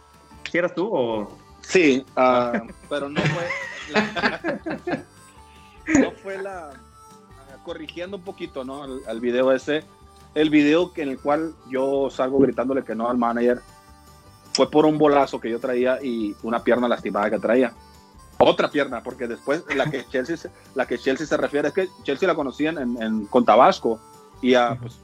[0.49, 1.37] ¿Quieras tú o...?
[1.61, 3.43] Sí, ah, pero no fue
[3.91, 4.59] la...
[5.99, 6.71] no fue la...
[7.63, 8.83] corrigiendo un poquito, ¿no?
[8.83, 9.83] Al, al video ese,
[10.35, 13.61] el video en el cual yo salgo gritándole que no al manager
[14.53, 17.73] fue por un bolazo que yo traía y una pierna lastimada que traía.
[18.37, 22.27] Otra pierna, porque después la que Chelsea, la que Chelsea se refiere es que Chelsea
[22.27, 23.99] la conocían en, con Tabasco
[24.41, 25.01] y pues,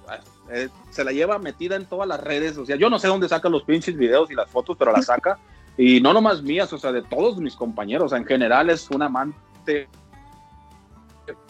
[0.51, 2.57] eh, se la lleva metida en todas las redes.
[2.57, 5.01] O sea, yo no sé dónde saca los pinches videos y las fotos, pero la
[5.03, 5.38] saca.
[5.77, 8.13] y no nomás mías, o sea, de todos mis compañeros.
[8.13, 9.89] en general es un amante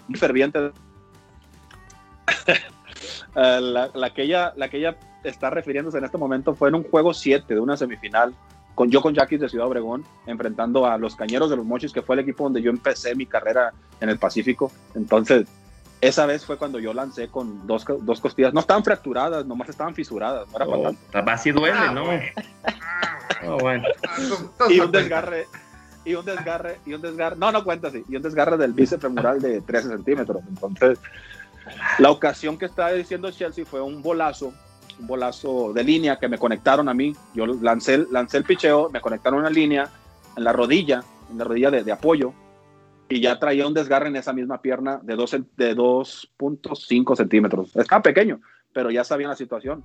[0.07, 0.71] muy ferviente.
[3.37, 4.95] Eh, la, la, que ella, la que ella
[5.25, 8.33] está refiriéndose en este momento fue en un juego 7 de una semifinal,
[8.73, 12.01] con, yo con Jackie de Ciudad Obregón, enfrentando a los Cañeros de los Mochis, que
[12.01, 14.71] fue el equipo donde yo empecé mi carrera en el Pacífico.
[14.95, 15.47] Entonces,
[16.01, 18.53] esa vez fue cuando yo lancé con dos, dos costillas.
[18.53, 20.47] No estaban fracturadas, nomás estaban fisuradas.
[20.49, 20.95] No era oh,
[21.31, 22.03] Así duele, ah, ¿no?
[23.47, 23.85] Oh, bueno.
[24.69, 25.47] y un desgarre.
[26.03, 29.01] Y un desgarre, y un desgarre, no, no cuenta así, y un desgarre del bíceps
[29.01, 30.37] femoral de 13 centímetros.
[30.47, 30.99] Entonces,
[31.97, 34.53] la ocasión que estaba diciendo Chelsea fue un bolazo
[34.99, 37.15] un bolazo de línea que me conectaron a mí.
[37.33, 39.89] Yo lancé, lancé el picheo, me conectaron una línea
[40.35, 42.33] en la rodilla, en la rodilla de, apoyo,
[43.09, 47.75] y ya traía un desgarre en esa misma pierna de 2.5 centímetros.
[47.75, 48.41] Estaba pequeño,
[48.73, 49.83] pero ya sabía la situación.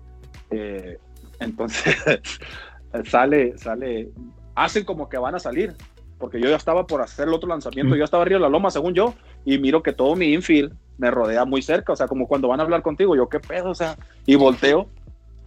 [0.50, 0.98] Eh,
[1.38, 1.96] entonces
[3.04, 4.10] sale, sale,
[4.54, 5.74] hacen como que van a salir,
[6.18, 8.70] porque yo ya estaba por hacer el otro lanzamiento, yo estaba arriba de la loma,
[8.70, 9.14] según yo,
[9.44, 12.60] y miro que todo mi infield me rodea muy cerca, o sea, como cuando van
[12.60, 13.96] a hablar contigo, yo qué pedo, o sea,
[14.26, 14.90] y volteo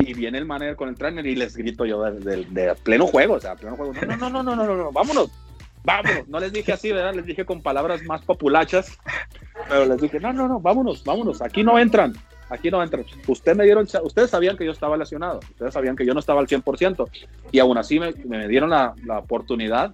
[0.08, 3.40] y viene el manager con el trainer y les grito yo de, pleno juego, o
[3.40, 5.30] sea, pleno juego, no, no, no, no, no, no, no, vámonos,
[5.84, 6.28] vámonos.
[6.28, 7.14] No les dije así, ¿verdad?
[7.14, 8.98] Les dije con palabras más populachas,
[9.70, 12.14] pero les dije, no, no, no, vámonos, vámonos, aquí no entran,
[12.50, 13.06] aquí no entran.
[13.28, 16.42] Ustedes me dieron, ustedes sabían que yo estaba lesionado, ustedes sabían que yo no estaba
[16.42, 17.08] al 100%
[17.52, 19.94] y aún así me, me dieron la, la oportunidad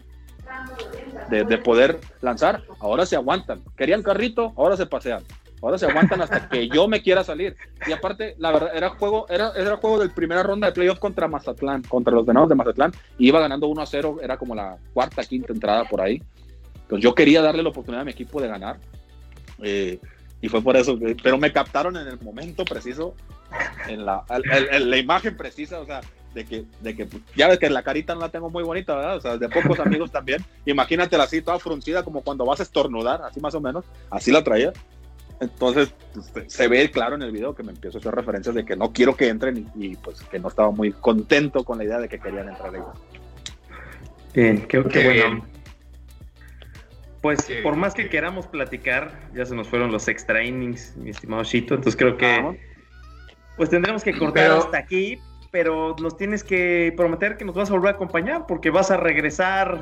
[1.29, 2.63] de, de, poder lanzar.
[2.79, 3.61] Ahora se aguantan.
[3.77, 5.23] Querían carrito, ahora se pasean.
[5.61, 7.55] Ahora se aguantan hasta que yo me quiera salir.
[7.85, 11.27] Y aparte, la verdad, era juego, era, era juego de primera ronda de playoff contra
[11.27, 12.91] Mazatlán, contra los venados de Mazatlán.
[13.17, 16.21] Y iba ganando 1 a 0, era como la cuarta, quinta entrada por ahí.
[16.73, 18.77] Entonces yo quería darle la oportunidad a mi equipo de ganar.
[19.61, 19.99] Eh,
[20.41, 23.13] y fue por eso, pero me captaron en el momento preciso,
[23.87, 25.99] en la, en la imagen precisa, o sea,
[26.33, 29.17] de que, de que ya ves que la carita no la tengo muy bonita, ¿verdad?
[29.17, 30.43] O sea, de pocos amigos también.
[30.65, 33.85] Imagínatela así, toda fruncida, como cuando vas a estornudar, así más o menos.
[34.09, 34.71] Así la traía.
[35.39, 35.93] Entonces,
[36.33, 38.75] pues, se ve claro en el video que me empiezo a hacer referencias de que
[38.75, 42.09] no quiero que entren y, pues que no estaba muy contento con la idea de
[42.09, 42.87] que querían entrar ellos.
[44.33, 45.45] Bien, qué, bueno.
[47.21, 51.43] Pues por más que queramos platicar, ya se nos fueron los extra innings, mi estimado
[51.43, 52.57] Chito, entonces creo que
[53.57, 55.19] pues tendremos que cortar hasta aquí,
[55.51, 58.95] pero nos tienes que prometer que nos vas a volver a acompañar porque vas a
[58.95, 59.81] regresar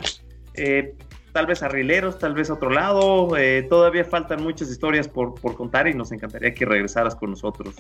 [0.56, 0.96] eh,
[1.38, 3.38] tal vez a Rileros, tal vez a otro lado.
[3.38, 7.76] Eh, todavía faltan muchas historias por, por contar y nos encantaría que regresaras con nosotros.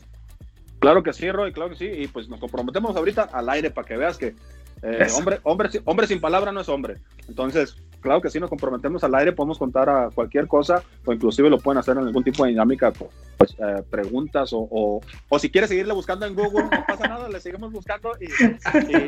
[0.77, 1.85] Claro que sí, Roy, claro que sí.
[1.88, 4.35] Y pues nos comprometemos ahorita al aire para que veas que
[4.84, 6.97] eh, hombre, hombre, hombre sin palabra no es hombre.
[7.27, 11.49] Entonces, claro que sí, nos comprometemos al aire, podemos contar a cualquier cosa o inclusive
[11.49, 15.71] lo pueden hacer en algún tipo de dinámica, pues eh, preguntas o, o, si quieres
[15.71, 18.11] seguirle buscando en Google, no pasa nada, le seguimos buscando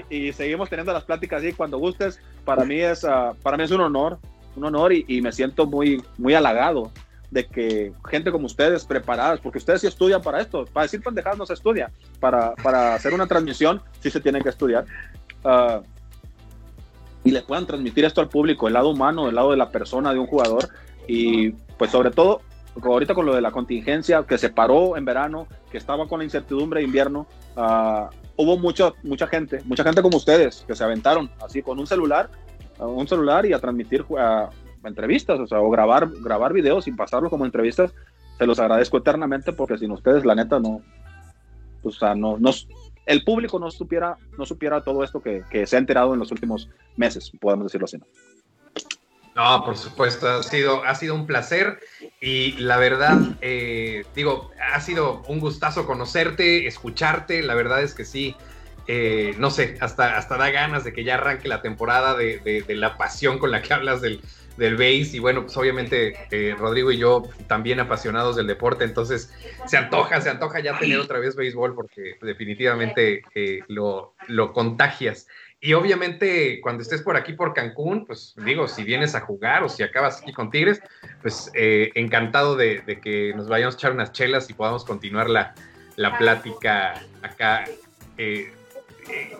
[0.10, 2.20] y, y, seguimos teniendo las pláticas ahí cuando gustes.
[2.46, 4.18] Para mí es, uh, para mí es un honor
[4.60, 6.92] un honor y, me siento muy, muy halagado
[7.32, 11.38] de que gente como ustedes, preparadas, porque ustedes sí estudian para esto, para decir pendejadas
[11.38, 14.86] no se estudia, para, para hacer una transmisión sí se tiene que estudiar,
[15.44, 15.82] ah,
[17.24, 20.14] y le puedan transmitir esto al público, el lado humano, el lado de la persona,
[20.14, 20.70] de un jugador,
[21.08, 22.42] y pues sobre todo
[22.84, 26.26] ahorita con lo de la contingencia que se paró en verano, que estaba con la
[26.26, 31.30] incertidumbre de invierno, uh, hubo mucho, mucha gente, mucha gente como ustedes, que se aventaron
[31.44, 32.49] así con un celular, uh,
[32.88, 34.06] un celular y a transmitir
[34.84, 37.94] entrevistas, o sea, grabar, grabar videos y pasarlo como entrevistas.
[38.38, 40.82] Se los agradezco eternamente porque sin ustedes, la neta, no,
[41.84, 42.52] o sea, no, no,
[43.06, 46.32] el público no supiera, no supiera todo esto que, que se ha enterado en los
[46.32, 47.98] últimos meses, podemos decirlo así.
[47.98, 48.06] ¿no?
[49.40, 51.80] No, por supuesto, ha sido, ha sido un placer
[52.20, 58.04] y la verdad, eh, digo, ha sido un gustazo conocerte, escucharte, la verdad es que
[58.04, 58.36] sí,
[58.92, 62.98] eh, no sé, hasta, hasta da ganas de que ya arranque la temporada de, la
[62.98, 64.20] pasión con la que hablas del,
[64.58, 69.32] del base y bueno, pues obviamente eh, Rodrigo y yo también apasionados del deporte, entonces
[69.68, 75.28] se antoja, se antoja ya tener otra vez béisbol porque definitivamente eh, lo, lo contagias.
[75.62, 79.70] Y obviamente cuando estés por aquí por Cancún, pues digo, si vienes a jugar o
[79.70, 80.82] si acabas aquí con Tigres,
[81.22, 85.54] pues eh, encantado de, que nos vayamos a echar unas chelas y podamos continuar la,
[85.96, 87.66] la plática acá.
[89.10, 89.38] Eh,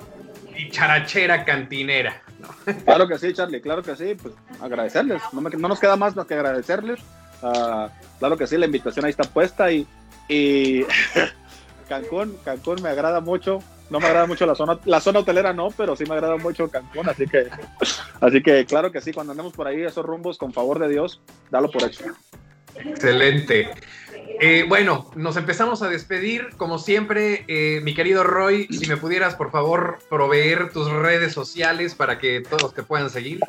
[0.58, 2.22] y charachera cantinera.
[2.40, 2.74] ¿no?
[2.86, 4.16] Claro que sí, Charlie, claro que sí.
[4.16, 5.22] Pues agradecerles.
[5.32, 7.00] No, me, no nos queda más que agradecerles.
[7.42, 7.88] Uh,
[8.20, 9.88] claro que sí, la invitación ahí está puesta y,
[10.28, 10.84] y
[11.88, 15.70] Cancún, Cancún me agrada mucho no me agrada mucho la zona, la zona hotelera no,
[15.72, 17.48] pero sí me agrada mucho Cancún, así que,
[18.22, 21.22] así que claro que sí, cuando andemos por ahí esos rumbos, con favor de Dios,
[21.50, 22.06] dalo por hecho.
[22.76, 23.70] Excelente.
[24.42, 26.50] Eh, bueno, nos empezamos a despedir.
[26.56, 31.94] Como siempre, eh, mi querido Roy, si me pudieras, por favor, proveer tus redes sociales
[31.94, 33.42] para que todos te puedan seguir.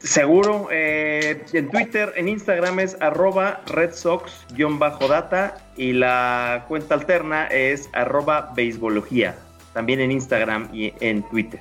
[0.00, 0.68] Seguro.
[0.70, 9.36] Eh, en Twitter, en Instagram es arroba redsox-data y la cuenta alterna es arroba beisbología
[9.74, 11.60] también en Instagram y en Twitter.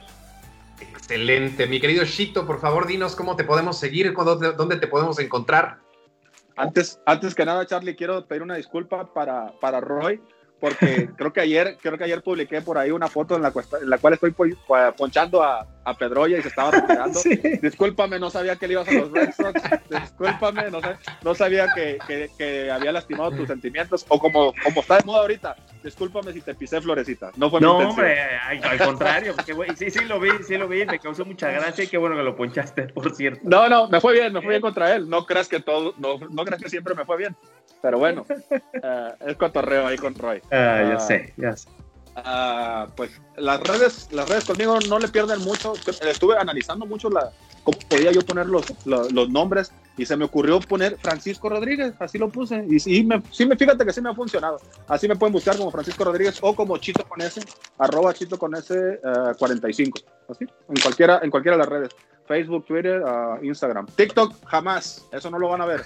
[0.79, 1.67] Excelente.
[1.67, 5.86] Mi querido Shito, por favor, dinos cómo te podemos seguir, dónde, dónde te podemos encontrar.
[6.57, 10.19] Antes, antes que nada, Charlie, quiero pedir una disculpa para, para Roy,
[10.59, 13.89] porque creo que ayer, creo que ayer publiqué por ahí una foto en la, en
[13.89, 14.35] la cual estoy
[14.97, 17.17] ponchando a, a Pedroya y se estaba retirando.
[17.27, 17.39] Sí.
[17.61, 19.61] Discúlpame, no sabía que le ibas a los Red Sox.
[19.89, 24.05] Discúlpame, no, sé, no sabía que, que, que, había lastimado tus sentimientos.
[24.09, 27.31] O como, como está de moda ahorita, discúlpame si te pisé florecita.
[27.37, 30.57] No fue No, mi hombre, al, al contrario, porque güey, sí, sí lo vi, sí
[30.57, 33.41] lo vi, me causó mucha gracia y qué bueno que lo ponchaste, por cierto.
[33.43, 35.09] No, no, me fue bien, me fue bien contra él.
[35.09, 37.35] No creas que todo, no, no creas que siempre me fue bien.
[37.81, 40.41] Pero bueno, uh, es cotorreo ahí con Roy.
[40.51, 41.69] Ah, uh, ya sé, ya sé.
[42.17, 45.73] Uh, pues las redes, las redes conmigo no le pierden mucho.
[46.01, 47.31] Estuve analizando mucho la,
[47.63, 52.17] cómo podía yo poner los, los, nombres y se me ocurrió poner Francisco Rodríguez, así
[52.17, 52.65] lo puse.
[52.67, 54.57] Y sí, me, sí me, fíjate que sí me ha funcionado.
[54.87, 57.39] Así me pueden buscar como Francisco Rodríguez o como Chito con S,
[57.77, 59.99] arroba Chito con S uh, 45.
[60.29, 61.89] Así, en cualquiera, en cualquiera de las redes.
[62.25, 63.85] Facebook, Twitter, uh, Instagram.
[63.95, 65.07] TikTok, jamás.
[65.11, 65.83] Eso no lo van a ver.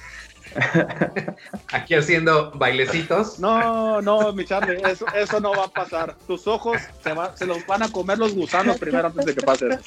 [1.71, 3.39] Aquí haciendo bailecitos.
[3.39, 6.15] No, no, mi Charlie, eso, eso no va a pasar.
[6.27, 9.41] Tus ojos se, va, se, los van a comer los gusanos primero antes de que
[9.41, 9.79] pase.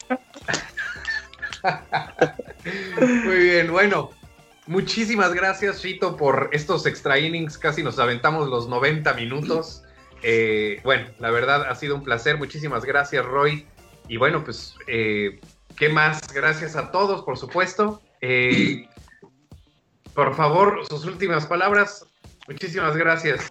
[3.25, 4.11] Muy bien, bueno.
[4.67, 7.59] Muchísimas gracias, Chito, por estos extra innings.
[7.59, 9.83] Casi nos aventamos los 90 minutos.
[10.23, 12.39] Eh, bueno, la verdad ha sido un placer.
[12.39, 13.67] Muchísimas gracias, Roy.
[14.09, 15.39] Y bueno, pues, eh,
[15.77, 16.33] ¿qué más?
[16.33, 18.01] Gracias a todos, por supuesto.
[18.23, 18.89] Eh,
[20.15, 22.07] por favor, sus últimas palabras.
[22.49, 23.49] Muchísimas gracias.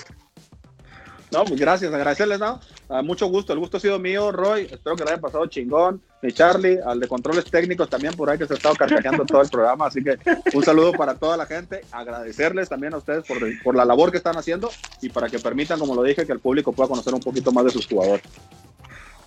[1.33, 2.59] No, pues gracias, agradecerles, ¿no?
[2.89, 4.67] Uh, mucho gusto, el gusto ha sido mío, Roy.
[4.69, 5.99] Espero que lo haya pasado chingón.
[6.21, 9.41] Mi Charlie, al de controles técnicos también por ahí que se ha estado carcajeando todo
[9.41, 9.87] el programa.
[9.87, 10.15] Así que
[10.53, 11.81] un saludo para toda la gente.
[11.91, 14.69] Agradecerles también a ustedes por, por la labor que están haciendo
[15.01, 17.65] y para que permitan, como lo dije, que el público pueda conocer un poquito más
[17.65, 18.23] de sus jugadores.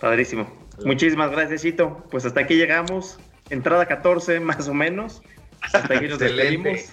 [0.00, 0.48] Padrísimo.
[0.84, 2.04] Muchísimas gracias, Chito.
[2.10, 3.18] Pues hasta aquí llegamos.
[3.50, 5.22] Entrada 14, más o menos.
[5.60, 6.92] Hasta aquí nos despedimos.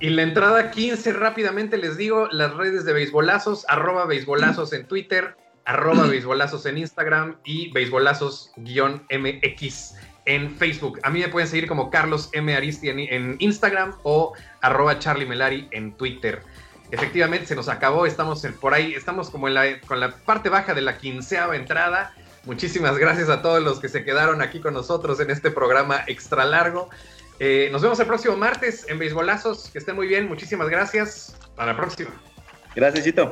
[0.00, 5.36] Y la entrada 15, rápidamente les digo, las redes de beisbolazos, arroba beisbolazos en Twitter,
[5.64, 9.94] arroba beisbolazos en Instagram y beisbolazos-mx
[10.26, 11.00] en Facebook.
[11.02, 12.54] A mí me pueden seguir como Carlos M.
[12.54, 16.42] Aristi en, en Instagram o arroba Charlie Melari en Twitter.
[16.90, 20.48] Efectivamente, se nos acabó, estamos en, por ahí, estamos como en la, con la parte
[20.48, 22.14] baja de la quinceava entrada.
[22.44, 26.44] Muchísimas gracias a todos los que se quedaron aquí con nosotros en este programa extra
[26.44, 26.90] largo.
[27.38, 29.70] Eh, nos vemos el próximo martes en Beisbolazos.
[29.70, 30.28] Que estén muy bien.
[30.28, 31.36] Muchísimas gracias.
[31.40, 32.10] Hasta la próxima.
[32.74, 33.30] Gracias, Chito.